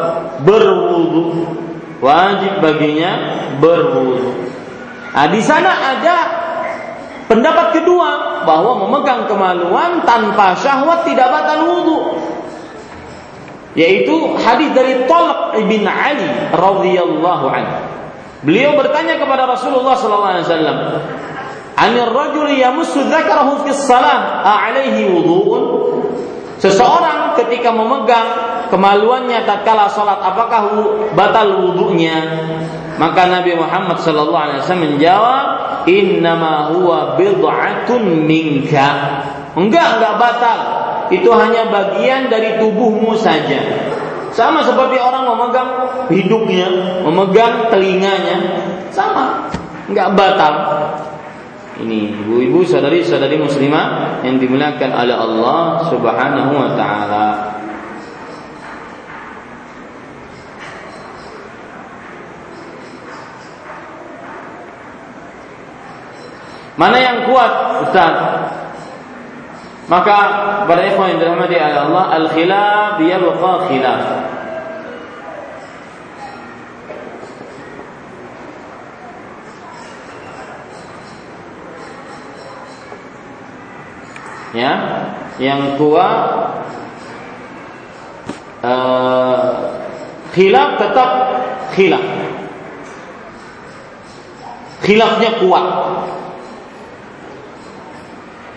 berwudu. 0.43 1.55
Wajib 1.99 2.63
baginya 2.63 3.11
berwudu. 3.59 4.47
Nah, 5.11 5.27
di 5.27 5.41
sana 5.43 5.67
ada 5.67 6.17
pendapat 7.27 7.75
kedua 7.75 8.43
bahwa 8.47 8.87
memegang 8.87 9.27
kemaluan 9.27 10.07
tanpa 10.07 10.55
syahwat 10.55 11.03
tidak 11.03 11.27
batal 11.27 11.59
wudu 11.67 11.99
yaitu 13.77 14.33
hadis 14.41 14.73
dari 14.73 15.05
Talq 15.05 15.61
bin 15.69 15.85
Ali 15.85 16.25
radhiyallahu 16.51 17.45
anhu. 17.47 17.77
Beliau 18.41 18.73
bertanya 18.79 19.19
kepada 19.19 19.43
Rasulullah 19.45 19.99
sallallahu 19.99 20.31
alaihi 20.31 20.47
wasallam, 20.47 20.77
"Anir 21.79 22.11
rajuli 22.11 22.59
yamussu 22.59 23.07
dzakarahu 23.07 23.63
fi 23.63 23.71
shalah, 23.71 24.43
alaihi 24.43 25.07
wudhu'un?" 25.07 25.63
Seseorang 26.59 27.39
ketika 27.39 27.71
memegang 27.71 28.27
kemaluannya 28.67 29.47
tatkala 29.47 29.87
salat 29.87 30.19
apakah 30.19 30.91
batal 31.15 31.63
wudhunya? 31.63 32.19
Maka 32.99 33.31
Nabi 33.31 33.55
Muhammad 33.55 34.03
sallallahu 34.03 34.43
alaihi 34.43 34.59
wasallam 34.59 34.85
menjawab, 34.91 35.45
"Innama 35.87 36.75
huwa 36.75 37.15
bid'atun 37.15 38.27
minka." 38.27 38.87
Enggak, 39.55 39.87
enggak 39.97 40.13
batal 40.19 40.59
itu 41.09 41.29
hanya 41.31 41.71
bagian 41.71 42.29
dari 42.29 42.59
tubuhmu 42.61 43.17
saja. 43.17 43.59
Sama 44.29 44.61
seperti 44.61 45.01
orang 45.01 45.25
memegang 45.25 45.69
hidupnya, 46.11 46.69
memegang 47.01 47.71
telinganya, 47.73 48.37
sama, 48.93 49.49
nggak 49.89 50.09
batal. 50.13 50.53
Ini 51.79 52.11
ibu-ibu 52.11 52.67
sadari-sadari 52.67 53.39
muslimah 53.39 54.19
yang 54.27 54.35
dimuliakan 54.35 54.91
oleh 54.91 55.15
Allah 55.15 55.87
Subhanahu 55.87 56.51
wa 56.51 56.69
taala. 56.75 57.27
Mana 66.79 66.95
yang 66.99 67.27
kuat, 67.27 67.83
Ustaz? 67.87 68.15
Maka 69.91 70.17
para 70.63 70.85
ikhwan 70.87 71.15
yang 71.15 71.19
dirahmati 71.19 71.59
Allah, 71.59 72.07
al-khilaf 72.23 72.95
yabqa 73.03 73.53
khilaf. 73.67 74.03
Ya, 84.49 84.73
yang 85.37 85.77
tua 85.77 86.07
uh, 88.65 89.39
khilaf 90.33 90.69
tetap 90.81 91.11
khilaf. 91.77 92.05
Khilafnya 94.81 95.31
kuat. 95.37 95.67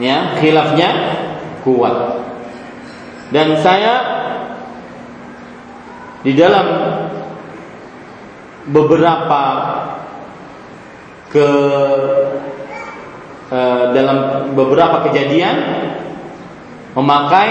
Ya, 0.01 0.33
khilafnya 0.41 0.91
kuat. 1.61 2.25
Dan 3.33 3.61
saya 3.61 3.95
di 6.25 6.33
dalam 6.33 6.67
beberapa 8.69 9.43
ke 11.33 11.49
dalam 13.93 14.49
beberapa 14.57 15.05
kejadian 15.05 15.57
memakai 16.97 17.51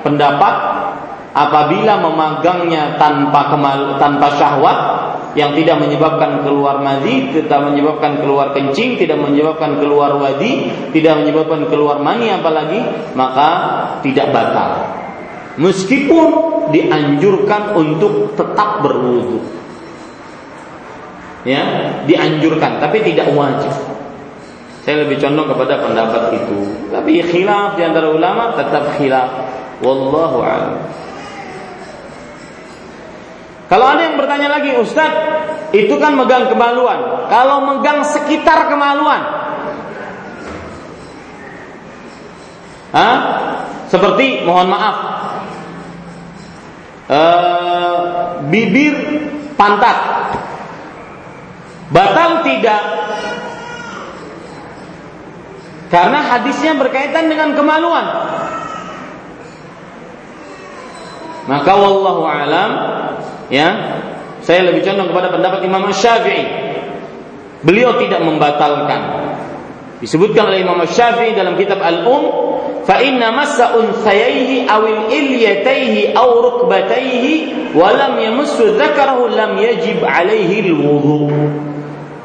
pendapat 0.00 0.54
apabila 1.34 2.00
memagangnya 2.00 2.96
tanpa 2.96 3.52
kemal, 3.52 4.00
tanpa 4.00 4.28
syahwat 4.38 4.78
yang 5.34 5.50
tidak 5.58 5.82
menyebabkan 5.82 6.46
keluar 6.46 6.78
madhi, 6.78 7.34
tidak 7.34 7.60
menyebabkan 7.66 8.22
keluar 8.22 8.54
kencing, 8.54 8.94
tidak 8.94 9.18
menyebabkan 9.18 9.82
keluar 9.82 10.14
wadi, 10.14 10.70
tidak 10.94 11.20
menyebabkan 11.20 11.66
keluar 11.66 11.98
mani 11.98 12.30
apalagi, 12.30 12.80
maka 13.18 13.48
tidak 14.06 14.30
batal. 14.30 14.94
Meskipun 15.58 16.26
dianjurkan 16.70 17.74
untuk 17.74 18.38
tetap 18.38 18.82
berwudu. 18.82 19.42
Ya, 21.44 21.62
dianjurkan 22.08 22.80
tapi 22.80 23.04
tidak 23.04 23.34
wajib. 23.34 23.93
Saya 24.84 25.08
lebih 25.08 25.16
condong 25.16 25.48
kepada 25.48 25.80
pendapat 25.80 26.44
itu. 26.44 26.60
Tapi 26.92 27.24
khilaf 27.24 27.80
di 27.80 27.82
antara 27.88 28.12
ulama 28.12 28.52
tetap 28.52 29.00
khilaf. 29.00 29.30
Wallahu 29.80 30.44
a'lam. 30.44 30.76
Kalau 33.72 33.86
ada 33.88 34.04
yang 34.04 34.20
bertanya 34.20 34.52
lagi, 34.52 34.76
Ustaz, 34.76 35.12
itu 35.72 35.96
kan 35.96 36.12
megang 36.12 36.52
kemaluan. 36.52 37.26
Kalau 37.32 37.64
megang 37.64 38.04
sekitar 38.04 38.68
kemaluan, 38.68 39.44
Hah? 42.94 43.18
Seperti 43.90 44.46
mohon 44.46 44.70
maaf, 44.70 44.96
uh, 47.10 47.98
bibir 48.46 48.94
pantat, 49.58 49.98
batal 51.90 52.46
tidak? 52.46 52.82
Karena 55.94 56.18
hadisnya 56.26 56.74
berkaitan 56.74 57.30
dengan 57.30 57.54
kemaluan. 57.54 58.06
Maka 61.46 61.72
wallahu 61.76 62.26
alam 62.26 62.70
Ya, 63.52 63.68
saya 64.40 64.66
lebih 64.66 64.82
condong 64.82 65.12
kepada 65.12 65.28
pendapat 65.30 65.60
Imam 65.68 65.84
Syafi'i. 65.92 66.42
Beliau 67.62 68.00
tidak 68.00 68.24
membatalkan. 68.24 69.00
Disebutkan 70.00 70.50
oleh 70.50 70.64
Imam 70.64 70.80
Syafi'i 70.82 71.36
dalam 71.36 71.54
kitab 71.54 71.78
Al-Um, 71.78 72.24
fa 72.88 73.04
inna 73.04 73.30
massa 73.30 73.76
unsayaihi 73.76 74.64
aw 74.64 74.80
ilyataihi 75.12 76.16
aw 76.16 76.28
rukbataihi 76.40 77.72
wa 77.76 77.92
lam 77.92 78.16
yamassu 78.20 78.74
dzakarahu 78.80 79.32
lam 79.32 79.60
yajib 79.60 80.00
alaihi 80.00 80.72
al-wudu. 80.72 81.28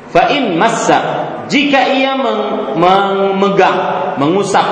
Fa 0.10 0.26
in 0.34 0.58
massa 0.58 1.30
jika 1.50 1.82
ia 1.94 2.18
memegang, 2.78 3.80
mengusap 4.18 4.66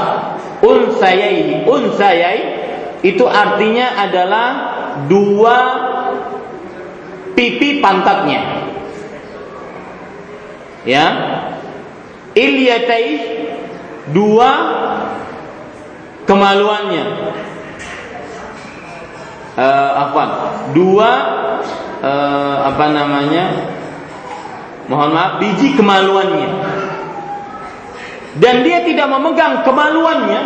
unsayaihi, 0.61 1.65
unsayai 1.65 2.41
itu 3.05 3.25
artinya 3.25 3.97
adalah 4.01 4.47
dua 5.05 5.57
pipi 7.37 7.81
pantatnya. 7.81 8.65
Ya. 10.85 11.05
Ilyatai 12.37 13.09
dua 14.13 14.49
kemaluannya. 16.29 17.05
Uh, 19.57 19.91
apa? 20.05 20.23
Dua 20.77 21.11
uh, 22.05 22.57
apa 22.69 22.85
namanya? 22.93 23.45
Mohon 24.87 25.09
maaf, 25.11 25.31
biji 25.43 25.75
kemaluannya. 25.75 26.49
Dan 28.37 28.63
dia 28.63 28.85
tidak 28.85 29.07
memegang 29.11 29.65
kemaluannya, 29.67 30.41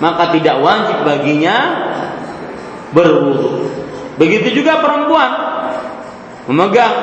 maka 0.00 0.32
tidak 0.32 0.56
wajib 0.62 1.04
baginya 1.04 1.56
berwudu. 2.96 3.68
Begitu 4.16 4.62
juga 4.62 4.80
perempuan 4.80 5.30
memegang 6.48 6.94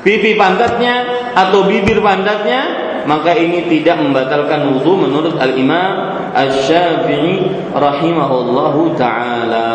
pipi 0.00 0.34
pantatnya 0.34 1.04
atau 1.36 1.68
bibir 1.68 2.00
pantatnya 2.00 2.84
maka 3.04 3.36
ini 3.36 3.68
tidak 3.68 4.00
membatalkan 4.00 4.72
wudhu 4.74 5.06
menurut 5.06 5.36
Al 5.36 5.52
Imam 5.60 6.16
Asy-Syafi'i 6.32 7.68
rahimahullahu 7.72 8.96
taala. 8.96 9.68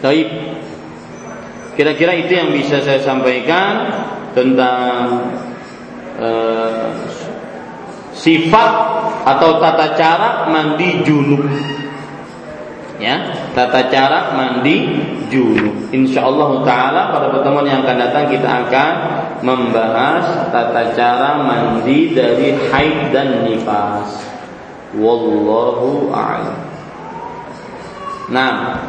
Taib. 0.00 0.28
Kira-kira 1.76 2.16
itu 2.16 2.32
yang 2.32 2.50
bisa 2.56 2.80
saya 2.80 3.04
sampaikan 3.04 3.92
tentang 4.32 5.28
Eh, 6.16 6.92
sifat 8.16 8.72
atau 9.28 9.60
tata 9.60 9.92
cara 10.00 10.48
mandi 10.48 11.04
junub. 11.04 11.44
Ya, 12.96 13.20
tata 13.52 13.92
cara 13.92 14.32
mandi 14.32 14.96
junub. 15.28 15.92
Insya 15.92 16.24
Allah 16.24 16.64
Taala 16.64 17.12
pada 17.12 17.28
pertemuan 17.28 17.68
yang 17.68 17.84
akan 17.84 18.00
datang 18.00 18.32
kita 18.32 18.48
akan 18.48 18.92
membahas 19.44 20.48
tata 20.48 20.96
cara 20.96 21.44
mandi 21.44 22.16
dari 22.16 22.56
haid 22.72 23.12
dan 23.12 23.44
nifas. 23.44 24.24
Wallahu 24.96 26.08
a'lam. 26.16 26.60
Nah, 28.32 28.80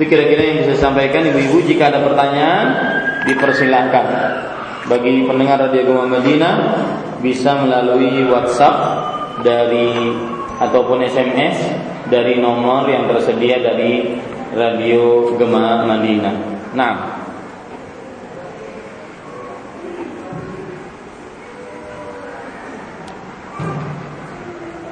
itu 0.00 0.16
kira-kira 0.16 0.40
yang 0.40 0.56
bisa 0.64 0.80
sampaikan 0.80 1.28
ibu-ibu 1.28 1.60
jika 1.68 1.92
ada 1.92 2.00
pertanyaan 2.00 2.66
dipersilahkan 3.28 4.06
bagi 4.88 5.28
pendengar 5.28 5.60
Radio 5.60 5.92
Gema 5.92 6.08
Madinah 6.08 6.54
bisa 7.20 7.60
melalui 7.60 8.24
WhatsApp 8.32 8.80
dari 9.44 9.92
ataupun 10.56 11.04
SMS 11.04 11.60
dari 12.08 12.40
nomor 12.40 12.88
yang 12.88 13.12
tersedia 13.12 13.60
dari 13.60 14.16
Radio 14.56 15.36
Gema 15.36 15.84
Madinah. 15.84 16.36
Nah, 16.72 17.20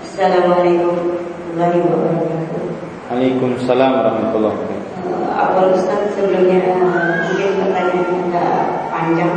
Assalamualaikum 0.05 1.17
warahmatullahi 1.57 1.81
wabarakatuh. 1.81 2.63
Waalaikumsalam 3.09 3.91
warahmatullahi 4.05 4.53
wabarakatuh. 4.53 4.78
Awal 5.39 5.71
Ustaz 5.71 6.19
sebelumnya 6.19 6.67
uh, 6.75 7.31
mungkin 7.31 7.51
pertanyaannya 7.63 8.27
agak 8.27 8.51
panjang 8.91 9.35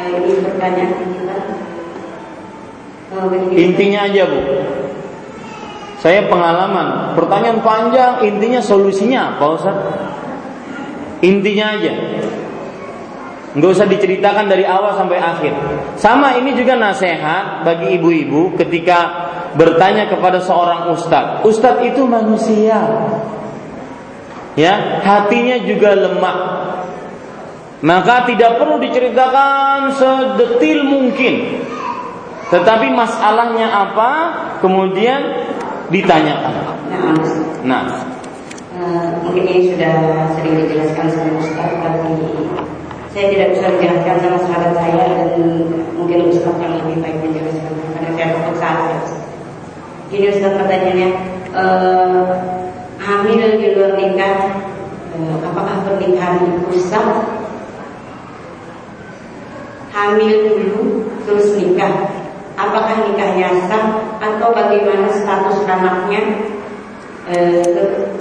ini 0.00 0.32
pertanyaan 0.44 0.92
kita. 1.00 1.36
Oh, 3.16 3.26
intinya 3.56 4.00
aja 4.04 4.22
bu. 4.28 4.38
Saya 6.00 6.28
pengalaman, 6.28 7.16
pertanyaan 7.16 7.60
panjang, 7.60 8.24
intinya 8.24 8.60
solusinya 8.60 9.36
apa 9.36 9.44
Ustaz? 9.56 9.76
Intinya 11.20 11.76
aja. 11.76 11.92
Nggak 13.50 13.70
usah 13.74 13.88
diceritakan 13.90 14.46
dari 14.46 14.62
awal 14.62 14.94
sampai 14.94 15.18
akhir. 15.18 15.52
Sama 15.98 16.38
ini 16.38 16.54
juga 16.54 16.78
nasihat 16.78 17.66
bagi 17.66 17.98
ibu-ibu 17.98 18.54
ketika 18.54 19.28
bertanya 19.58 20.06
kepada 20.06 20.38
seorang 20.38 20.94
ustadz. 20.94 21.42
Ustadz 21.42 21.82
itu 21.82 22.06
manusia. 22.06 22.78
Ya, 24.58 25.02
hatinya 25.02 25.62
juga 25.62 25.94
lemah. 25.94 26.38
Maka 27.80 28.28
tidak 28.28 28.60
perlu 28.60 28.76
diceritakan 28.82 29.94
sedetil 29.96 30.84
mungkin. 30.84 31.64
Tetapi 32.50 32.86
masalahnya 32.92 33.70
apa, 33.70 34.10
kemudian 34.58 35.22
ditanyakan. 35.88 36.54
Nah, 36.90 37.14
nah. 37.62 37.84
Uh, 38.80 39.12
mungkin 39.26 39.44
ini 39.44 39.74
sudah 39.74 39.94
sering 40.38 40.56
dijelaskan 40.64 41.06
sama 41.12 41.36
Ustaz 41.36 41.68
tapi 41.84 42.16
saya 43.12 43.26
tidak 43.28 43.48
bisa 43.52 43.66
menjelaskan 43.76 44.16
sama 44.22 44.38
sahabat 44.46 44.72
saya 44.78 45.04
dan 45.10 45.30
mungkin 45.98 46.30
Ustaz 46.32 46.54
yang 46.62 46.78
lebih 46.80 47.02
baik 47.02 47.18
menjelaskan 47.20 47.72
karena 47.92 48.10
saya 48.14 48.26
takut 48.38 48.56
salah 48.56 48.86
ya 48.88 49.00
Ini 50.10 50.26
Ustaz 50.32 50.52
pertanyaannya, 50.58 51.08
uh, 51.54 52.24
hamil 52.98 53.50
di 53.58 53.69
apakah 55.50 55.82
hari 55.98 56.46
pusat. 56.70 57.06
Hamil 59.90 60.34
dulu 60.46 61.02
terus 61.26 61.58
nikah. 61.58 62.14
Apakah 62.54 63.10
nikahnya 63.10 63.66
sah 63.66 63.98
atau 64.22 64.54
bagaimana 64.54 65.10
status 65.10 65.66
anaknya? 65.66 66.22
Eh, 67.26 68.14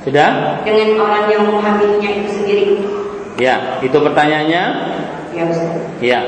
sudah? 0.00 0.64
Dengan 0.64 0.96
orang 0.96 1.24
yang 1.28 1.42
menghamilnya 1.44 2.10
itu 2.24 2.30
sendiri. 2.40 2.66
Ya 3.36 3.80
itu 3.84 3.96
pertanyaannya? 4.00 4.64
Ya 5.36 5.44
Ustaz. 5.44 5.80
Ya 6.00 6.20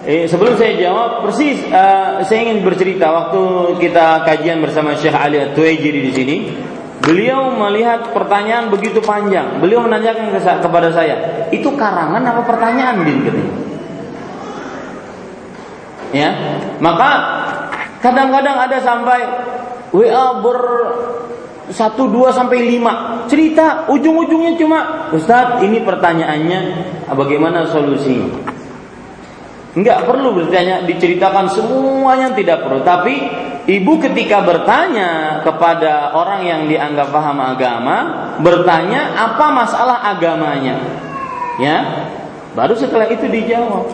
Eh, 0.00 0.24
sebelum 0.24 0.56
saya 0.56 0.80
jawab, 0.80 1.28
persis 1.28 1.60
uh, 1.68 2.24
saya 2.24 2.48
ingin 2.48 2.64
bercerita 2.64 3.12
waktu 3.12 3.76
kita 3.84 4.24
kajian 4.24 4.64
bersama 4.64 4.96
Syekh 4.96 5.12
Ali 5.12 5.36
At-Tuaijiri 5.36 6.00
di 6.08 6.12
sini. 6.16 6.36
Beliau 7.04 7.52
melihat 7.52 8.08
pertanyaan 8.08 8.72
begitu 8.72 9.04
panjang. 9.04 9.60
Beliau 9.60 9.84
menanyakan 9.84 10.32
ke, 10.32 10.40
kepada 10.40 10.88
saya, 10.92 11.48
itu 11.52 11.68
karangan 11.76 12.20
apa 12.24 12.42
pertanyaan 12.48 12.96
katanya. 13.04 13.56
Ya, 16.16 16.30
maka 16.80 17.10
kadang-kadang 18.00 18.56
ada 18.56 18.78
sampai 18.80 19.20
WA 19.92 20.40
ber 20.40 20.60
satu 21.70 22.10
dua 22.10 22.34
sampai 22.34 22.66
lima 22.66 23.24
cerita 23.30 23.86
ujung-ujungnya 23.86 24.58
cuma 24.58 24.78
Ustadz 25.14 25.62
ini 25.62 25.86
pertanyaannya 25.86 26.60
bagaimana 27.14 27.62
solusinya 27.70 28.58
Enggak 29.70 30.02
perlu 30.02 30.34
bertanya 30.34 30.82
diceritakan 30.82 31.46
semuanya 31.46 32.34
tidak 32.34 32.66
perlu. 32.66 32.82
Tapi 32.82 33.14
ibu 33.70 34.02
ketika 34.02 34.42
bertanya 34.42 35.40
kepada 35.46 36.10
orang 36.18 36.42
yang 36.42 36.60
dianggap 36.66 37.14
paham 37.14 37.38
agama, 37.38 37.96
bertanya 38.42 39.14
apa 39.14 39.46
masalah 39.54 40.02
agamanya. 40.10 40.74
Ya. 41.62 41.78
Baru 42.50 42.74
setelah 42.74 43.06
itu 43.06 43.30
dijawab. 43.30 43.86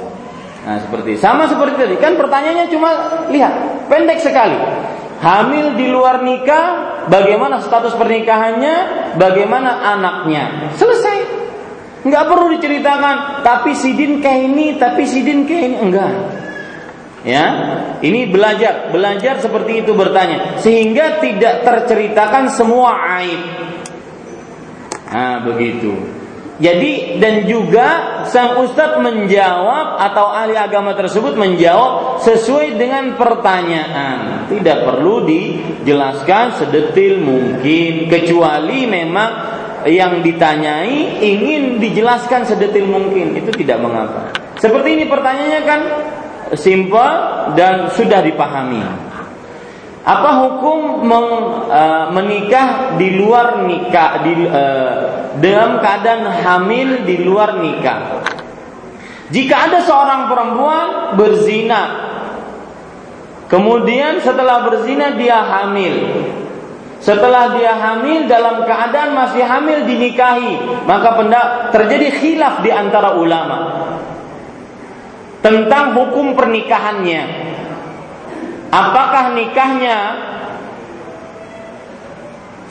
Nah, 0.66 0.82
seperti 0.82 1.20
sama 1.20 1.44
seperti 1.46 1.76
tadi. 1.76 1.94
Kan 2.00 2.16
pertanyaannya 2.16 2.66
cuma 2.72 2.90
lihat, 3.28 3.86
pendek 3.92 4.18
sekali. 4.24 4.56
Hamil 5.20 5.76
di 5.76 5.92
luar 5.92 6.24
nikah, 6.24 7.04
bagaimana 7.06 7.60
status 7.60 7.92
pernikahannya, 7.94 8.74
bagaimana 9.20 9.94
anaknya. 9.96 10.72
Selesai. 10.74 11.45
Nggak 12.06 12.24
perlu 12.30 12.46
diceritakan, 12.54 13.42
tapi 13.42 13.74
sidin 13.74 14.22
kayak 14.22 14.40
ini, 14.46 14.66
tapi 14.78 15.02
sidin 15.10 15.42
kayak 15.42 15.62
ini 15.74 15.76
enggak. 15.82 16.12
Ya, 17.26 17.46
ini 17.98 18.30
belajar, 18.30 18.94
belajar 18.94 19.42
seperti 19.42 19.82
itu 19.82 19.90
bertanya, 19.98 20.62
sehingga 20.62 21.18
tidak 21.18 21.66
terceritakan 21.66 22.54
semua 22.54 22.94
aib. 23.18 23.42
Nah, 25.10 25.42
begitu. 25.42 26.16
Jadi 26.56 27.20
dan 27.20 27.44
juga 27.44 28.22
sang 28.24 28.56
ustadz 28.64 28.96
menjawab 29.04 30.00
atau 30.00 30.32
ahli 30.32 30.56
agama 30.56 30.96
tersebut 30.96 31.36
menjawab 31.36 32.24
sesuai 32.24 32.80
dengan 32.80 33.12
pertanyaan. 33.12 34.48
Tidak 34.48 34.88
perlu 34.88 35.28
dijelaskan 35.28 36.56
sedetil 36.56 37.20
mungkin 37.20 38.08
kecuali 38.08 38.88
memang 38.88 39.30
yang 39.86 40.20
ditanyai 40.20 41.22
ingin 41.22 41.78
dijelaskan 41.78 42.42
sedetil 42.42 42.90
mungkin 42.90 43.38
itu 43.38 43.50
tidak 43.54 43.78
mengapa. 43.78 44.34
Seperti 44.58 44.98
ini 44.98 45.04
pertanyaannya 45.06 45.62
kan 45.62 45.80
simple 46.58 47.10
dan 47.54 47.90
sudah 47.94 48.20
dipahami. 48.22 48.82
Apa 50.06 50.30
hukum 50.46 51.02
meng, 51.02 51.28
uh, 51.66 52.14
menikah 52.14 52.94
di 52.94 53.18
luar 53.18 53.66
nikah 53.66 54.22
di 54.22 54.32
uh, 54.46 54.98
dalam 55.42 55.82
keadaan 55.82 56.30
hamil 56.30 57.02
di 57.02 57.26
luar 57.26 57.58
nikah? 57.58 58.22
Jika 59.34 59.66
ada 59.66 59.82
seorang 59.82 60.30
perempuan 60.30 61.18
berzina, 61.18 61.82
kemudian 63.50 64.22
setelah 64.22 64.62
berzina 64.62 65.18
dia 65.18 65.42
hamil, 65.42 65.94
setelah 67.06 67.54
dia 67.54 67.70
hamil 67.70 68.26
dalam 68.26 68.66
keadaan 68.66 69.14
masih 69.14 69.46
hamil 69.46 69.86
dinikahi, 69.86 70.82
maka 70.90 71.14
terjadi 71.70 72.10
khilaf 72.18 72.66
di 72.66 72.74
antara 72.74 73.14
ulama 73.14 73.58
tentang 75.38 75.94
hukum 75.94 76.34
pernikahannya. 76.34 77.46
Apakah 78.74 79.38
nikahnya 79.38 79.96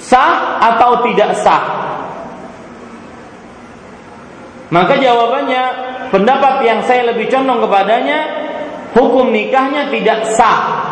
sah 0.03 0.59
atau 0.59 0.99
tidak 1.07 1.39
sah? 1.39 1.63
Maka 4.67 4.99
jawabannya 4.99 5.63
pendapat 6.11 6.67
yang 6.67 6.83
saya 6.83 7.15
lebih 7.15 7.31
condong 7.31 7.63
kepadanya 7.63 8.19
hukum 8.91 9.31
nikahnya 9.31 9.87
tidak 9.87 10.27
sah 10.35 10.84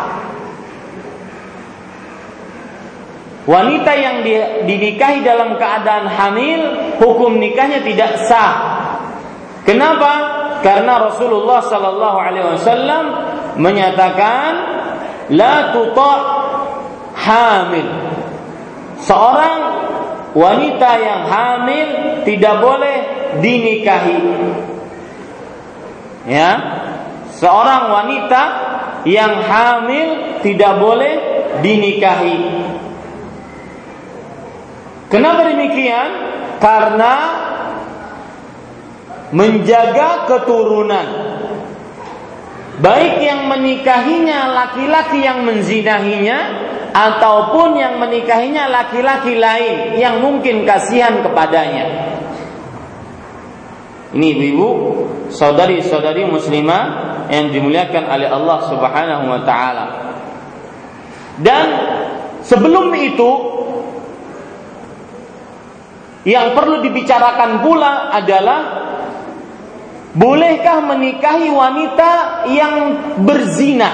Wanita 3.43 3.91
yang 3.99 4.23
dinikahi 4.63 5.19
dalam 5.19 5.59
keadaan 5.59 6.07
hamil, 6.07 6.61
hukum 7.03 7.35
nikahnya 7.43 7.83
tidak 7.83 8.23
sah. 8.23 8.55
Kenapa? 9.67 10.11
Karena 10.63 11.11
Rasulullah 11.11 11.59
Sallallahu 11.59 12.17
Alaihi 12.23 12.47
Wasallam 12.55 13.03
menyatakan, 13.59 14.51
la 15.35 15.75
tuta 15.75 16.13
hamil. 17.19 17.89
Seorang 19.03 19.59
wanita 20.31 20.89
yang 21.03 21.21
hamil 21.27 21.87
tidak 22.23 22.55
boleh 22.63 22.97
dinikahi. 23.43 24.19
Ya, 26.31 26.51
seorang 27.35 27.91
wanita 27.91 28.43
yang 29.03 29.43
hamil 29.43 30.39
tidak 30.39 30.79
boleh 30.79 31.13
dinikahi. 31.59 32.39
Kenapa 35.13 35.45
demikian? 35.45 36.09
Karena 36.57 37.13
menjaga 39.29 40.25
keturunan. 40.25 41.07
Baik 42.81 43.21
yang 43.21 43.45
menikahinya 43.45 44.49
laki-laki 44.49 45.21
yang 45.21 45.45
menzinahinya 45.45 46.39
ataupun 46.89 47.77
yang 47.77 48.01
menikahinya 48.01 48.65
laki-laki 48.73 49.37
lain 49.37 50.01
yang 50.01 50.17
mungkin 50.17 50.65
kasihan 50.65 51.21
kepadanya. 51.21 51.85
Ini 54.17 54.29
ibu, 54.53 54.69
saudari-saudari 55.29 56.25
muslimah 56.25 56.83
yang 57.29 57.53
dimuliakan 57.53 58.03
oleh 58.09 58.29
Allah 58.29 58.59
Subhanahu 58.65 59.25
wa 59.29 59.41
taala. 59.45 59.85
Dan 61.37 61.65
sebelum 62.45 62.93
itu 62.93 63.29
yang 66.23 66.55
perlu 66.55 66.79
dibicarakan 66.79 67.59
pula 67.59 68.07
adalah 68.15 68.59
bolehkah 70.15 70.79
menikahi 70.79 71.51
wanita 71.51 72.11
yang 72.47 72.75
berzina? 73.27 73.91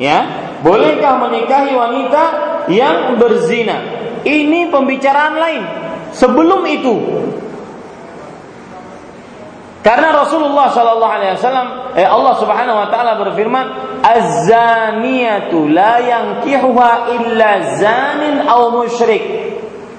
Ya, 0.00 0.18
bolehkah 0.64 1.20
menikahi 1.28 1.72
wanita 1.76 2.24
yang 2.72 3.20
berzina? 3.20 3.76
Ini 4.24 4.68
pembicaraan 4.68 5.36
lain. 5.36 5.62
Sebelum 6.12 6.64
itu, 6.68 6.94
karena 9.80 10.12
Rasulullah 10.12 10.68
Shallallahu 10.68 11.14
Alaihi 11.16 11.32
Wasallam, 11.40 11.68
eh, 11.96 12.04
Allah 12.04 12.34
Subhanahu 12.36 12.78
Wa 12.84 12.88
Taala 12.92 13.16
berfirman, 13.16 13.66
"Az-zaniyatu 14.04 15.72
la 15.72 16.04
yankihuha 16.04 16.92
illa 17.16 17.50
zanin 17.80 18.44
aw 18.44 18.76
musyrik, 18.76 19.24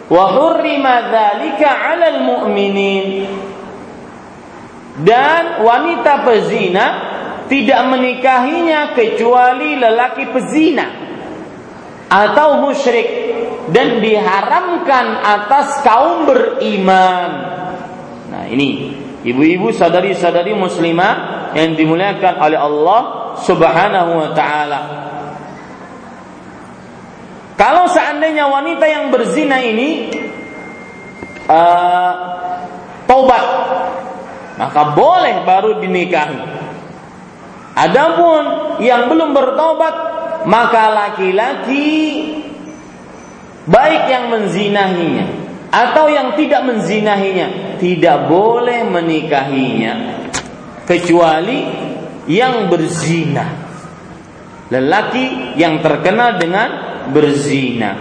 wa 0.06 0.38
hurrima 0.38 1.10
dzalika 1.10 1.66
'alal 1.66 2.20
mu'minin." 2.22 3.26
Dan 5.02 5.66
wanita 5.66 6.30
pezina 6.30 6.86
tidak 7.50 7.82
menikahinya 7.90 8.94
kecuali 8.94 9.82
lelaki 9.82 10.30
pezina 10.30 10.88
atau 12.06 12.62
musyrik 12.62 13.10
dan 13.74 13.98
diharamkan 13.98 15.26
atas 15.26 15.82
kaum 15.82 16.30
beriman. 16.30 17.30
Nah, 18.30 18.46
ini 18.46 19.02
Ibu-ibu 19.22 19.70
sadari-sadari 19.70 20.58
muslimah 20.58 21.54
yang 21.54 21.78
dimuliakan 21.78 22.42
oleh 22.42 22.58
Allah 22.58 23.02
Subhanahu 23.46 24.12
wa 24.18 24.30
taala. 24.34 24.82
Kalau 27.54 27.86
seandainya 27.86 28.50
wanita 28.50 28.86
yang 28.90 29.14
berzina 29.14 29.62
ini 29.62 30.10
uh, 31.46 32.14
taubat, 33.06 33.46
maka 34.58 34.82
boleh 34.98 35.46
baru 35.46 35.78
dinikahi. 35.78 36.42
Adapun 37.78 38.44
yang 38.82 39.06
belum 39.08 39.32
bertobat 39.32 39.96
maka 40.46 40.90
laki-laki 40.90 41.94
baik 43.70 44.04
yang 44.10 44.34
menzinahinya 44.34 45.41
atau 45.72 46.12
yang 46.12 46.36
tidak 46.36 46.68
menzinahinya. 46.68 47.80
Tidak 47.80 48.28
boleh 48.28 48.86
menikahinya. 48.86 49.94
Kecuali 50.84 51.60
yang 52.28 52.68
berzina. 52.68 53.48
Lelaki 54.68 55.56
yang 55.56 55.80
terkenal 55.80 56.38
dengan 56.38 56.70
berzina. 57.10 57.96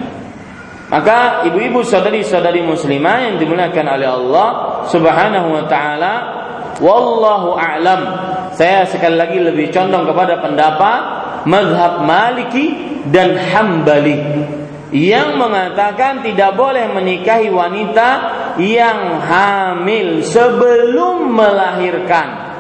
Maka 0.91 1.47
ibu-ibu 1.47 1.87
saudari-saudari 1.87 2.67
muslimah 2.67 3.31
yang 3.31 3.35
dimuliakan 3.39 3.87
oleh 3.95 4.09
Allah 4.11 4.49
Subhanahu 4.91 5.49
wa 5.55 5.65
taala 5.71 6.15
wallahu 6.83 7.55
a'lam. 7.55 8.03
Saya 8.59 8.83
sekali 8.91 9.15
lagi 9.15 9.39
lebih 9.39 9.71
condong 9.71 10.11
kepada 10.11 10.43
pendapat 10.43 11.01
mazhab 11.47 12.03
Maliki 12.03 12.99
dan 13.07 13.39
Hambali 13.39 14.19
yang 14.91 15.39
mengatakan 15.39 16.27
tidak 16.27 16.59
boleh 16.59 16.91
menikahi 16.91 17.51
wanita 17.51 18.09
yang 18.59 19.23
hamil 19.23 20.27
sebelum 20.27 21.31
melahirkan. 21.31 22.51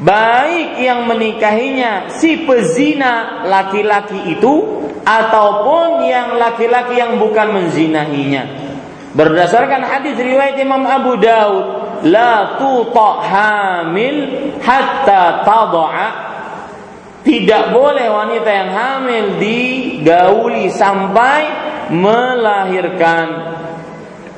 Baik 0.00 0.80
yang 0.80 1.04
menikahinya 1.04 2.08
si 2.08 2.48
pezina 2.48 3.44
laki-laki 3.44 4.32
itu 4.32 4.80
ataupun 5.04 6.08
yang 6.08 6.40
laki-laki 6.40 6.96
yang 6.96 7.20
bukan 7.20 7.52
menzinahinya. 7.52 8.44
Berdasarkan 9.12 9.82
hadis 9.84 10.16
riwayat 10.16 10.56
Imam 10.56 10.86
Abu 10.86 11.18
Daud, 11.18 11.64
la 12.06 12.56
tuta 12.56 13.10
hamil 13.26 14.16
hatta 14.62 15.42
tad'a 15.44 16.29
tidak 17.30 17.70
boleh 17.70 18.10
wanita 18.10 18.50
yang 18.50 18.70
hamil 18.74 19.24
digauli 19.38 20.66
sampai 20.66 21.40
melahirkan. 21.94 23.26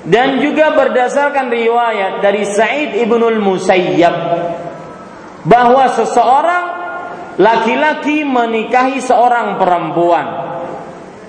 Dan 0.03 0.43
juga 0.45 0.77
berdasarkan 0.77 1.49
riwayat 1.49 2.21
dari 2.21 2.45
Sa'id 2.45 3.01
ibnul 3.01 3.41
Musayyab 3.41 4.17
bahwa 5.47 5.89
seseorang 5.95 6.65
laki-laki 7.41 8.27
menikahi 8.27 9.01
seorang 9.01 9.57
perempuan. 9.57 10.27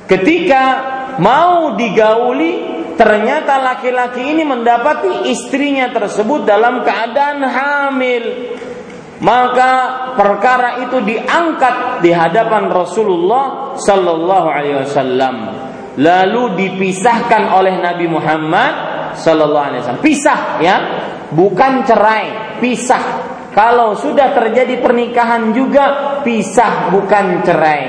Ketika 0.10 0.64
mau 1.22 1.80
digauli, 1.80 2.84
ternyata 3.00 3.62
laki-laki 3.62 4.36
ini 4.36 4.44
mendapati 4.44 5.32
istrinya 5.32 5.94
tersebut 5.94 6.44
dalam 6.44 6.84
keadaan 6.84 7.40
hamil 7.46 8.24
maka 9.24 9.72
perkara 10.20 10.84
itu 10.84 11.00
diangkat 11.00 12.04
di 12.04 12.12
hadapan 12.12 12.68
Rasulullah 12.68 13.72
sallallahu 13.80 14.48
alaihi 14.52 14.84
wasallam. 14.84 15.36
Lalu 15.96 16.60
dipisahkan 16.60 17.56
oleh 17.56 17.80
Nabi 17.80 18.12
Muhammad 18.12 18.74
sallallahu 19.16 19.66
alaihi 19.72 19.80
wasallam. 19.80 20.04
Pisah 20.04 20.40
ya. 20.60 20.76
Bukan 21.32 21.88
cerai 21.88 22.60
pisah. 22.60 23.32
Kalau 23.56 23.96
sudah 23.96 24.36
terjadi 24.36 24.84
pernikahan 24.84 25.56
juga 25.56 26.20
pisah 26.22 26.92
bukan 26.92 27.48
cerai. 27.48 27.82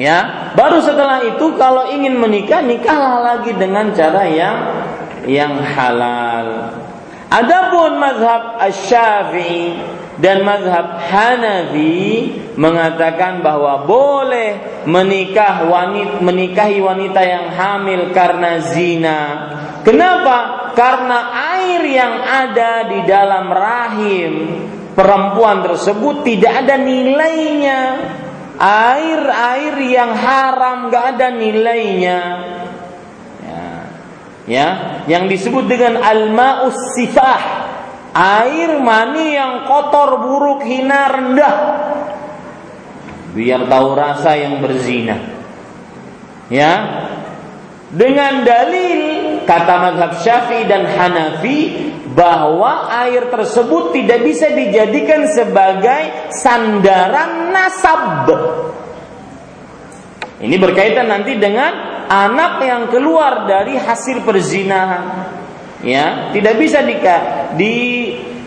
Ya. 0.00 0.50
Baru 0.56 0.80
setelah 0.80 1.20
itu 1.20 1.52
kalau 1.60 1.92
ingin 1.92 2.16
menikah 2.16 2.64
nikahlah 2.64 3.20
lagi 3.20 3.52
dengan 3.54 3.92
cara 3.92 4.24
yang 4.24 4.56
yang 5.28 5.60
halal 5.60 6.80
Adapun 7.34 7.98
mazhab 7.98 8.62
Asy-Syafi'i 8.62 9.74
dan 10.22 10.46
mazhab 10.46 11.02
Hanafi 11.02 12.30
mengatakan 12.54 13.42
bahwa 13.42 13.82
boleh 13.82 14.86
menikah 14.86 15.66
wanita 15.66 16.22
menikahi 16.22 16.78
wanita 16.78 17.20
yang 17.26 17.46
hamil 17.50 18.14
karena 18.14 18.62
zina. 18.62 19.20
Kenapa? 19.82 20.70
Karena 20.78 21.34
air 21.58 21.82
yang 21.82 22.14
ada 22.22 22.72
di 22.86 23.00
dalam 23.02 23.50
rahim 23.50 24.32
perempuan 24.94 25.66
tersebut 25.66 26.22
tidak 26.22 26.62
ada 26.62 26.78
nilainya. 26.78 27.80
Air-air 28.54 29.74
yang 29.82 30.14
haram 30.14 30.86
gak 30.86 31.18
ada 31.18 31.34
nilainya 31.34 32.18
ya 34.44 35.00
yang 35.08 35.28
disebut 35.28 35.64
dengan 35.68 36.00
al-ma'us 36.00 36.96
sifah. 36.96 37.42
Air 38.14 38.78
mani 38.78 39.34
yang 39.34 39.66
kotor 39.66 40.22
buruk 40.22 40.62
hina 40.62 41.10
rendah. 41.10 41.56
Biar 43.34 43.66
tahu 43.66 43.88
rasa 43.98 44.38
yang 44.38 44.62
berzina. 44.62 45.18
Ya. 46.46 46.72
Dengan 47.90 48.46
dalil 48.46 49.00
kata 49.42 49.74
mazhab 49.78 50.22
Syafi'i 50.22 50.66
dan 50.66 50.86
Hanafi 50.86 51.90
bahwa 52.14 52.86
air 52.90 53.26
tersebut 53.30 53.90
tidak 53.90 54.22
bisa 54.22 54.50
dijadikan 54.54 55.26
sebagai 55.30 56.30
sandaran 56.30 57.50
nasab. 57.50 58.30
Ini 60.44 60.60
berkaitan 60.60 61.08
nanti 61.08 61.40
dengan 61.40 62.04
anak 62.04 62.60
yang 62.60 62.92
keluar 62.92 63.48
dari 63.48 63.80
hasil 63.80 64.20
perzinahan. 64.28 65.04
Ya 65.80 66.32
tidak 66.36 66.60
bisa 66.60 66.84
di, 66.84 66.96
di 67.56 67.74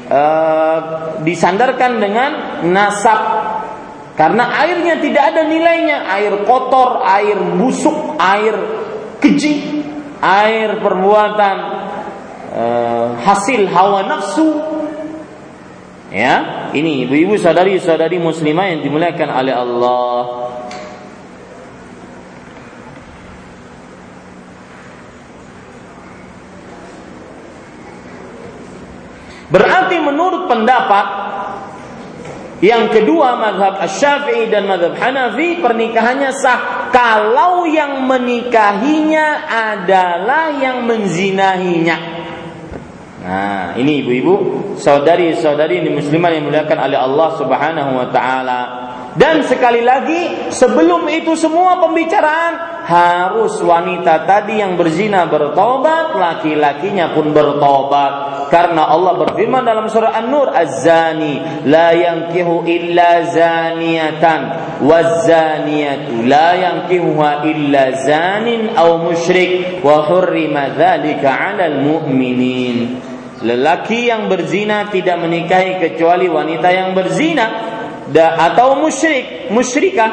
uh, 0.05 0.77
disandarkan 1.25 1.97
dengan 1.97 2.31
nasab. 2.69 3.21
Karena 4.13 4.49
airnya 4.65 5.01
tidak 5.01 5.33
ada 5.33 5.41
nilainya. 5.45 6.05
Air 6.21 6.45
kotor 6.45 7.01
air 7.01 7.37
busuk 7.57 8.17
air 8.21 8.53
keji 9.17 9.81
air 10.21 10.77
perbuatan 10.81 11.57
uh, 12.53 13.07
hasil 13.25 13.65
hawa 13.73 14.05
nafsu. 14.05 14.49
Ya 16.13 16.69
ini 16.77 17.09
ibu-ibu 17.09 17.41
saudari-saudari 17.41 18.21
muslimah 18.21 18.69
yang 18.69 18.79
dimuliakan 18.85 19.29
oleh 19.33 19.53
Allah 19.53 20.47
Berarti 29.47 29.95
menurut 30.03 30.35
pendapat 30.49 31.05
yang 32.57 32.89
kedua 32.89 33.37
mazhab 33.37 33.77
Asy-Syafi'i 33.85 34.49
dan 34.49 34.65
mazhab 34.65 34.97
Hanafi 34.97 35.61
pernikahannya 35.61 36.33
sah 36.33 36.89
kalau 36.89 37.69
yang 37.69 38.01
menikahinya 38.09 39.45
adalah 39.45 40.57
yang 40.57 40.89
menzinahinya. 40.89 41.97
Nah, 43.27 43.75
ini 43.75 44.01
ibu-ibu, 44.01 44.33
saudari-saudari 44.79 45.83
ini 45.83 45.91
muslimah 45.91 46.31
yang 46.31 46.47
dimuliakan 46.47 46.77
oleh 46.79 46.97
Allah 46.97 47.29
Subhanahu 47.35 47.91
wa 47.93 48.07
taala. 48.09 48.59
Dan 49.17 49.41
sekali 49.41 49.81
lagi, 49.81 50.53
sebelum 50.53 51.09
itu 51.09 51.33
semua 51.33 51.81
pembicaraan 51.81 52.85
harus 52.85 53.57
wanita 53.65 54.29
tadi 54.29 54.61
yang 54.61 54.77
berzina 54.77 55.25
bertobat, 55.25 56.13
laki-lakinya 56.13 57.17
pun 57.17 57.33
bertobat. 57.33 58.45
Karena 58.53 58.85
Allah 58.85 59.17
berfirman 59.17 59.65
dalam 59.65 59.89
surah 59.89 60.13
An-Nur, 60.21 60.53
"Az-zani 60.53 61.65
la 61.65 61.97
yankihu 61.97 62.61
illa 62.69 63.25
zaniatan, 63.25 64.41
waz-zaniyatu 64.85 66.21
la 66.29 66.49
yankihuha 66.53 67.41
illa 67.49 67.97
zanin 68.05 68.77
aw 68.77 69.01
musyrik, 69.01 69.81
wa 69.81 70.05
hurrima 70.13 70.77
dzalika 70.77 71.27
'alal 71.33 71.81
mu'minin." 71.81 73.01
Lelaki 73.41 74.13
yang 74.13 74.29
berzina 74.29 74.93
tidak 74.93 75.17
menikahi 75.21 75.81
kecuali 75.81 76.25
wanita 76.29 76.69
yang 76.69 76.93
berzina 76.93 77.76
da, 78.11 78.39
atau 78.51 78.79
musyrik, 78.79 79.51
musyrikah 79.51 80.11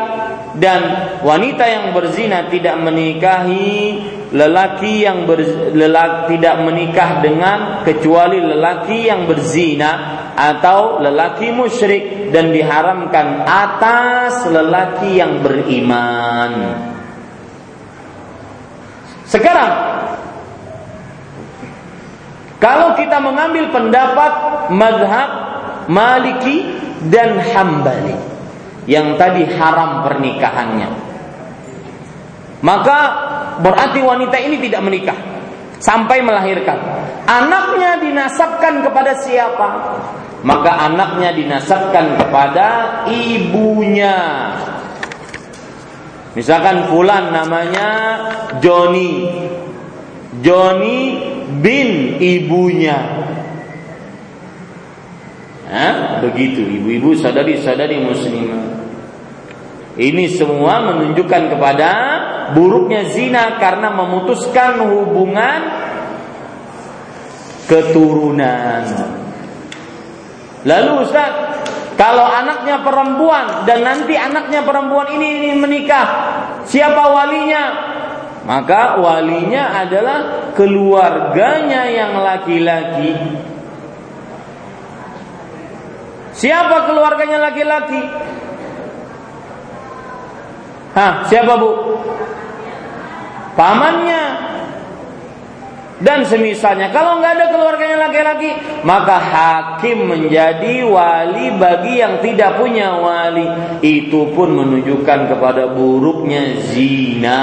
dan 0.59 0.83
wanita 1.23 1.65
yang 1.67 1.85
berzina 1.95 2.47
tidak 2.51 2.79
menikahi 2.79 4.03
lelaki 4.35 5.07
yang 5.07 5.31
ber, 5.31 5.39
lelaki, 5.71 6.39
tidak 6.39 6.57
menikah 6.67 7.23
dengan 7.23 7.59
kecuali 7.87 8.43
lelaki 8.43 9.07
yang 9.07 9.31
berzina 9.31 9.91
atau 10.35 10.99
lelaki 10.99 11.55
musyrik 11.55 12.35
dan 12.35 12.51
diharamkan 12.51 13.47
atas 13.47 14.51
lelaki 14.51 15.23
yang 15.23 15.39
beriman. 15.39 16.83
Sekarang 19.31 19.73
kalau 22.59 22.99
kita 22.99 23.23
mengambil 23.23 23.71
pendapat 23.71 24.33
madhab 24.75 25.54
Maliki 25.89 26.65
dan 27.09 27.41
Hambali 27.41 28.17
yang 28.89 29.17
tadi 29.17 29.45
haram 29.49 30.05
pernikahannya. 30.05 30.89
Maka 32.65 32.99
berarti 33.61 34.01
wanita 34.01 34.37
ini 34.41 34.57
tidak 34.65 34.81
menikah 34.85 35.19
sampai 35.81 36.25
melahirkan. 36.25 36.81
Anaknya 37.29 38.01
dinasabkan 38.01 38.85
kepada 38.85 39.13
siapa? 39.21 39.69
Maka 40.45 40.89
anaknya 40.89 41.33
dinasabkan 41.33 42.21
kepada 42.21 42.69
ibunya. 43.09 44.17
Misalkan 46.37 46.89
fulan 46.93 47.33
namanya 47.33 47.89
Joni. 48.61 49.29
Joni 50.45 50.99
bin 51.65 52.21
ibunya. 52.21 52.99
Hah? 55.75 56.23
Begitu 56.23 56.63
ibu-ibu 56.63 57.19
sadari-sadari 57.19 57.99
muslimah. 57.99 58.63
Ini 59.99 60.31
semua 60.31 60.79
menunjukkan 60.87 61.51
kepada 61.51 61.91
buruknya 62.55 63.11
zina 63.11 63.59
karena 63.59 63.91
memutuskan 63.91 64.87
hubungan 64.87 65.61
keturunan. 67.67 68.83
Lalu 70.63 70.93
Ustaz, 71.03 71.33
kalau 71.95 72.27
anaknya 72.27 72.83
perempuan 72.83 73.67
dan 73.67 73.83
nanti 73.83 74.15
anaknya 74.15 74.63
perempuan 74.63 75.11
ini, 75.15 75.43
ini 75.43 75.51
menikah, 75.59 76.07
siapa 76.67 77.03
walinya? 77.11 77.65
Maka 78.45 79.01
walinya 79.01 79.79
adalah 79.83 80.53
keluarganya 80.59 81.87
yang 81.89 82.19
laki-laki. 82.19 83.15
Siapa 86.35 86.91
keluarganya 86.91 87.39
laki-laki? 87.51 88.03
Hah, 90.95 91.27
siapa 91.31 91.59
bu? 91.59 91.71
Pamannya. 93.55 94.23
Dan 96.03 96.27
semisalnya, 96.27 96.91
kalau 96.91 97.23
nggak 97.23 97.33
ada 97.39 97.47
keluarganya 97.55 98.11
laki-laki, 98.11 98.51
maka 98.83 99.15
hakim 99.15 100.11
menjadi 100.11 100.83
wali 100.85 101.55
bagi 101.55 102.03
yang 102.03 102.19
tidak 102.19 102.59
punya 102.59 102.99
wali. 102.99 103.47
Itu 103.79 104.35
pun 104.35 104.59
menunjukkan 104.59 105.31
kepada 105.31 105.71
buruknya 105.71 106.61
zina. 106.75 107.41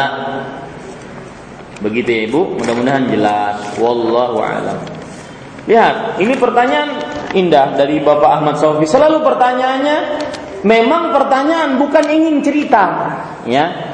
Begitu 1.79 2.09
ya 2.11 2.21
ibu, 2.27 2.59
mudah-mudahan 2.59 3.09
jelas. 3.09 3.57
Wallahu 3.81 4.37
a'lam. 4.43 4.77
Lihat, 5.65 6.21
ini 6.21 6.35
pertanyaan 6.37 7.01
indah 7.33 7.75
dari 7.75 7.99
Bapak 8.03 8.41
Ahmad 8.41 8.55
Sofi. 8.59 8.87
Selalu 8.87 9.23
pertanyaannya, 9.23 9.97
memang 10.67 11.15
pertanyaan 11.15 11.79
bukan 11.79 12.05
ingin 12.07 12.43
cerita, 12.43 12.83
ya. 13.47 13.91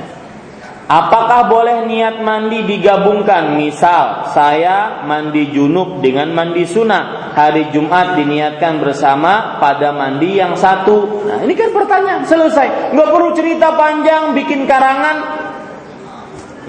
Apakah 0.87 1.51
boleh 1.51 1.83
niat 1.83 2.23
mandi 2.23 2.63
digabungkan? 2.63 3.59
Misal, 3.59 4.31
saya 4.31 5.03
mandi 5.03 5.51
junub 5.51 5.99
dengan 5.99 6.31
mandi 6.31 6.63
sunnah. 6.63 7.35
Hari 7.35 7.75
Jumat 7.75 8.15
diniatkan 8.15 8.79
bersama 8.79 9.59
pada 9.59 9.91
mandi 9.91 10.39
yang 10.39 10.55
satu. 10.55 11.27
Nah, 11.27 11.43
ini 11.43 11.59
kan 11.59 11.75
pertanyaan 11.75 12.23
selesai. 12.23 12.95
Nggak 12.95 13.09
perlu 13.11 13.29
cerita 13.35 13.75
panjang, 13.75 14.31
bikin 14.31 14.63
karangan. 14.63 15.17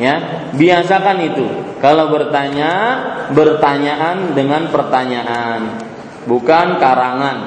Ya, 0.03 0.15
biasakan 0.51 1.19
itu. 1.23 1.47
Kalau 1.79 2.11
bertanya, 2.11 2.71
bertanyaan 3.31 4.35
dengan 4.35 4.67
pertanyaan, 4.75 5.88
bukan 6.29 6.77
karangan. 6.77 7.39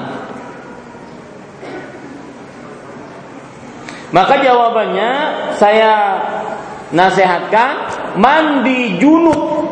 Maka 4.12 4.44
jawabannya 4.44 5.12
saya 5.56 5.94
nasihatkan 6.92 7.88
mandi 8.20 9.00
junub 9.00 9.64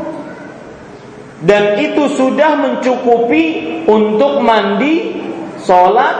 dan 1.44 1.76
itu 1.76 2.08
sudah 2.16 2.56
mencukupi 2.56 3.44
untuk 3.84 4.40
mandi 4.40 5.20
sholat 5.60 6.16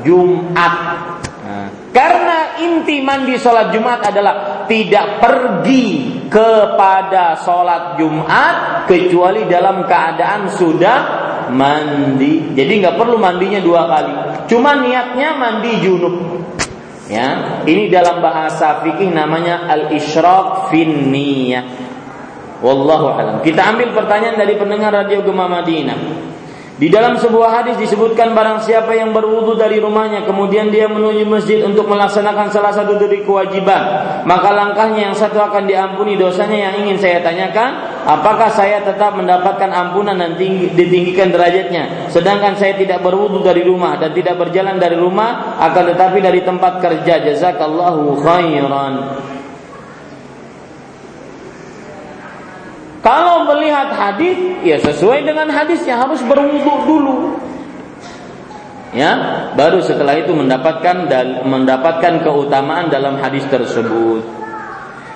Jumat. 0.00 0.74
Nah, 1.44 1.68
karena 1.92 2.56
inti 2.64 3.04
mandi 3.04 3.36
sholat 3.36 3.68
Jumat 3.76 4.08
adalah 4.08 4.64
tidak 4.64 5.20
pergi 5.20 6.16
kepada 6.32 7.36
sholat 7.44 8.00
Jumat 8.00 8.88
kecuali 8.88 9.44
dalam 9.44 9.84
keadaan 9.84 10.48
sudah 10.48 10.98
mandi. 11.52 12.54
Jadi 12.54 12.72
nggak 12.80 12.96
perlu 12.96 13.18
mandinya 13.18 13.60
dua 13.60 13.86
kali. 13.86 14.12
Cuma 14.48 14.78
niatnya 14.78 15.36
mandi 15.36 15.70
junub. 15.82 16.16
Ya, 17.10 17.60
ini 17.66 17.90
dalam 17.90 18.22
bahasa 18.22 18.86
fikih 18.86 19.10
namanya 19.10 19.66
al-isyraq 19.66 20.70
fin 20.70 21.10
niyah. 21.10 21.66
Wallahu 22.62 23.06
alam. 23.10 23.36
Kita 23.42 23.66
ambil 23.74 23.90
pertanyaan 23.96 24.38
dari 24.38 24.54
pendengar 24.54 24.94
radio 24.94 25.24
Gema 25.26 25.50
Madinah. 25.50 25.98
Di 26.80 26.88
dalam 26.88 27.20
sebuah 27.20 27.60
hadis 27.60 27.76
disebutkan 27.76 28.32
barang 28.32 28.64
siapa 28.64 28.96
yang 28.96 29.12
berwudu 29.12 29.52
dari 29.52 29.76
rumahnya 29.76 30.24
kemudian 30.24 30.72
dia 30.72 30.88
menuju 30.88 31.28
masjid 31.28 31.60
untuk 31.60 31.84
melaksanakan 31.84 32.48
salah 32.48 32.72
satu 32.72 32.96
dari 32.96 33.20
kewajiban, 33.20 33.84
maka 34.24 34.48
langkahnya 34.48 35.12
yang 35.12 35.16
satu 35.16 35.44
akan 35.44 35.68
diampuni 35.68 36.16
dosanya 36.16 36.72
yang 36.72 36.80
ingin 36.80 36.96
saya 36.96 37.20
tanyakan, 37.20 38.00
apakah 38.08 38.48
saya 38.48 38.80
tetap 38.80 39.12
mendapatkan 39.12 39.68
ampunan 39.68 40.16
dan 40.16 40.40
tinggi, 40.40 40.72
ditinggikan 40.72 41.28
derajatnya 41.28 42.08
sedangkan 42.08 42.56
saya 42.56 42.72
tidak 42.80 43.04
berwudu 43.04 43.44
dari 43.44 43.60
rumah 43.60 44.00
dan 44.00 44.16
tidak 44.16 44.40
berjalan 44.40 44.80
dari 44.80 44.96
rumah 44.96 45.60
akan 45.60 45.84
tetapi 45.92 46.24
dari 46.24 46.40
tempat 46.40 46.80
kerja 46.80 47.20
jazakallahu 47.28 48.24
khairan. 48.24 49.29
Kalau 53.00 53.48
melihat 53.48 53.96
hadis, 53.96 54.36
ya 54.60 54.76
sesuai 54.76 55.24
dengan 55.24 55.48
hadisnya 55.48 55.96
harus 55.96 56.20
berwudu 56.20 56.74
dulu. 56.84 57.16
Ya, 58.92 59.12
baru 59.54 59.80
setelah 59.80 60.18
itu 60.18 60.34
mendapatkan 60.34 61.08
mendapatkan 61.46 62.20
keutamaan 62.20 62.92
dalam 62.92 63.16
hadis 63.22 63.46
tersebut. 63.48 64.40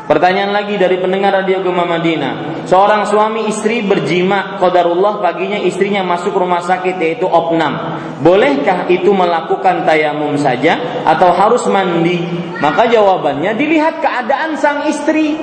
Pertanyaan 0.04 0.52
lagi 0.52 0.76
dari 0.76 1.00
pendengar 1.00 1.32
Radio 1.32 1.64
Gema 1.64 1.88
Madinah. 1.88 2.64
Seorang 2.68 3.08
suami 3.08 3.48
istri 3.48 3.80
berjima 3.80 4.60
qadarullah 4.60 5.24
paginya 5.24 5.56
istrinya 5.56 6.04
masuk 6.04 6.36
rumah 6.36 6.60
sakit 6.60 7.00
yaitu 7.00 7.24
opnam. 7.24 8.00
Bolehkah 8.20 8.84
itu 8.92 9.16
melakukan 9.16 9.88
tayamum 9.88 10.36
saja 10.36 11.04
atau 11.08 11.32
harus 11.32 11.64
mandi? 11.72 12.20
Maka 12.60 12.84
jawabannya 12.84 13.56
dilihat 13.56 14.04
keadaan 14.04 14.60
sang 14.60 14.84
istri. 14.92 15.40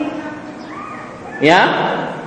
Ya, 1.42 1.62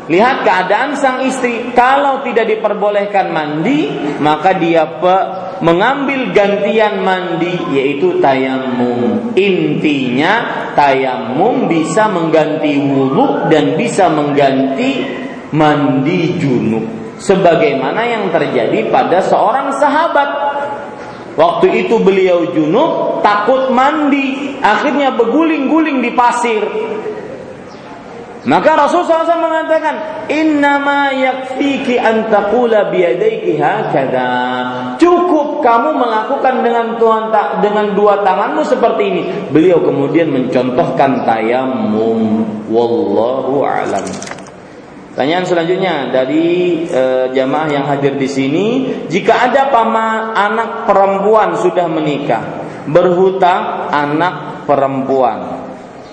Lihat 0.05 0.45
keadaan 0.45 1.01
sang 1.01 1.25
istri. 1.25 1.73
Kalau 1.73 2.21
tidak 2.21 2.45
diperbolehkan 2.45 3.33
mandi, 3.33 3.89
maka 4.21 4.53
dia 4.61 4.85
pe 5.01 5.17
mengambil 5.65 6.29
gantian 6.37 7.01
mandi 7.01 7.57
yaitu 7.73 8.21
tayamum. 8.21 9.33
Intinya 9.33 10.33
tayamum 10.77 11.65
bisa 11.73 12.13
mengganti 12.13 12.77
wudhu 12.85 13.49
dan 13.49 13.81
bisa 13.81 14.13
mengganti 14.13 15.09
mandi 15.57 16.37
junub. 16.37 16.85
Sebagaimana 17.17 18.05
yang 18.05 18.29
terjadi 18.29 18.93
pada 18.93 19.25
seorang 19.25 19.73
sahabat. 19.81 20.31
Waktu 21.35 21.87
itu 21.87 21.99
beliau 21.99 22.47
junub, 22.55 23.19
takut 23.19 23.67
mandi, 23.75 24.55
akhirnya 24.63 25.17
berguling-guling 25.19 25.99
di 25.99 26.15
pasir. 26.15 26.63
Maka 28.45 28.77
Rasul 28.77 29.09
SAW 29.09 29.41
mengatakan, 29.41 30.27
Innama 30.29 31.13
yakfiki 31.17 31.97
antakula 31.97 32.93
biyadaiki 32.93 33.57
hakada. 33.57 34.29
Cukup 35.01 35.65
kamu 35.65 35.97
melakukan 35.97 36.61
dengan 36.61 37.01
Tuhan 37.01 37.33
tak 37.33 37.65
dengan 37.65 37.97
dua 37.97 38.21
tanganmu 38.21 38.61
seperti 38.69 39.03
ini. 39.09 39.23
Beliau 39.49 39.81
kemudian 39.81 40.29
mencontohkan 40.29 41.25
tayamum. 41.25 42.45
Wallahu 42.69 43.65
a'lam. 43.65 44.05
Pertanyaan 45.15 45.47
selanjutnya 45.47 46.11
dari 46.11 46.83
e, 46.91 47.31
jamaah 47.31 47.69
yang 47.71 47.87
hadir 47.87 48.19
di 48.19 48.27
sini, 48.27 48.67
jika 49.07 49.47
ada 49.47 49.71
pama 49.71 50.35
anak 50.35 50.91
perempuan 50.91 51.55
sudah 51.55 51.87
menikah, 51.87 52.43
berhutang 52.91 53.95
anak 53.95 54.67
perempuan, 54.67 55.64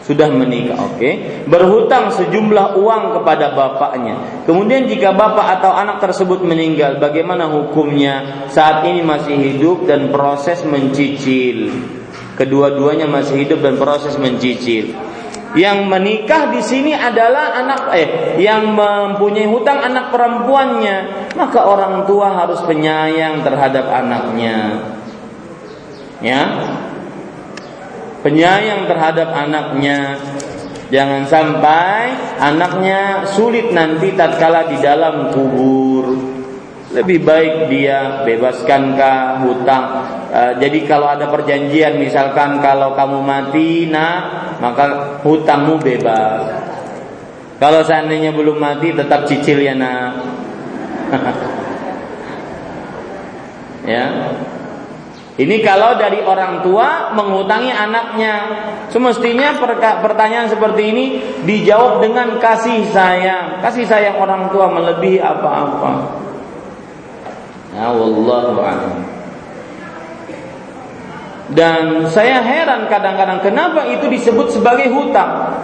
sudah 0.02 0.34
menikah, 0.34 0.82
oke, 0.82 0.98
okay? 0.98 1.46
berhutang 1.46 2.10
sejumlah 2.10 2.82
uang 2.82 3.22
kepada 3.22 3.54
bapaknya. 3.54 4.44
Kemudian 4.50 4.90
jika 4.90 5.14
bapak 5.14 5.62
atau 5.62 5.78
anak 5.78 6.02
tersebut 6.02 6.42
meninggal, 6.42 6.98
bagaimana 6.98 7.46
hukumnya? 7.46 8.46
Saat 8.50 8.82
ini 8.90 9.06
masih 9.06 9.38
hidup 9.38 9.86
dan 9.86 10.10
proses 10.10 10.66
mencicil. 10.66 11.70
Kedua-duanya 12.34 13.06
masih 13.06 13.46
hidup 13.46 13.62
dan 13.62 13.78
proses 13.78 14.18
mencicil. 14.18 14.90
Yang 15.54 15.78
menikah 15.86 16.50
di 16.50 16.64
sini 16.64 16.96
adalah 16.96 17.60
anak 17.60 17.82
eh 17.92 18.10
yang 18.40 18.72
mempunyai 18.72 19.46
hutang 19.52 19.84
anak 19.84 20.10
perempuannya, 20.10 21.30
maka 21.38 21.62
orang 21.68 22.08
tua 22.10 22.34
harus 22.42 22.64
penyayang 22.64 23.44
terhadap 23.46 23.86
anaknya. 23.92 24.82
Ya, 26.24 26.42
penyayang 28.22 28.86
terhadap 28.86 29.34
anaknya. 29.34 30.22
Jangan 30.92 31.24
sampai 31.24 32.12
anaknya 32.36 33.24
sulit 33.24 33.72
nanti 33.72 34.12
tatkala 34.12 34.68
di 34.68 34.78
dalam 34.80 35.32
kubur. 35.32 36.06
lebih 36.92 37.24
baik 37.24 37.72
dia 37.72 38.28
bebaskan 38.28 39.00
hutang. 39.48 39.86
Uh, 40.28 40.52
jadi 40.60 40.84
kalau 40.84 41.08
ada 41.08 41.32
perjanjian 41.32 41.96
misalkan 41.96 42.60
kalau 42.60 42.92
kamu 43.00 43.24
mati 43.24 43.88
nah 43.88 44.52
maka 44.60 45.16
hutangmu 45.24 45.80
bebas. 45.80 46.52
Kalau 47.64 47.80
seandainya 47.88 48.36
belum 48.36 48.60
mati 48.60 48.92
tetap 48.92 49.24
cicil 49.24 49.64
ya 49.64 49.72
nak. 49.72 50.20
ya. 53.96 54.36
Ini 55.42 55.66
kalau 55.66 55.98
dari 55.98 56.22
orang 56.22 56.62
tua 56.62 57.10
mengutangi 57.18 57.74
anaknya. 57.74 58.36
Semestinya 58.94 59.58
pertanyaan 59.98 60.46
seperti 60.54 60.94
ini 60.94 61.06
dijawab 61.50 62.06
dengan 62.06 62.38
kasih 62.38 62.86
sayang. 62.94 63.58
Kasih 63.66 63.90
sayang 63.90 64.22
orang 64.22 64.54
tua 64.54 64.70
melebihi 64.70 65.18
apa-apa. 65.18 65.92
Ya. 67.74 67.90
Dan 71.52 72.06
saya 72.14 72.46
heran 72.46 72.86
kadang-kadang 72.86 73.42
kenapa 73.42 73.90
itu 73.90 74.14
disebut 74.14 74.54
sebagai 74.54 74.94
hutang. 74.94 75.58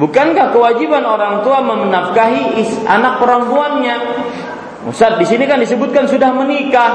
Bukankah 0.00 0.54
kewajiban 0.54 1.04
orang 1.04 1.44
tua 1.44 1.60
menafkahi 1.60 2.56
anak 2.88 3.20
perempuannya? 3.20 3.96
Ustaz, 4.88 5.20
di 5.20 5.26
sini 5.26 5.44
kan 5.44 5.60
disebutkan 5.60 6.06
sudah 6.06 6.32
menikah. 6.32 6.92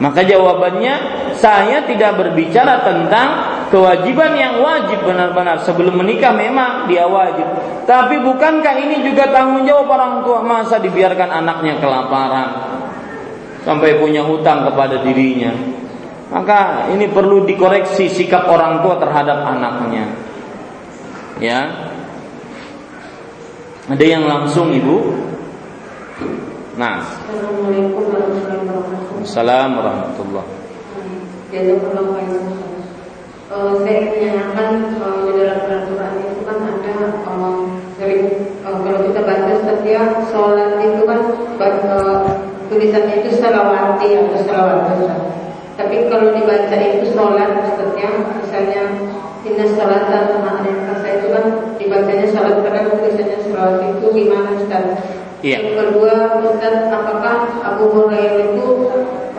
Maka 0.00 0.24
jawabannya 0.24 0.94
saya 1.36 1.84
tidak 1.84 2.16
berbicara 2.16 2.80
tentang 2.82 3.28
kewajiban 3.68 4.32
yang 4.32 4.64
wajib 4.64 5.04
benar-benar 5.04 5.60
sebelum 5.62 6.00
menikah 6.00 6.32
memang 6.32 6.88
dia 6.88 7.04
wajib. 7.04 7.44
Tapi 7.84 8.16
bukankah 8.24 8.74
ini 8.80 9.04
juga 9.04 9.28
tanggung 9.28 9.68
jawab 9.68 9.92
orang 9.92 10.24
tua 10.24 10.40
masa 10.40 10.80
dibiarkan 10.80 11.28
anaknya 11.28 11.76
kelaparan? 11.76 12.70
sampai 13.64 14.00
punya 14.00 14.24
hutang 14.24 14.64
kepada 14.68 15.04
dirinya. 15.04 15.52
Maka 16.30 16.90
ini 16.94 17.10
perlu 17.10 17.42
dikoreksi 17.42 18.06
sikap 18.06 18.46
orang 18.46 18.86
tua 18.86 19.02
terhadap 19.02 19.42
anaknya. 19.42 20.04
Ya. 21.42 21.60
Ada 23.90 24.04
yang 24.06 24.24
langsung 24.30 24.70
Ibu? 24.70 24.96
Nah. 26.78 27.02
Assalamualaikum 27.02 28.06
warahmatullahi 28.06 28.62
wabarakatuh. 28.62 28.99
Assalamualaikum 29.20 30.16
warahmatullahi 30.16 30.48
Uh, 33.50 33.82
saya 33.82 34.06
menanyakan 34.14 34.94
uh, 35.02 35.26
di 35.26 35.42
dalam 35.42 35.66
peraturan 35.66 36.22
itu 36.22 36.46
kan 36.46 36.70
ada 36.70 36.94
uh, 37.26 37.66
sering 37.98 38.54
uh, 38.62 38.78
kalau 38.78 39.10
kita 39.10 39.26
baca 39.26 39.52
setiap 39.66 40.22
sholat 40.30 40.78
itu 40.78 41.02
kan 41.02 41.18
uh, 41.90 42.46
tulisannya 42.70 43.26
itu 43.26 43.42
salawati 43.42 44.06
atau 44.22 44.38
salawat 44.46 44.94
Tapi 45.74 46.06
kalau 46.06 46.30
dibaca 46.30 46.76
itu 46.78 47.10
sholat 47.10 47.50
maksudnya 47.58 48.08
misalnya 48.38 48.82
inna 49.42 49.66
salatan 49.74 50.46
makna 50.46 50.70
kata 50.94 51.08
itu 51.10 51.26
kan 51.34 51.44
dibacanya 51.74 52.26
sholat 52.30 52.54
karena 52.62 52.86
tulisannya 52.86 53.38
salawat 53.50 53.82
itu 53.98 54.06
gimana 54.14 54.48
Ustaz? 54.62 54.86
Iya. 55.40 55.58
Yang 55.64 55.76
kedua 55.80 56.14
Ustaz 56.44 56.76
apakah 56.92 57.48
Abu 57.64 57.84
Hurairah 57.96 58.52
itu 58.52 58.68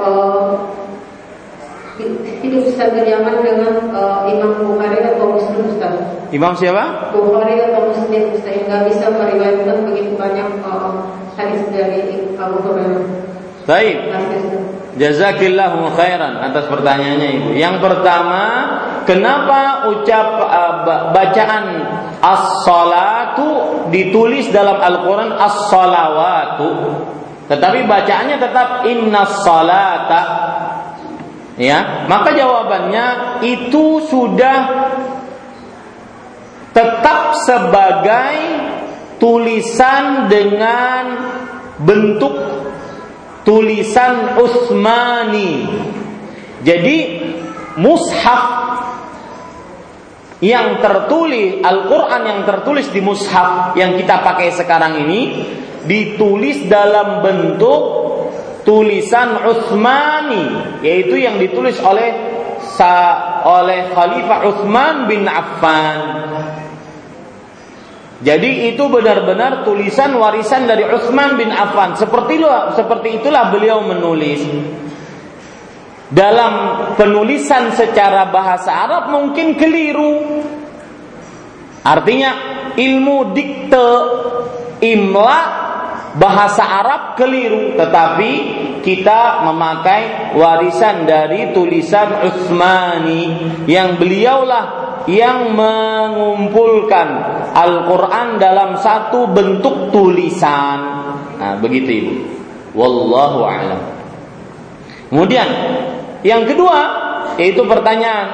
uh, 0.01 0.57
hidup 2.41 2.63
satu 2.73 3.05
zaman 3.05 3.35
dengan 3.45 3.93
uh, 3.93 4.25
Imam 4.25 4.65
Bukhari 4.65 4.97
atau 5.05 5.37
Muslim 5.37 5.69
Ustaz? 5.69 5.93
Imam 6.33 6.57
siapa? 6.57 7.13
Bukhari 7.13 7.69
atau 7.69 7.93
Muslim 7.93 8.33
sehingga 8.41 8.89
bisa 8.89 9.13
meriwayatkan 9.13 9.77
begitu 9.85 10.17
banyak 10.17 10.49
uh, 10.65 11.05
hadis 11.37 11.61
dari 11.69 12.33
Abu 12.41 12.57
Hurairah. 12.65 13.05
Baik. 13.69 13.97
Jazakillahu 14.97 15.93
khairan 15.95 16.35
atas 16.41 16.67
pertanyaannya 16.67 17.29
Ibu. 17.39 17.49
Yang 17.55 17.79
pertama, 17.79 18.43
kenapa 19.07 19.87
ucap 19.87 20.27
uh, 20.49 21.13
bacaan 21.15 21.63
as-salatu 22.21 23.49
ditulis 23.89 24.53
dalam 24.53 24.77
Al-Qur'an 24.77 25.35
as-salawatu? 25.35 26.69
Tetapi 27.51 27.83
bacaannya 27.83 28.37
tetap 28.39 28.87
inna 28.87 29.27
salata. 29.43 30.23
Ya, 31.59 32.07
maka 32.07 32.31
jawabannya 32.31 33.41
itu 33.43 33.99
sudah 34.07 34.57
tetap 36.71 37.35
sebagai 37.43 38.35
tulisan 39.19 40.31
dengan 40.31 41.03
bentuk 41.83 42.33
tulisan 43.43 44.39
Utsmani. 44.39 45.67
Jadi 46.63 46.97
mushaf 47.75 48.60
yang 50.41 50.81
tertulis 50.81 51.61
Al-Qur'an 51.61 52.25
yang 52.25 52.41
tertulis 52.43 52.89
di 52.89 52.99
mushaf 52.99 53.77
yang 53.77 53.93
kita 53.93 54.25
pakai 54.25 54.49
sekarang 54.57 55.05
ini 55.05 55.21
ditulis 55.85 56.65
dalam 56.65 57.21
bentuk 57.21 57.81
tulisan 58.65 59.45
Utsmani 59.45 60.81
yaitu 60.81 61.21
yang 61.21 61.37
ditulis 61.37 61.77
oleh 61.81 62.33
oleh 63.45 63.93
Khalifah 63.93 64.39
Utsman 64.49 65.05
bin 65.05 65.29
Affan 65.29 65.99
jadi 68.21 68.69
itu 68.69 68.85
benar-benar 68.85 69.65
tulisan 69.65 70.13
warisan 70.13 70.69
dari 70.69 70.85
Utsman 70.85 71.41
bin 71.41 71.49
Affan. 71.49 71.97
Seperti 71.97 72.37
seperti 72.77 73.17
itulah 73.17 73.49
beliau 73.49 73.81
menulis. 73.81 74.45
Dalam 76.11 76.53
penulisan 76.99 77.71
secara 77.71 78.27
bahasa 78.27 78.67
Arab 78.67 79.15
mungkin 79.15 79.55
keliru. 79.55 80.43
Artinya 81.87 82.31
ilmu 82.75 83.31
dikte, 83.31 83.89
imla 84.83 85.39
bahasa 86.19 86.67
Arab 86.67 87.01
keliru, 87.15 87.79
tetapi 87.79 88.31
kita 88.83 89.47
memakai 89.47 90.35
warisan 90.35 91.07
dari 91.07 91.55
tulisan 91.55 92.27
Utsmani 92.27 93.23
yang 93.71 93.95
beliaulah 93.95 94.65
yang 95.07 95.55
mengumpulkan 95.55 97.07
Al-Quran 97.55 98.37
dalam 98.37 98.77
satu 98.77 99.31
bentuk 99.31 99.89
tulisan. 99.89 100.79
Nah, 101.39 101.57
begitu 101.57 101.89
ibu. 101.89 102.13
Wallahu 102.77 103.47
a'lam. 103.47 103.81
Kemudian 105.09 105.47
yang 106.21 106.45
kedua 106.45 106.79
yaitu 107.39 107.63
pertanyaan, 107.65 108.27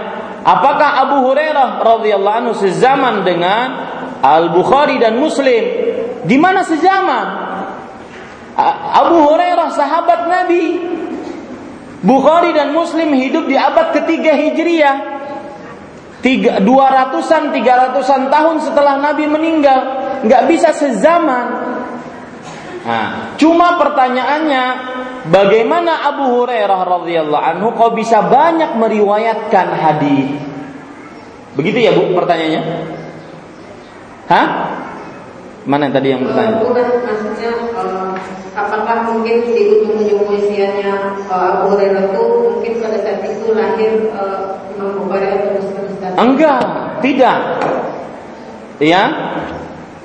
apakah 0.44 1.08
Abu 1.08 1.28
Hurairah 1.28 1.84
radhiyallahu 1.84 2.38
anhu 2.44 2.54
sezaman 2.58 3.24
dengan 3.24 3.68
Al 4.20 4.52
Bukhari 4.52 4.98
dan 4.98 5.20
Muslim? 5.22 5.64
Di 6.28 6.38
mana 6.40 6.66
sezaman? 6.66 7.28
Abu 8.98 9.22
Hurairah 9.28 9.70
sahabat 9.72 10.28
Nabi. 10.28 10.66
Bukhari 11.98 12.54
dan 12.54 12.78
Muslim 12.78 13.10
hidup 13.18 13.50
di 13.50 13.58
abad 13.58 13.90
ketiga 13.90 14.38
Hijriah 14.38 15.18
tiga, 16.22 16.60
dua 16.62 16.90
ratusan, 16.90 17.54
tiga 17.54 17.90
ratusan 17.90 18.30
tahun 18.30 18.62
setelah 18.62 19.02
Nabi 19.02 19.26
meninggal, 19.30 19.80
nggak 20.26 20.44
bisa 20.50 20.74
sezaman. 20.74 21.67
Nah, 22.88 23.36
cuma 23.36 23.76
pertanyaannya, 23.76 24.64
bagaimana 25.28 26.08
Abu 26.08 26.40
Hurairah 26.40 26.82
radhiyallahu 26.88 27.44
anhu 27.44 27.68
kok 27.76 27.92
bisa 28.00 28.24
banyak 28.24 28.80
meriwayatkan 28.80 29.68
hadis? 29.76 30.32
Begitu 31.60 31.84
ya 31.84 31.92
bu 31.92 32.16
pertanyaannya? 32.16 32.64
Hah? 34.32 34.48
Mana 35.68 35.92
tadi 35.92 36.16
yang 36.16 36.24
bertanya? 36.24 36.64
Bukan 36.64 36.88
maksudnya 37.04 37.52
uh, 37.76 38.16
apakah 38.56 39.12
mungkin 39.12 39.44
di 39.44 39.68
ujung-ujung 39.68 40.24
usianya 40.32 41.20
uh, 41.28 41.60
Abu 41.60 41.76
Hurairah 41.76 42.08
itu 42.08 42.24
mungkin 42.24 42.72
pada 42.80 43.04
saat 43.04 43.20
itu 43.20 43.52
lahir 43.52 44.16
uh, 44.16 44.64
Imam 44.72 45.04
Bukhari 45.04 45.28
atau 45.28 45.60
Muslim 45.60 45.84
Enggak, 46.16 46.64
tidak. 47.04 47.40
Ya, 48.80 49.04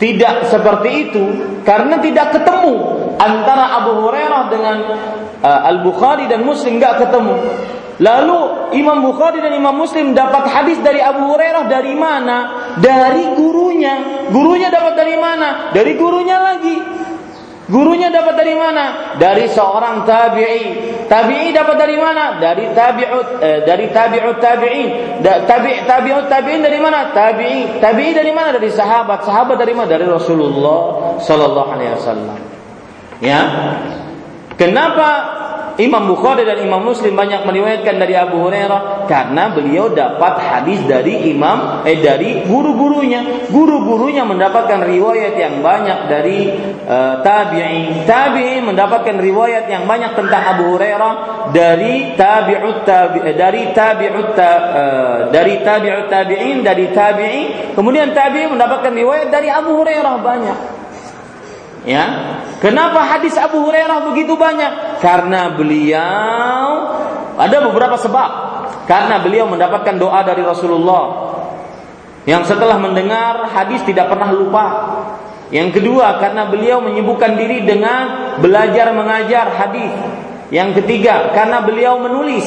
tidak 0.03 0.51
seperti 0.51 0.91
itu 1.07 1.25
karena 1.63 2.03
tidak 2.03 2.35
ketemu 2.35 2.75
antara 3.23 3.79
Abu 3.79 4.03
Hurairah 4.03 4.43
dengan 4.51 4.77
uh, 5.39 5.69
Al 5.71 5.87
Bukhari 5.87 6.27
dan 6.27 6.43
Muslim 6.43 6.83
nggak 6.83 7.07
ketemu. 7.07 7.39
Lalu 8.03 8.39
Imam 8.83 8.99
Bukhari 8.99 9.39
dan 9.39 9.55
Imam 9.55 9.79
Muslim 9.79 10.11
dapat 10.11 10.51
hadis 10.51 10.83
dari 10.83 10.99
Abu 10.99 11.31
Hurairah 11.31 11.71
dari 11.71 11.95
mana? 11.95 12.39
Dari 12.83 13.31
gurunya. 13.39 14.27
Gurunya 14.35 14.75
dapat 14.75 14.99
dari 14.99 15.15
mana? 15.15 15.71
Dari 15.71 15.95
gurunya 15.95 16.35
lagi. 16.43 16.77
Gurunya 17.73 18.13
dapat 18.13 18.37
dari 18.37 18.53
mana? 18.53 19.17
Dari 19.17 19.49
seorang 19.49 20.05
tabi'i. 20.05 20.65
Tabi'i 21.09 21.57
dapat 21.57 21.81
dari 21.81 21.97
mana? 21.97 22.37
Dari 22.37 22.69
tabi'ut 22.77 23.41
eh, 23.41 23.65
dari 23.65 23.89
tabi'ut 23.89 24.37
tabi'in. 24.37 24.89
Da, 25.25 25.49
tabi' 25.49 25.81
tabi'ut 25.89 26.29
tabi'in 26.29 26.61
dari 26.61 26.77
mana? 26.77 27.17
Tabi'i. 27.17 27.81
Tabi'i 27.81 28.13
dari 28.13 28.29
mana? 28.29 28.53
Dari 28.53 28.69
sahabat. 28.69 29.25
Sahabat 29.25 29.57
dari 29.57 29.73
mana? 29.73 29.89
Dari 29.89 30.05
Rasulullah 30.05 31.17
sallallahu 31.17 31.71
alaihi 31.73 31.97
wasallam. 31.97 32.39
Ya. 33.25 33.41
Kenapa 34.61 35.09
Imam 35.81 36.05
Bukhari 36.05 36.45
dan 36.45 36.61
Imam 36.61 36.85
Muslim 36.85 37.17
banyak 37.17 37.49
meriwayatkan 37.49 37.97
dari 37.97 38.13
Abu 38.13 38.45
Hurairah 38.45 39.09
karena 39.09 39.49
beliau 39.57 39.89
dapat 39.93 40.37
hadis 40.37 40.85
dari 40.85 41.33
imam 41.33 41.81
eh 41.89 41.97
dari 42.01 42.45
guru-gurunya. 42.45 43.49
Guru-gurunya 43.49 44.29
mendapatkan 44.29 44.85
riwayat 44.85 45.35
yang 45.41 45.65
banyak 45.65 46.13
dari 46.13 46.53
uh, 46.85 47.25
tabi'in. 47.25 48.05
Tabi'in 48.05 48.69
mendapatkan 48.69 49.17
riwayat 49.17 49.65
yang 49.73 49.89
banyak 49.89 50.13
tentang 50.13 50.43
Abu 50.57 50.77
Hurairah 50.77 51.13
dari 51.57 52.13
tabi'ut 52.21 52.85
tabi, 52.85 53.19
eh, 53.25 53.37
dari 53.37 53.73
tabi'ut 53.73 54.37
uh, 54.37 55.19
dari 55.33 55.55
tabi'ut 55.65 56.07
tabi'in 56.13 56.61
dari 56.61 56.93
tabi'in. 56.93 57.47
Kemudian 57.73 58.13
tabi'in 58.13 58.53
mendapatkan 58.53 58.93
riwayat 58.93 59.33
dari 59.33 59.49
Abu 59.49 59.81
Hurairah 59.81 60.17
banyak. 60.21 60.82
Ya. 61.83 62.39
Kenapa 62.63 63.03
hadis 63.03 63.35
Abu 63.35 63.59
Hurairah 63.67 64.07
begitu 64.15 64.39
banyak? 64.39 65.03
Karena 65.03 65.51
beliau 65.51 66.63
ada 67.35 67.57
beberapa 67.59 67.99
sebab. 67.99 68.31
Karena 68.87 69.19
beliau 69.23 69.47
mendapatkan 69.51 69.95
doa 69.99 70.23
dari 70.27 70.43
Rasulullah 70.43 71.33
yang 72.23 72.47
setelah 72.47 72.79
mendengar 72.79 73.51
hadis 73.51 73.83
tidak 73.83 74.07
pernah 74.07 74.31
lupa. 74.31 74.67
Yang 75.53 75.83
kedua, 75.83 76.17
karena 76.17 76.49
beliau 76.49 76.81
menyibukkan 76.81 77.37
diri 77.37 77.67
dengan 77.67 78.39
belajar 78.41 78.95
mengajar 78.95 79.53
hadis. 79.53 79.93
Yang 80.49 80.81
ketiga, 80.83 81.35
karena 81.35 81.61
beliau 81.61 82.01
menulis. 82.01 82.47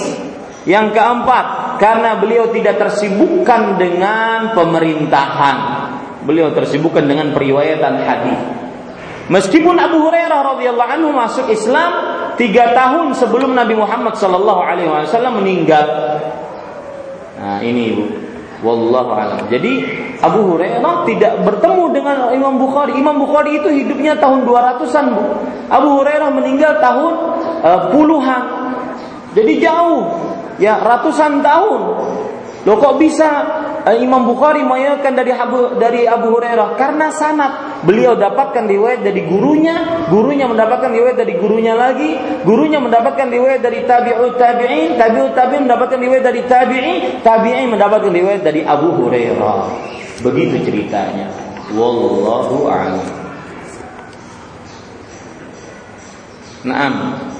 Yang 0.65 0.97
keempat, 0.97 1.77
karena 1.77 2.17
beliau 2.17 2.49
tidak 2.49 2.81
tersibukkan 2.81 3.77
dengan 3.77 4.57
pemerintahan. 4.57 5.57
Beliau 6.25 6.49
tersibukkan 6.49 7.05
dengan 7.05 7.29
periwayatan 7.37 7.93
hadis. 8.01 8.64
Meskipun 9.25 9.73
Abu 9.81 10.05
Hurairah 10.05 10.53
radhiyallahu 10.53 10.91
anhu 11.01 11.09
masuk 11.09 11.49
Islam 11.49 11.91
tiga 12.37 12.77
tahun 12.77 13.17
sebelum 13.17 13.57
Nabi 13.57 13.73
Muhammad 13.73 14.13
sallallahu 14.21 14.61
alaihi 14.61 14.85
wasallam 14.85 15.41
meninggal. 15.41 15.85
Nah 17.41 17.57
ini 17.65 17.97
ibu, 17.97 18.05
wallahu 18.61 19.17
alam. 19.17 19.49
Jadi 19.49 19.81
Abu 20.21 20.53
Hurairah 20.53 21.09
tidak 21.09 21.41
bertemu 21.41 21.83
dengan 21.89 22.17
Imam 22.37 22.61
Bukhari. 22.61 22.93
Imam 22.93 23.17
Bukhari 23.17 23.57
itu 23.57 23.69
hidupnya 23.73 24.13
tahun 24.21 24.45
200-an 24.45 25.05
bu. 25.17 25.23
Abu 25.73 25.89
Hurairah 25.97 26.29
meninggal 26.29 26.77
tahun 26.77 27.13
uh, 27.65 27.81
puluhan. 27.89 28.43
Jadi 29.33 29.57
jauh, 29.57 30.05
ya 30.61 30.79
ratusan 30.85 31.41
tahun. 31.41 31.81
Loh 32.65 32.77
kok 32.81 32.97
bisa 32.97 33.29
Imam 33.93 34.25
Bukhari 34.25 34.65
meriwayatkan 34.65 35.13
dari 35.13 35.29
Abu 35.29 35.77
dari 35.77 36.09
Abu 36.09 36.33
Hurairah 36.33 36.73
karena 36.73 37.13
sanad 37.13 37.85
beliau 37.85 38.17
dapatkan 38.17 38.65
riwayat 38.65 39.05
dari 39.05 39.21
gurunya, 39.29 40.09
gurunya 40.09 40.49
mendapatkan 40.49 40.89
riwayat 40.89 41.21
dari 41.21 41.37
gurunya 41.37 41.77
lagi, 41.77 42.17
gurunya 42.41 42.81
mendapatkan 42.81 43.29
riwayat 43.29 43.61
dari 43.61 43.85
tabi'ut 43.85 44.41
tabi'in, 44.41 44.97
tabi'ut 44.97 45.37
tabi'in 45.37 45.69
mendapatkan 45.69 45.99
riwayat 46.01 46.23
dari 46.25 46.41
tabi'in, 46.49 47.21
tabi'in 47.21 47.69
mendapatkan 47.69 48.09
riwayat 48.09 48.41
dari 48.41 48.65
Abu 48.65 48.89
Hurairah. 48.89 49.69
Begitu 50.25 50.65
ceritanya. 50.65 51.29
Wallahu 51.77 52.65
a'lam. 52.65 53.05
Naam. 56.65 57.34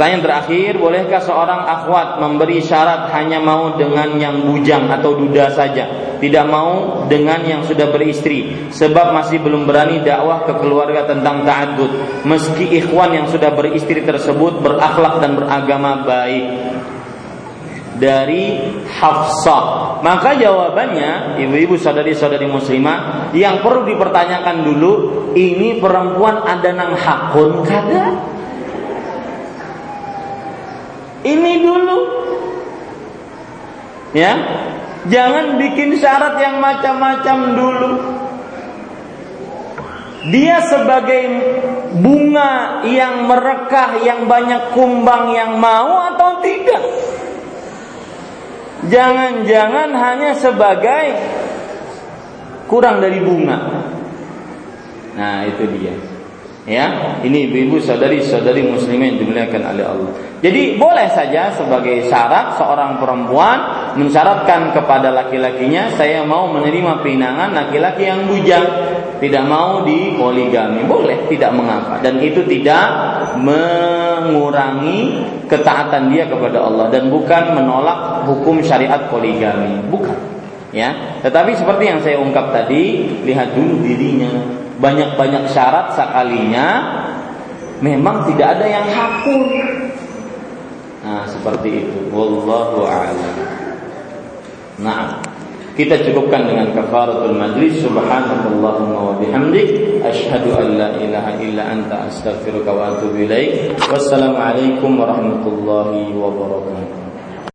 Pertanyaan 0.00 0.24
terakhir, 0.24 0.80
bolehkah 0.80 1.20
seorang 1.20 1.60
akhwat 1.68 2.24
memberi 2.24 2.64
syarat 2.64 3.12
hanya 3.12 3.36
mau 3.36 3.76
dengan 3.76 4.16
yang 4.16 4.48
bujang 4.48 4.88
atau 4.88 5.12
duda 5.12 5.52
saja, 5.52 6.16
tidak 6.16 6.48
mau 6.48 7.04
dengan 7.04 7.44
yang 7.44 7.60
sudah 7.68 7.92
beristri, 7.92 8.72
sebab 8.72 9.12
masih 9.12 9.44
belum 9.44 9.68
berani 9.68 10.00
dakwah 10.00 10.48
ke 10.48 10.56
keluarga 10.56 11.04
tentang 11.04 11.44
ta'adud, 11.44 12.24
meski 12.24 12.80
ikhwan 12.80 13.12
yang 13.12 13.28
sudah 13.28 13.52
beristri 13.52 14.00
tersebut 14.00 14.64
berakhlak 14.64 15.20
dan 15.20 15.36
beragama 15.36 16.00
baik. 16.08 16.48
Dari 18.00 18.56
Hafsah. 18.88 20.00
Maka 20.00 20.32
jawabannya, 20.32 21.36
ibu-ibu 21.44 21.76
saudari-saudari 21.76 22.48
muslimah, 22.48 23.28
yang 23.36 23.60
perlu 23.60 23.84
dipertanyakan 23.84 24.64
dulu, 24.64 24.92
ini 25.36 25.76
perempuan 25.76 26.40
ada 26.48 26.72
nang 26.72 26.96
hakun 26.96 27.68
kada? 27.68 28.39
Ini 31.20 31.52
dulu. 31.60 31.98
Ya. 34.16 34.32
Jangan 35.08 35.56
bikin 35.56 35.96
syarat 35.96 36.36
yang 36.36 36.60
macam-macam 36.60 37.38
dulu. 37.56 37.92
Dia 40.28 40.60
sebagai 40.68 41.24
bunga 41.96 42.84
yang 42.84 43.24
merekah, 43.24 44.04
yang 44.04 44.28
banyak 44.28 44.76
kumbang 44.76 45.32
yang 45.32 45.56
mau 45.56 46.12
atau 46.12 46.44
tidak? 46.44 46.84
Jangan-jangan 48.92 49.88
hanya 49.96 50.36
sebagai 50.36 51.04
kurang 52.68 53.00
dari 53.00 53.24
bunga. 53.24 53.58
Nah, 55.16 55.48
itu 55.48 55.64
dia. 55.80 56.09
Ya, 56.70 57.18
ini 57.26 57.50
ibu-ibu 57.50 57.82
saudari-saudari 57.82 58.62
muslimin 58.62 59.18
dimuliakan 59.18 59.74
oleh 59.74 59.82
Allah. 59.82 60.10
Jadi 60.38 60.78
boleh 60.78 61.10
saja 61.10 61.50
sebagai 61.50 62.06
syarat 62.06 62.54
seorang 62.54 63.02
perempuan 63.02 63.58
mensyaratkan 63.98 64.70
kepada 64.70 65.10
laki-lakinya 65.10 65.90
saya 65.98 66.22
mau 66.22 66.46
menerima 66.54 67.02
pinangan 67.02 67.50
laki-laki 67.50 68.06
yang 68.06 68.22
bujang, 68.30 68.70
tidak 69.18 69.50
mau 69.50 69.82
di 69.82 70.14
poligami. 70.14 70.86
Boleh, 70.86 71.26
tidak 71.26 71.50
mengapa 71.58 71.98
dan 72.06 72.22
itu 72.22 72.46
tidak 72.46 72.86
mengurangi 73.42 75.26
ketaatan 75.50 76.14
dia 76.14 76.30
kepada 76.30 76.70
Allah 76.70 76.86
dan 76.94 77.10
bukan 77.10 77.50
menolak 77.50 78.30
hukum 78.30 78.62
syariat 78.62 79.10
poligami, 79.10 79.90
bukan. 79.90 80.29
Ya, 80.70 81.18
tetapi 81.26 81.58
seperti 81.58 81.90
yang 81.90 81.98
saya 81.98 82.22
ungkap 82.22 82.54
tadi, 82.54 83.02
lihat 83.26 83.58
dulu 83.58 83.82
dirinya, 83.82 84.30
banyak-banyak 84.78 85.50
syarat 85.50 85.98
sekalinya 85.98 86.66
memang 87.82 88.28
tidak 88.30 88.58
ada 88.58 88.66
yang 88.70 88.86
hakun. 88.86 89.42
Nah, 91.00 91.24
seperti 91.26 91.68
itu. 91.84 91.98
Wallahu 92.12 92.86
a'lam. 92.86 93.36
Nah, 94.80 95.18
kita 95.74 95.96
cukupkan 96.06 96.44
dengan 96.44 96.76
kafaratul 96.76 97.34
majlis 97.34 97.80
subhanakallahumma 97.80 98.98
wa 99.00 99.14
bihamdik 99.16 100.00
asyhadu 100.04 100.52
an 100.60 100.76
la 100.76 100.88
ilaha 101.00 101.40
illa 101.40 101.62
anta 101.72 102.04
astaghfiruka 102.04 102.68
wa 102.68 102.94
atubu 102.94 103.24
ilaik. 103.24 103.80
Wassalamualaikum 103.88 105.00
warahmatullahi 105.00 106.12
wabarakatuh. 106.12 106.99